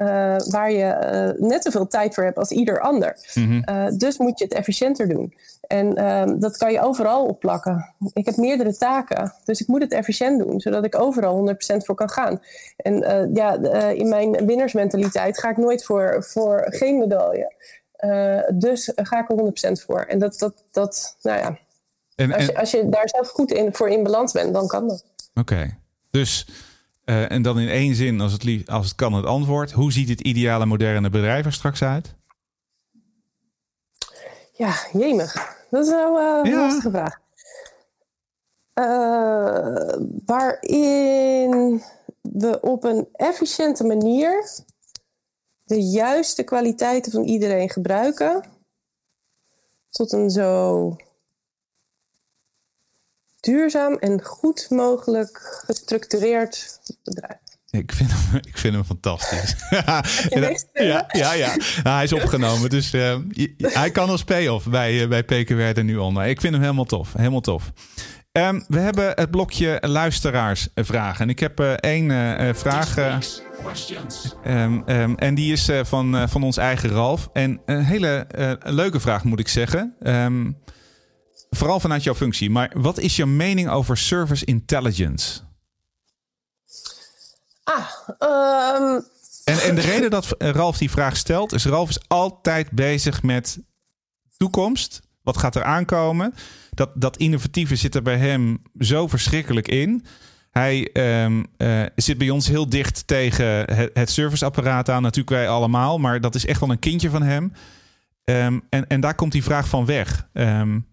waar 0.49 0.71
je 0.71 1.35
net 1.39 1.63
zoveel 1.63 1.87
tijd 1.87 2.13
voor 2.13 2.23
hebt 2.23 2.37
als 2.37 2.51
ieder 2.51 2.79
ander. 2.79 3.17
Mm 3.33 3.61
dus 3.97 4.17
moet 4.17 4.39
je 4.39 4.43
het 4.43 4.53
efficiënter 4.53 5.07
doen. 5.07 5.33
En 5.67 5.95
ehm, 5.95 6.39
dat 6.39 6.57
kan 6.57 6.71
je 6.71 6.81
overal 6.81 7.25
opplakken. 7.25 7.93
Ik 8.13 8.25
heb 8.25 8.35
meerdere 8.35 8.77
taken, 8.77 9.33
dus 9.43 9.61
ik 9.61 9.67
moet 9.67 9.81
het 9.81 9.91
efficiënt 9.91 10.39
doen, 10.39 10.59
zodat 10.59 10.85
ik 10.85 10.99
overal 10.99 11.49
100% 11.73 11.77
voor 11.77 11.95
kan 11.95 12.09
gaan. 12.09 12.41
En 12.75 12.93
uh, 12.93 13.35
ja, 13.35 13.59
uh, 13.59 13.93
in 13.93 14.09
mijn 14.09 14.45
winnersmentaliteit 14.45 15.39
ga 15.39 15.49
ik 15.49 15.57
nooit 15.57 15.83
voor, 15.83 16.23
voor 16.27 16.65
geen 16.69 16.97
medaille. 16.97 17.53
Uh, 17.99 18.39
dus 18.53 18.91
ga 18.95 19.19
ik 19.19 19.29
er 19.29 19.69
100% 19.69 19.83
voor. 19.85 20.01
En 20.01 20.19
dat, 20.19 20.39
dat, 20.39 20.63
dat 20.71 21.17
nou 21.21 21.39
ja. 21.39 21.57
En, 22.15 22.33
als, 22.33 22.45
je, 22.45 22.57
als 22.57 22.71
je 22.71 22.89
daar 22.89 23.09
zelf 23.09 23.29
goed 23.29 23.51
in, 23.51 23.73
voor 23.73 23.89
in 23.89 24.03
balans 24.03 24.31
bent, 24.31 24.53
dan 24.53 24.67
kan 24.67 24.87
dat. 24.87 25.05
Oké, 25.33 25.77
dus 26.11 26.47
en 27.05 27.41
dan 27.41 27.59
in 27.59 27.69
één 27.69 27.95
zin, 27.95 28.21
als 28.21 28.31
het, 28.31 28.43
lief, 28.43 28.67
als 28.67 28.85
het 28.85 28.95
kan, 28.95 29.13
het 29.13 29.25
antwoord. 29.25 29.71
Hoe 29.71 29.91
ziet 29.91 30.09
het 30.09 30.21
ideale 30.21 30.65
moderne 30.65 31.09
bedrijf 31.09 31.45
er 31.45 31.53
straks 31.53 31.83
uit? 31.83 32.15
Ja, 34.55 34.73
jemig. 34.91 35.57
Dat 35.69 35.85
is 35.85 35.89
wel 35.91 36.19
uh, 36.19 36.51
een 36.51 36.59
lastige 36.59 36.89
vraag. 36.89 37.21
Uh, 38.79 39.95
waarin 40.25 41.83
we 42.21 42.61
op 42.61 42.83
een 42.83 43.07
efficiënte 43.13 43.83
manier 43.83 44.49
de 45.63 45.81
juiste 45.81 46.43
kwaliteiten 46.43 47.11
van 47.11 47.23
iedereen 47.23 47.69
gebruiken 47.69 48.43
tot 49.89 50.11
een 50.11 50.29
zo 50.29 50.95
duurzaam 53.39 53.93
en 53.93 54.23
goed 54.23 54.69
mogelijk 54.69 55.37
gestructureerd 55.65 56.79
bedrijf. 57.03 57.42
Ik 57.79 57.91
vind 57.93 58.11
hem, 58.11 58.39
ik 58.51 58.57
vind 58.57 58.73
hem 58.73 58.83
fantastisch. 58.83 59.55
ja, 60.73 61.05
ja, 61.07 61.33
ja. 61.33 61.55
Nou, 61.83 61.95
hij 61.95 62.03
is 62.03 62.13
opgenomen, 62.13 62.69
dus 62.69 62.93
uh, 62.93 63.15
hij 63.57 63.91
kan 63.91 64.09
als 64.09 64.23
payoff 64.23 64.67
bij, 64.67 65.01
uh, 65.01 65.07
bij 65.07 65.23
PKW 65.23 65.59
er 65.59 65.83
nu 65.83 65.97
onder. 65.97 66.25
Ik 66.25 66.41
vind 66.41 66.53
hem 66.53 66.61
helemaal 66.61 66.85
tof. 66.85 67.13
Helemaal 67.13 67.41
tof. 67.41 67.71
Um, 68.31 68.65
we 68.67 68.79
hebben 68.79 69.11
het 69.15 69.31
blokje 69.31 69.77
luisteraarsvragen. 69.81 71.21
En 71.21 71.29
ik 71.29 71.39
heb 71.39 71.59
uh, 71.59 71.71
één 71.71 72.55
vraag. 72.55 72.97
Um, 74.47 74.83
um, 74.85 75.15
en 75.17 75.35
die 75.35 75.51
is 75.51 75.69
van, 75.83 76.29
van 76.29 76.43
ons 76.43 76.57
eigen 76.57 76.89
Ralf. 76.89 77.29
En 77.33 77.61
een 77.65 77.83
hele 77.83 78.27
leuke 78.59 78.99
vraag, 78.99 79.23
moet 79.23 79.39
ik 79.39 79.47
zeggen. 79.47 79.95
vooral 81.49 81.79
vanuit 81.79 82.03
jouw 82.03 82.15
functie. 82.15 82.49
Maar 82.49 82.71
wat 82.75 82.99
is 82.99 83.15
jouw 83.15 83.27
mening 83.27 83.69
over 83.69 83.97
service 83.97 84.45
intelligence? 84.45 85.41
Ah, 87.63 87.89
um... 88.19 89.03
en, 89.43 89.59
en 89.59 89.75
de 89.75 89.81
reden 89.81 90.09
dat 90.09 90.35
Ralf 90.37 90.77
die 90.77 90.91
vraag 90.91 91.17
stelt, 91.17 91.53
is 91.53 91.65
Ralf 91.65 91.89
is 91.89 92.07
altijd 92.07 92.71
bezig 92.71 93.23
met 93.23 93.59
toekomst. 94.37 95.01
Wat 95.21 95.37
gaat 95.37 95.55
er 95.55 95.63
aankomen? 95.63 96.33
Dat, 96.69 96.89
dat 96.95 97.17
innovatieve 97.17 97.75
zit 97.75 97.95
er 97.95 98.01
bij 98.01 98.17
hem 98.17 98.61
zo 98.79 99.07
verschrikkelijk 99.07 99.67
in. 99.67 100.05
Hij 100.51 100.89
um, 101.23 101.45
uh, 101.57 101.85
zit 101.95 102.17
bij 102.17 102.29
ons 102.29 102.47
heel 102.47 102.69
dicht 102.69 103.07
tegen 103.07 103.73
het, 103.93 104.09
serviceapparaat 104.09 104.89
aan. 104.89 105.01
Natuurlijk 105.01 105.35
wij 105.35 105.49
allemaal, 105.49 105.97
maar 105.97 106.21
dat 106.21 106.35
is 106.35 106.45
echt 106.45 106.59
wel 106.59 106.69
een 106.69 106.79
kindje 106.79 107.09
van 107.09 107.23
hem. 107.23 107.53
Um, 108.23 108.61
en, 108.69 108.87
en 108.87 109.01
daar 109.01 109.15
komt 109.15 109.31
die 109.31 109.43
vraag 109.43 109.67
van 109.67 109.85
weg. 109.85 110.27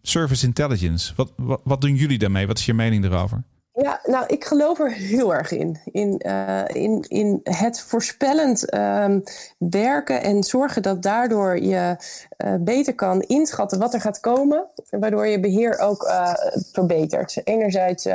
Service 0.03 0.47
intelligence. 0.47 1.13
Wat, 1.17 1.33
wat, 1.37 1.61
wat 1.65 1.81
doen 1.81 1.95
jullie 1.95 2.19
daarmee? 2.19 2.47
Wat 2.47 2.59
is 2.59 2.67
je 2.67 2.75
mening 2.75 3.05
erover? 3.05 3.45
Ja, 3.83 4.01
nou, 4.05 4.25
ik 4.27 4.45
geloof 4.45 4.79
er 4.79 4.93
heel 4.93 5.35
erg 5.35 5.51
in. 5.51 5.81
In, 5.85 6.23
uh, 6.27 6.65
in, 6.67 7.05
in 7.09 7.41
het 7.43 7.81
voorspellend 7.81 8.75
um, 8.75 9.23
werken 9.59 10.23
en 10.23 10.43
zorgen 10.43 10.83
dat 10.83 11.03
daardoor 11.03 11.59
je 11.59 11.97
uh, 12.45 12.55
beter 12.61 12.95
kan 12.95 13.21
inschatten 13.21 13.79
wat 13.79 13.95
er 13.95 14.01
gaat 14.01 14.21
komen. 14.21 14.67
Waardoor 14.91 15.27
je 15.27 15.41
beheer 15.41 15.79
ook 15.79 16.03
uh, 16.03 16.33
verbetert. 16.73 17.41
Enerzijds 17.45 18.09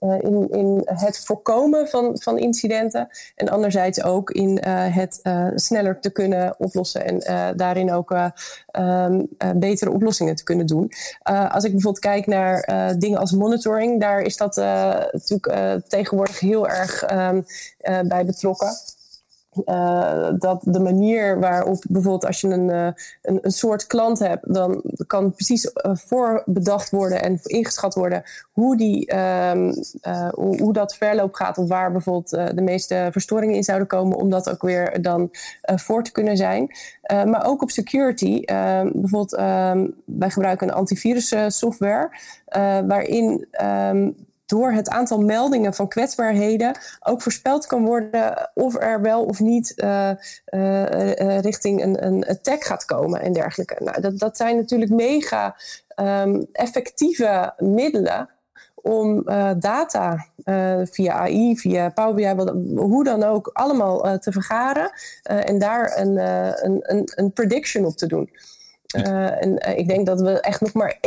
in, 0.00 0.48
in 0.50 0.82
het 0.84 1.24
voorkomen 1.24 1.88
van, 1.88 2.18
van 2.20 2.38
incidenten. 2.38 3.08
En 3.34 3.48
anderzijds 3.48 4.02
ook 4.02 4.30
in 4.30 4.50
uh, 4.50 4.96
het 4.96 5.20
uh, 5.22 5.46
sneller 5.54 6.00
te 6.00 6.10
kunnen 6.10 6.54
oplossen. 6.58 7.04
En 7.04 7.56
daarin 7.56 7.92
ook 7.92 8.10
um, 8.72 9.28
betere 9.56 9.90
oplossingen 9.90 10.36
te 10.36 10.44
kunnen 10.44 10.66
doen. 10.66 10.92
als 11.22 11.64
ik 11.64 11.72
bijvoorbeeld 11.72 11.98
kijk 11.98 12.26
naar 12.26 12.64
dingen 12.98 13.18
als 13.18 13.32
monitoring, 13.32 14.00
daar 14.00 14.20
is 14.20 14.36
dat 14.36 14.56
natuurlijk 14.56 15.82
tegenwoordig 15.88 16.40
heel 16.40 16.68
erg 16.68 17.10
um, 17.12 17.44
bij 18.08 18.24
betrokken. 18.24 18.68
Uh, 19.66 20.28
dat 20.38 20.60
de 20.64 20.80
manier 20.80 21.40
waarop 21.40 21.84
bijvoorbeeld 21.88 22.26
als 22.26 22.40
je 22.40 22.48
een, 22.48 22.68
uh, 22.68 22.88
een, 23.22 23.38
een, 23.42 23.50
soort 23.50 23.86
klant 23.86 24.18
hebt, 24.18 24.54
dan 24.54 24.82
kan 25.06 25.32
precies 25.32 25.64
uh, 25.64 25.70
voorbedacht 25.94 26.90
worden 26.90 27.22
en 27.22 27.40
ingeschat 27.42 27.94
worden 27.94 28.22
hoe, 28.52 28.76
die, 28.76 29.16
um, 29.16 29.74
hoe, 30.34 30.60
hoe, 30.62 30.72
dat 30.72 30.94
verloop 30.94 31.34
gaat 31.34 31.58
of 31.58 31.68
waar 31.68 31.92
bijvoorbeeld 31.92 32.30
de 32.30 32.62
meeste 32.62 33.08
verstoringen 33.12 33.56
in 33.56 33.64
zouden 33.64 33.88
komen, 33.88 34.16
om 34.16 34.30
dat 34.30 34.50
ook 34.50 34.62
weer 34.62 35.02
dan 35.02 35.30
voor 35.64 36.02
te 36.02 36.12
kunnen 36.12 36.36
zijn. 36.36 36.70
maar 37.08 37.46
ook 37.46 37.62
op 37.62 37.70
security. 37.70 38.40
Ehm, 38.44 38.90
bijvoorbeeld, 38.92 39.32
um, 39.32 39.94
wij 40.04 40.30
gebruiken 40.30 40.68
een 40.68 40.74
antivirus 40.74 41.34
software 41.48 42.10
waarin 42.86 43.46
door 44.54 44.72
het 44.72 44.88
aantal 44.88 45.18
meldingen 45.20 45.74
van 45.74 45.88
kwetsbaarheden 45.88 46.78
ook 47.00 47.22
voorspeld 47.22 47.66
kan 47.66 47.84
worden 47.84 48.50
of 48.54 48.74
er 48.74 49.00
wel 49.00 49.24
of 49.24 49.40
niet 49.40 49.72
uh, 49.76 50.10
uh, 50.54 51.38
richting 51.40 51.82
een, 51.82 52.06
een 52.06 52.26
attack 52.26 52.64
gaat 52.64 52.84
komen 52.84 53.20
en 53.20 53.32
dergelijke. 53.32 53.76
Nou, 53.78 54.00
dat, 54.00 54.18
dat 54.18 54.36
zijn 54.36 54.56
natuurlijk 54.56 54.90
mega 54.90 55.56
um, 55.96 56.46
effectieve 56.52 57.52
middelen 57.58 58.28
om 58.74 59.22
data 59.58 60.26
via 60.84 61.12
AI, 61.12 61.56
via 61.58 61.88
Power 61.88 62.14
BI, 62.14 62.52
hoe 62.76 63.04
dan 63.04 63.22
ook, 63.22 63.50
allemaal 63.52 64.18
te 64.18 64.32
vergaren 64.32 64.90
en 65.22 65.58
daar 65.58 65.98
een, 65.98 66.16
een, 66.64 66.78
een, 66.82 67.12
een 67.14 67.32
prediction 67.32 67.84
op 67.84 67.96
te 67.96 68.06
doen. 68.06 68.30
Uh, 68.94 69.42
en 69.42 69.68
uh, 69.68 69.78
ik 69.78 69.88
denk 69.88 70.06
dat 70.06 70.20
we 70.20 70.40
echt 70.40 70.60
nog 70.60 70.72
maar 70.72 70.98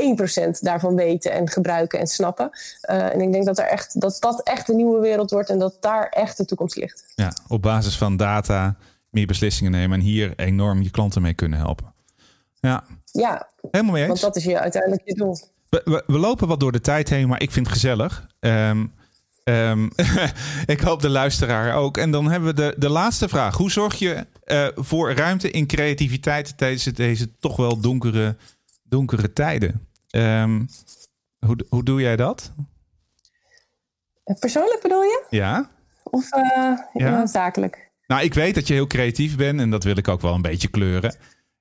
1% 0.48 0.50
daarvan 0.60 0.96
weten 0.96 1.32
en 1.32 1.50
gebruiken 1.50 2.00
en 2.00 2.08
snappen. 2.08 2.50
Uh, 2.90 3.14
en 3.14 3.22
ik 3.22 3.32
denk 3.32 3.46
dat, 3.46 3.60
er 3.60 3.66
echt, 3.66 4.02
dat 4.02 4.18
dat 4.20 4.44
echt 4.44 4.70
een 4.70 4.76
nieuwe 4.76 5.00
wereld 5.00 5.32
wordt 5.32 5.50
en 5.50 5.60
dat 5.60 5.78
daar 5.80 6.08
echt 6.10 6.38
de 6.38 6.46
toekomst 6.46 6.76
ligt. 6.76 7.04
Ja, 7.16 7.34
op 7.48 7.62
basis 7.62 7.98
van 7.98 8.18
data 8.18 8.76
meer 9.10 9.28
beslissingen 9.28 9.72
nemen 9.72 10.00
en 10.00 10.06
hier 10.06 10.34
enorm 10.36 10.82
je 10.82 10.92
klanten 10.92 11.22
mee 11.22 11.34
kunnen 11.34 11.60
helpen. 11.60 11.94
Ja. 12.60 12.84
Ja. 13.12 13.48
Helemaal 13.72 13.94
mee 13.94 14.02
eens. 14.02 14.22
Want 14.22 14.34
dat 14.34 14.36
is 14.36 14.44
je 14.44 14.60
uiteindelijk 14.60 15.02
je 15.06 15.14
doel. 15.14 15.38
We, 15.70 16.04
we, 16.08 16.20
lopen 16.20 16.48
wat 16.48 16.60
door 16.60 16.72
de 16.72 16.82
tijd 16.82 17.10
heen, 17.10 17.28
maar 17.28 17.42
ik 17.42 17.52
vind 17.52 17.66
het 17.66 17.76
gezellig. 17.76 18.28
Um, 18.40 18.94
um, 19.50 19.92
ik 20.66 20.80
hoop 20.80 21.02
de 21.02 21.10
luisteraar 21.10 21.76
ook. 21.76 21.98
En 21.98 22.12
dan 22.12 22.32
hebben 22.32 22.50
we 22.50 22.62
de, 22.62 22.76
de 22.78 22.90
laatste 22.90 23.30
vraag. 23.30 23.58
Hoe 23.58 23.72
zorg 23.72 23.96
je 23.96 24.26
uh, 24.46 24.68
voor 24.76 25.14
ruimte 25.14 25.52
in 25.52 25.68
creativiteit 25.68 26.58
tijdens 26.58 26.84
deze 26.84 27.38
toch 27.38 27.56
wel 27.56 27.80
donkere, 27.80 28.36
donkere 28.84 29.34
tijden? 29.34 29.88
Um, 30.12 30.68
hoe, 31.40 31.66
hoe 31.70 31.84
doe 31.84 32.02
jij 32.02 32.16
dat? 32.16 32.54
Persoonlijk 34.40 34.82
bedoel 34.82 35.02
je? 35.02 35.26
Ja. 35.30 35.70
Of 36.04 36.34
uh, 36.34 36.78
ja. 36.94 37.26
zakelijk? 37.26 37.92
Nou, 38.08 38.24
ik 38.24 38.34
weet 38.34 38.56
dat 38.56 38.68
je 38.68 38.74
heel 38.74 38.88
creatief 38.88 39.38
bent 39.38 39.60
en 39.60 39.70
dat 39.70 39.84
wil 39.84 39.98
ik 39.98 40.08
ook 40.08 40.22
wel 40.22 40.34
een 40.34 40.42
beetje 40.42 40.68
kleuren. 40.68 41.16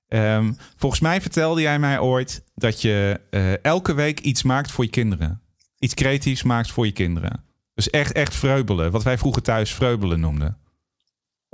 Um, 0.09 0.57
volgens 0.76 1.01
mij 1.01 1.20
vertelde 1.20 1.61
jij 1.61 1.78
mij 1.78 1.99
ooit 1.99 2.45
dat 2.55 2.82
je 2.82 3.20
uh, 3.30 3.64
elke 3.64 3.95
week 3.95 4.20
iets 4.20 4.43
maakt 4.43 4.70
voor 4.70 4.84
je 4.84 4.91
kinderen. 4.91 5.43
Iets 5.78 5.95
creatiefs 5.95 6.43
maakt 6.43 6.70
voor 6.70 6.87
je 6.87 6.93
kinderen. 6.93 7.46
Dus 7.77 7.91
echt, 7.91 8.12
echt 8.12 8.35
vreubelen. 8.35 8.91
Wat 8.91 9.03
wij 9.03 9.18
vroeger 9.18 9.43
thuis 9.43 9.74
vreubelen 9.74 10.20
noemden. 10.20 10.59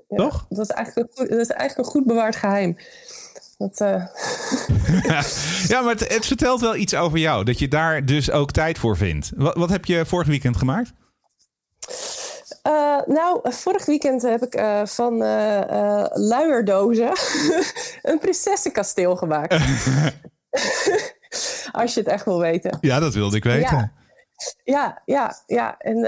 Ja, 0.08 0.16
Toch? 0.16 0.46
Dat 0.48 0.58
is, 0.58 0.74
eigenlijk 0.74 1.08
een 1.08 1.16
goed, 1.16 1.28
dat 1.30 1.40
is 1.40 1.48
eigenlijk 1.48 1.88
een 1.88 1.94
goed 1.94 2.06
bewaard 2.06 2.36
geheim. 2.36 2.76
Dat, 3.58 3.80
uh... 3.80 4.06
ja, 5.72 5.80
maar 5.80 5.92
het, 5.92 6.08
het, 6.14 6.26
vertelt 6.26 6.60
wel 6.60 6.76
iets 6.76 6.94
over 6.94 7.18
jou. 7.18 7.44
Dat 7.44 7.58
je 7.58 7.68
daar 7.68 8.04
dus 8.04 8.30
ook 8.30 8.50
tijd 8.50 8.78
voor 8.78 8.96
vindt. 8.96 9.32
Wat, 9.36 9.56
wat 9.56 9.70
heb 9.70 9.84
je 9.84 10.06
vorig 10.06 10.26
weekend 10.26 10.56
gemaakt? 10.56 10.92
Uh, 12.68 13.00
nou, 13.06 13.40
vorig 13.42 13.84
weekend 13.86 14.22
heb 14.22 14.42
ik 14.42 14.56
uh, 14.56 14.84
van 14.84 15.22
uh, 15.22 16.04
luierdozen 16.08 17.12
een 18.10 18.18
prinsessenkasteel 18.18 19.16
gemaakt. 19.16 19.52
Als 21.72 21.94
je 21.94 22.00
het 22.00 22.08
echt 22.08 22.24
wil 22.24 22.38
weten. 22.38 22.78
Ja, 22.80 23.00
dat 23.00 23.14
wilde 23.14 23.36
ik 23.36 23.44
weten. 23.44 23.76
Ja. 23.76 23.92
Ja, 24.64 25.02
ja, 25.04 25.34
ja. 25.46 25.78
En 25.78 25.98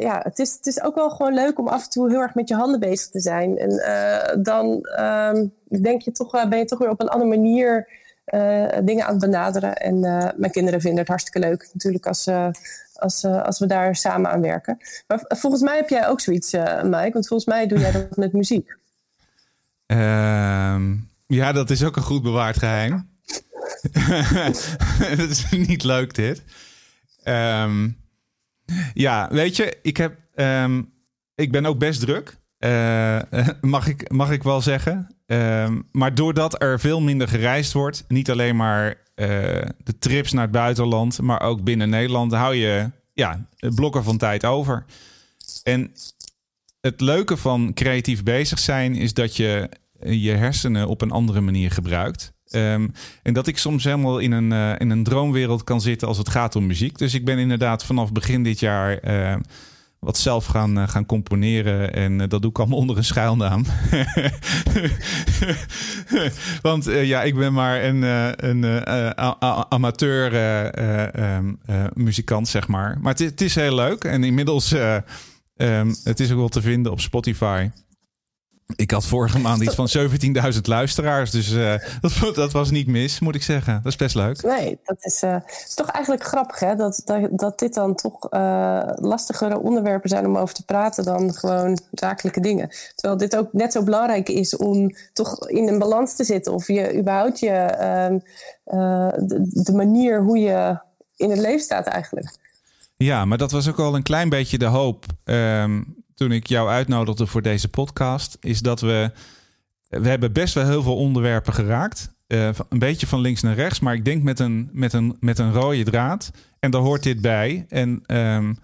ja, 0.00 0.20
het 0.22 0.38
is, 0.38 0.52
het 0.52 0.66
is 0.66 0.82
ook 0.82 0.94
wel 0.94 1.10
gewoon 1.10 1.34
leuk 1.34 1.58
om 1.58 1.68
af 1.68 1.84
en 1.84 1.90
toe 1.90 2.10
heel 2.10 2.20
erg 2.20 2.34
met 2.34 2.48
je 2.48 2.54
handen 2.54 2.80
bezig 2.80 3.10
te 3.10 3.20
zijn. 3.20 3.58
En 3.58 4.42
dan 4.42 4.66
um, 5.00 5.54
denk 5.82 6.02
je 6.02 6.12
toch, 6.12 6.48
ben 6.48 6.58
je 6.58 6.64
toch 6.64 6.78
weer 6.78 6.90
op 6.90 7.00
een 7.00 7.08
andere 7.08 7.30
manier 7.30 7.88
dingen 8.84 9.04
aan 9.04 9.10
het 9.10 9.20
benaderen. 9.20 9.76
En 9.76 10.00
mijn 10.36 10.52
kinderen 10.52 10.80
vinden 10.80 10.98
het 10.98 11.08
hartstikke 11.08 11.38
leuk 11.38 11.70
natuurlijk 11.72 12.06
als, 12.06 12.28
als, 12.94 13.24
als 13.24 13.58
we 13.58 13.66
daar 13.66 13.96
samen 13.96 14.30
aan 14.30 14.40
werken. 14.40 14.76
Maar 15.06 15.24
volgens 15.28 15.62
mij 15.62 15.76
heb 15.76 15.88
jij 15.88 16.08
ook 16.08 16.20
zoiets, 16.20 16.52
Mike. 16.82 17.10
Want 17.12 17.28
volgens 17.28 17.44
mij 17.44 17.66
doe 17.66 17.78
jij 17.78 17.92
dat 17.92 18.16
met 18.16 18.32
muziek. 18.32 18.78
Uh, 19.92 20.80
ja, 21.26 21.52
dat 21.52 21.70
is 21.70 21.84
ook 21.84 21.96
een 21.96 22.02
goed 22.02 22.22
bewaard 22.22 22.58
geheim. 22.58 23.08
dat 25.16 25.30
is 25.30 25.46
niet 25.50 25.84
leuk, 25.84 26.14
dit. 26.14 26.42
Um, 27.24 27.96
ja, 28.94 29.28
weet 29.30 29.56
je, 29.56 29.78
ik, 29.82 29.96
heb, 29.96 30.16
um, 30.34 30.92
ik 31.34 31.52
ben 31.52 31.66
ook 31.66 31.78
best 31.78 32.00
druk. 32.00 32.38
Uh, 32.58 33.20
mag, 33.60 33.86
ik, 33.86 34.12
mag 34.12 34.30
ik 34.30 34.42
wel 34.42 34.60
zeggen. 34.60 35.16
Um, 35.26 35.88
maar 35.92 36.14
doordat 36.14 36.62
er 36.62 36.80
veel 36.80 37.00
minder 37.00 37.28
gereisd 37.28 37.72
wordt, 37.72 38.04
niet 38.08 38.30
alleen 38.30 38.56
maar 38.56 38.88
uh, 38.88 39.26
de 39.84 39.98
trips 39.98 40.32
naar 40.32 40.42
het 40.42 40.52
buitenland, 40.52 41.20
maar 41.20 41.40
ook 41.40 41.62
binnen 41.62 41.88
Nederland, 41.88 42.32
hou 42.32 42.54
je 42.54 42.90
ja, 43.12 43.46
blokken 43.74 44.04
van 44.04 44.18
tijd 44.18 44.44
over. 44.44 44.84
En 45.62 45.92
het 46.80 47.00
leuke 47.00 47.36
van 47.36 47.74
creatief 47.74 48.22
bezig 48.22 48.58
zijn 48.58 48.94
is 48.94 49.14
dat 49.14 49.36
je 49.36 49.68
je 50.00 50.30
hersenen 50.30 50.88
op 50.88 51.00
een 51.00 51.10
andere 51.10 51.40
manier 51.40 51.70
gebruikt. 51.70 52.32
Um, 52.50 52.92
en 53.22 53.32
dat 53.32 53.46
ik 53.46 53.58
soms 53.58 53.84
helemaal 53.84 54.18
in 54.18 54.32
een, 54.32 54.52
uh, 54.52 54.72
in 54.78 54.90
een 54.90 55.04
droomwereld 55.04 55.64
kan 55.64 55.80
zitten 55.80 56.08
als 56.08 56.18
het 56.18 56.28
gaat 56.28 56.56
om 56.56 56.66
muziek. 56.66 56.98
Dus 56.98 57.14
ik 57.14 57.24
ben 57.24 57.38
inderdaad 57.38 57.84
vanaf 57.84 58.12
begin 58.12 58.42
dit 58.42 58.60
jaar 58.60 59.04
uh, 59.04 59.36
wat 59.98 60.18
zelf 60.18 60.46
gaan, 60.46 60.78
uh, 60.78 60.88
gaan 60.88 61.06
componeren. 61.06 61.94
En 61.94 62.28
dat 62.28 62.42
doe 62.42 62.50
ik 62.50 62.58
allemaal 62.58 62.78
onder 62.78 62.96
een 62.96 63.04
schuilnaam. 63.04 63.64
Want 66.62 66.84
ja, 66.84 67.22
ik 67.22 67.34
ben 67.34 67.52
maar 67.52 67.84
een, 67.84 68.02
een 68.48 68.86
amateur 69.68 70.34
um, 71.36 71.58
muzikant, 71.94 72.48
zeg 72.48 72.68
maar. 72.68 72.98
Maar 73.00 73.12
het, 73.12 73.22
het, 73.22 73.40
is 73.40 73.54
heel 73.54 73.74
leuk. 73.74 74.04
En 74.04 74.24
inmiddels, 74.24 74.72
um, 74.72 75.94
het 76.04 76.20
is 76.20 76.30
ook 76.30 76.38
wel 76.38 76.48
te 76.48 76.62
vinden 76.62 76.92
op 76.92 77.00
Spotify. 77.00 77.68
Ik 78.76 78.90
had 78.90 79.06
vorige 79.06 79.38
maand 79.38 79.62
iets 79.62 79.74
van 79.74 79.88
17.000 80.54 80.60
luisteraars. 80.62 81.30
Dus 81.30 81.52
uh, 81.52 81.74
dat, 82.00 82.34
dat, 82.34 82.52
was 82.52 82.70
niet 82.70 82.86
mis, 82.86 83.20
moet 83.20 83.34
ik 83.34 83.42
zeggen. 83.42 83.74
Dat 83.82 83.92
is 83.92 83.96
best 83.96 84.14
leuk. 84.14 84.42
Nee, 84.42 84.78
dat 84.84 84.96
is, 85.00 85.22
uh, 85.22 85.36
is 85.46 85.74
toch 85.74 85.86
eigenlijk 85.86 86.24
grappig 86.24 86.58
hè? 86.58 86.74
Dat, 86.74 87.02
dat, 87.04 87.28
dat 87.30 87.58
dit 87.58 87.74
dan 87.74 87.94
toch 87.94 88.26
uh, 88.30 88.82
lastigere 88.94 89.58
onderwerpen 89.58 90.08
zijn 90.08 90.26
om 90.26 90.36
over 90.36 90.54
te 90.54 90.64
praten 90.64 91.04
dan 91.04 91.34
gewoon 91.34 91.78
zakelijke 91.92 92.40
dingen. 92.40 92.68
Terwijl 92.94 93.18
dit 93.18 93.36
ook 93.36 93.52
net 93.52 93.72
zo 93.72 93.82
belangrijk 93.82 94.28
is 94.28 94.56
om 94.56 94.90
toch 95.12 95.48
in 95.48 95.68
een 95.68 95.78
balans 95.78 96.16
te 96.16 96.24
zitten. 96.24 96.52
Of 96.52 96.66
je 96.66 96.98
überhaupt 96.98 97.38
je, 97.38 97.50
ehm, 97.50 98.18
de, 99.26 99.62
de 99.64 99.72
manier 99.72 100.22
hoe 100.22 100.38
je 100.38 100.78
in 101.16 101.30
het 101.30 101.38
leven 101.38 101.60
staat 101.60 101.86
eigenlijk. 101.86 102.38
Ja, 102.96 103.24
maar 103.24 103.38
dat 103.38 103.50
was 103.50 103.68
ook 103.68 103.78
al 103.78 103.94
een 103.94 104.02
klein 104.02 104.28
beetje 104.28 104.58
de 104.58 104.66
hoop. 104.66 105.04
Um, 105.24 105.99
toen 106.20 106.32
ik 106.32 106.46
jou 106.46 106.68
uitnodigde 106.68 107.26
voor 107.26 107.42
deze 107.42 107.68
podcast, 107.68 108.36
is 108.40 108.60
dat 108.60 108.80
we. 108.80 109.10
We 109.88 110.08
hebben 110.08 110.32
best 110.32 110.54
wel 110.54 110.66
heel 110.66 110.82
veel 110.82 110.96
onderwerpen 110.96 111.52
geraakt. 111.52 112.14
Uh, 112.26 112.48
een 112.68 112.78
beetje 112.78 113.06
van 113.06 113.20
links 113.20 113.42
naar 113.42 113.54
rechts, 113.54 113.80
maar 113.80 113.94
ik 113.94 114.04
denk 114.04 114.22
met 114.22 114.38
een, 114.38 114.68
met 114.72 114.92
een, 114.92 115.16
met 115.20 115.38
een 115.38 115.52
rode 115.52 115.82
draad. 115.82 116.30
En 116.58 116.70
daar 116.70 116.80
hoort 116.80 117.02
dit 117.02 117.20
bij. 117.20 117.66
En 117.68 118.02
um, 118.06 118.58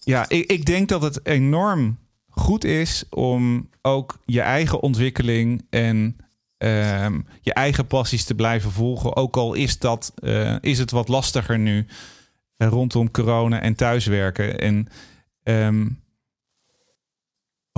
ja, 0.00 0.28
ik, 0.28 0.50
ik 0.50 0.64
denk 0.64 0.88
dat 0.88 1.02
het 1.02 1.26
enorm 1.26 1.98
goed 2.28 2.64
is 2.64 3.04
om 3.10 3.68
ook 3.82 4.18
je 4.24 4.40
eigen 4.40 4.80
ontwikkeling 4.80 5.66
en 5.70 6.16
um, 6.58 7.26
je 7.40 7.52
eigen 7.52 7.86
passies 7.86 8.24
te 8.24 8.34
blijven 8.34 8.70
volgen. 8.70 9.16
Ook 9.16 9.36
al 9.36 9.54
is, 9.54 9.78
dat, 9.78 10.12
uh, 10.18 10.56
is 10.60 10.78
het 10.78 10.90
wat 10.90 11.08
lastiger 11.08 11.58
nu 11.58 11.86
uh, 12.58 12.68
rondom 12.68 13.10
corona 13.10 13.60
en 13.60 13.74
thuiswerken. 13.74 14.58
En 14.58 14.88
um, 15.42 16.02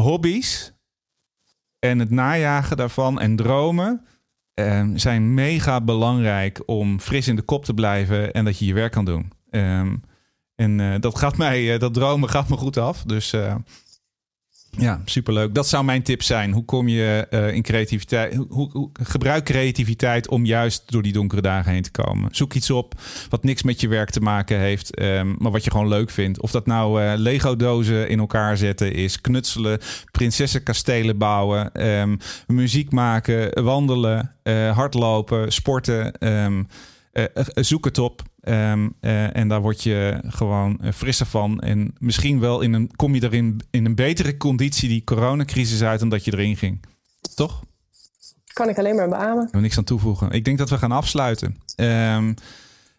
hobby's 0.01 0.73
en 1.79 1.99
het 1.99 2.11
najagen 2.11 2.77
daarvan 2.77 3.21
en 3.21 3.37
dromen 3.37 4.07
um, 4.55 4.99
zijn 4.99 5.35
mega 5.35 5.81
belangrijk 5.81 6.63
om 6.67 7.01
fris 7.01 7.29
in 7.29 7.37
de 7.37 7.43
kop 7.43 7.65
te 7.65 7.75
blijven 7.75 8.33
en 8.33 8.45
dat 8.45 8.59
je 8.59 8.67
je 8.67 8.75
werk 8.75 8.93
kan 8.93 9.05
doen. 9.05 9.33
Um, 9.51 10.03
en 10.55 10.79
uh, 10.79 10.95
dat 11.01 11.19
gaat 11.19 11.37
mij, 11.37 11.75
uh, 11.75 11.79
dat 11.79 11.95
dromen 11.95 12.29
gaat 12.29 12.49
me 12.49 12.57
goed 12.57 12.77
af. 12.77 13.03
Dus 13.03 13.33
uh, 13.33 13.55
ja, 14.79 15.01
superleuk. 15.05 15.55
Dat 15.55 15.69
zou 15.69 15.85
mijn 15.85 16.03
tip 16.03 16.23
zijn. 16.23 16.53
Hoe 16.53 16.65
kom 16.65 16.89
je 16.89 17.27
uh, 17.31 17.55
in 17.55 17.63
creativiteit? 17.63 18.35
Hoe, 18.35 18.71
hoe, 18.73 18.91
gebruik 18.93 19.45
creativiteit 19.45 20.29
om 20.29 20.45
juist 20.45 20.83
door 20.87 21.03
die 21.03 21.13
donkere 21.13 21.41
dagen 21.41 21.73
heen 21.73 21.83
te 21.83 21.91
komen. 21.91 22.35
Zoek 22.35 22.55
iets 22.55 22.71
op 22.71 22.95
wat 23.29 23.45
niks 23.45 23.63
met 23.63 23.81
je 23.81 23.89
werk 23.89 24.11
te 24.11 24.21
maken 24.21 24.59
heeft, 24.59 25.01
um, 25.03 25.37
maar 25.39 25.53
wat 25.53 25.65
je 25.65 25.71
gewoon 25.71 25.89
leuk 25.89 26.11
vindt. 26.11 26.41
Of 26.41 26.51
dat 26.51 26.67
nou 26.67 27.03
uh, 27.03 27.13
Lego-dozen 27.17 28.09
in 28.09 28.19
elkaar 28.19 28.57
zetten 28.57 28.93
is, 28.93 29.21
knutselen, 29.21 29.79
prinsessenkastelen 30.11 31.19
bouwen, 31.19 31.87
um, 31.87 32.19
muziek 32.47 32.93
maken, 32.93 33.65
wandelen, 33.65 34.35
uh, 34.43 34.77
hardlopen, 34.77 35.53
sporten. 35.53 36.27
Um, 36.45 36.69
zoek 37.55 37.85
het 37.85 37.99
op. 37.99 38.23
Um, 38.49 38.95
uh, 39.01 39.37
en 39.37 39.49
daar 39.49 39.61
word 39.61 39.83
je 39.83 40.21
gewoon 40.27 40.81
frisser 40.95 41.27
van. 41.27 41.61
En 41.61 41.95
misschien 41.99 42.41
wel 42.41 42.61
in 42.61 42.73
een, 42.73 42.91
kom 42.97 43.15
je 43.15 43.23
erin 43.23 43.61
in 43.71 43.85
een 43.85 43.95
betere 43.95 44.37
conditie 44.37 44.89
die 44.89 45.05
coronacrisis 45.05 45.83
uit 45.83 46.01
dan 46.01 46.09
dat 46.09 46.25
je 46.25 46.33
erin 46.33 46.57
ging. 46.57 46.85
Toch? 47.35 47.63
Kan 48.53 48.69
ik 48.69 48.79
alleen 48.79 48.97
maar 48.97 49.09
beamen. 49.09 49.47
Ik 49.47 49.53
heb 49.53 49.61
niks 49.61 49.79
aan 49.79 49.85
toevoegen. 49.85 50.31
Ik 50.31 50.45
denk 50.45 50.59
dat 50.59 50.71
we 50.71 50.79
gaan 50.79 50.93
afsluiten. 50.93 51.57
Um, 51.77 52.35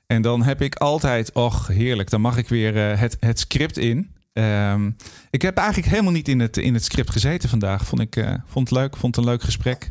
en 0.08 0.22
dan 0.22 0.44
heb 0.44 0.62
ik 0.62 0.76
altijd, 0.76 1.32
och 1.32 1.68
heerlijk, 1.68 2.10
dan 2.10 2.22
mag 2.22 2.38
ik 2.38 2.48
weer 2.48 2.92
uh, 2.92 3.00
het, 3.00 3.18
het 3.20 3.40
script 3.40 3.78
in. 3.78 4.16
Um, 4.34 4.96
ik 5.30 5.42
heb 5.42 5.58
eigenlijk 5.58 5.88
helemaal 5.88 6.12
niet 6.12 6.28
in 6.28 6.40
het, 6.40 6.58
in 6.58 6.74
het 6.74 6.84
script 6.84 7.10
gezeten 7.10 7.50
vandaag. 7.50 7.86
Vond 7.86 8.02
ik 8.02 8.16
uh, 8.16 8.34
vond 8.46 8.70
het 8.70 8.78
leuk, 8.78 8.98
vond 8.98 9.16
het 9.16 9.26
een 9.26 9.32
leuk 9.32 9.42
gesprek. 9.42 9.84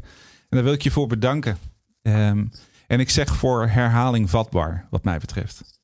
En 0.49 0.57
daar 0.57 0.63
wil 0.63 0.73
ik 0.73 0.83
je 0.83 0.91
voor 0.91 1.07
bedanken. 1.07 1.59
Um, 2.03 2.51
en 2.87 3.01
ik 3.01 3.11
zeg 3.11 3.37
voor 3.37 3.69
herhaling 3.69 4.31
vatbaar, 4.31 4.87
wat 4.91 5.05
mij 5.05 5.19
betreft. 5.19 5.81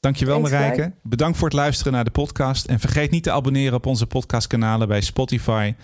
Dankjewel 0.00 0.40
Marijke. 0.40 0.92
Bedankt 1.02 1.38
voor 1.38 1.48
het 1.48 1.56
luisteren 1.56 1.92
naar 1.92 2.04
de 2.04 2.10
podcast. 2.10 2.66
En 2.66 2.80
vergeet 2.80 3.10
niet 3.10 3.22
te 3.22 3.30
abonneren 3.30 3.74
op 3.74 3.86
onze 3.86 4.06
podcastkanalen 4.06 4.88
bij 4.88 5.00
Spotify 5.00 5.74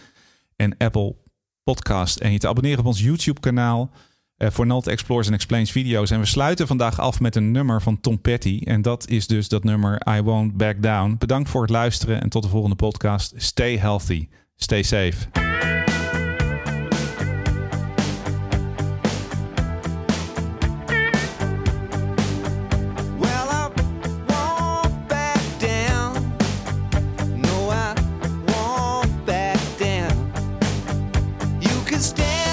en 0.56 0.76
Apple 0.76 1.16
Podcast. 1.62 2.20
En 2.20 2.32
je 2.32 2.38
te 2.38 2.48
abonneren 2.48 2.78
op 2.78 2.86
ons 2.86 3.00
YouTube 3.00 3.40
kanaal 3.40 3.90
uh, 4.38 4.50
voor 4.50 4.66
Nalt 4.66 4.86
Explores 4.86 5.26
en 5.26 5.32
Explains 5.32 5.70
video's. 5.70 6.10
En 6.10 6.20
we 6.20 6.26
sluiten 6.26 6.66
vandaag 6.66 7.00
af 7.00 7.20
met 7.20 7.36
een 7.36 7.50
nummer 7.50 7.82
van 7.82 8.00
Tom 8.00 8.20
Petty. 8.20 8.60
En 8.64 8.82
dat 8.82 9.08
is 9.08 9.26
dus 9.26 9.48
dat 9.48 9.64
nummer 9.64 10.16
I 10.16 10.20
Won't 10.20 10.56
Back 10.56 10.82
Down. 10.82 11.16
Bedankt 11.18 11.48
voor 11.48 11.62
het 11.62 11.70
luisteren 11.70 12.20
en 12.20 12.28
tot 12.28 12.42
de 12.42 12.48
volgende 12.48 12.76
podcast. 12.76 13.34
Stay 13.36 13.78
healthy. 13.78 14.28
Stay 14.56 14.82
safe. 14.82 15.83
stay. 32.04 32.43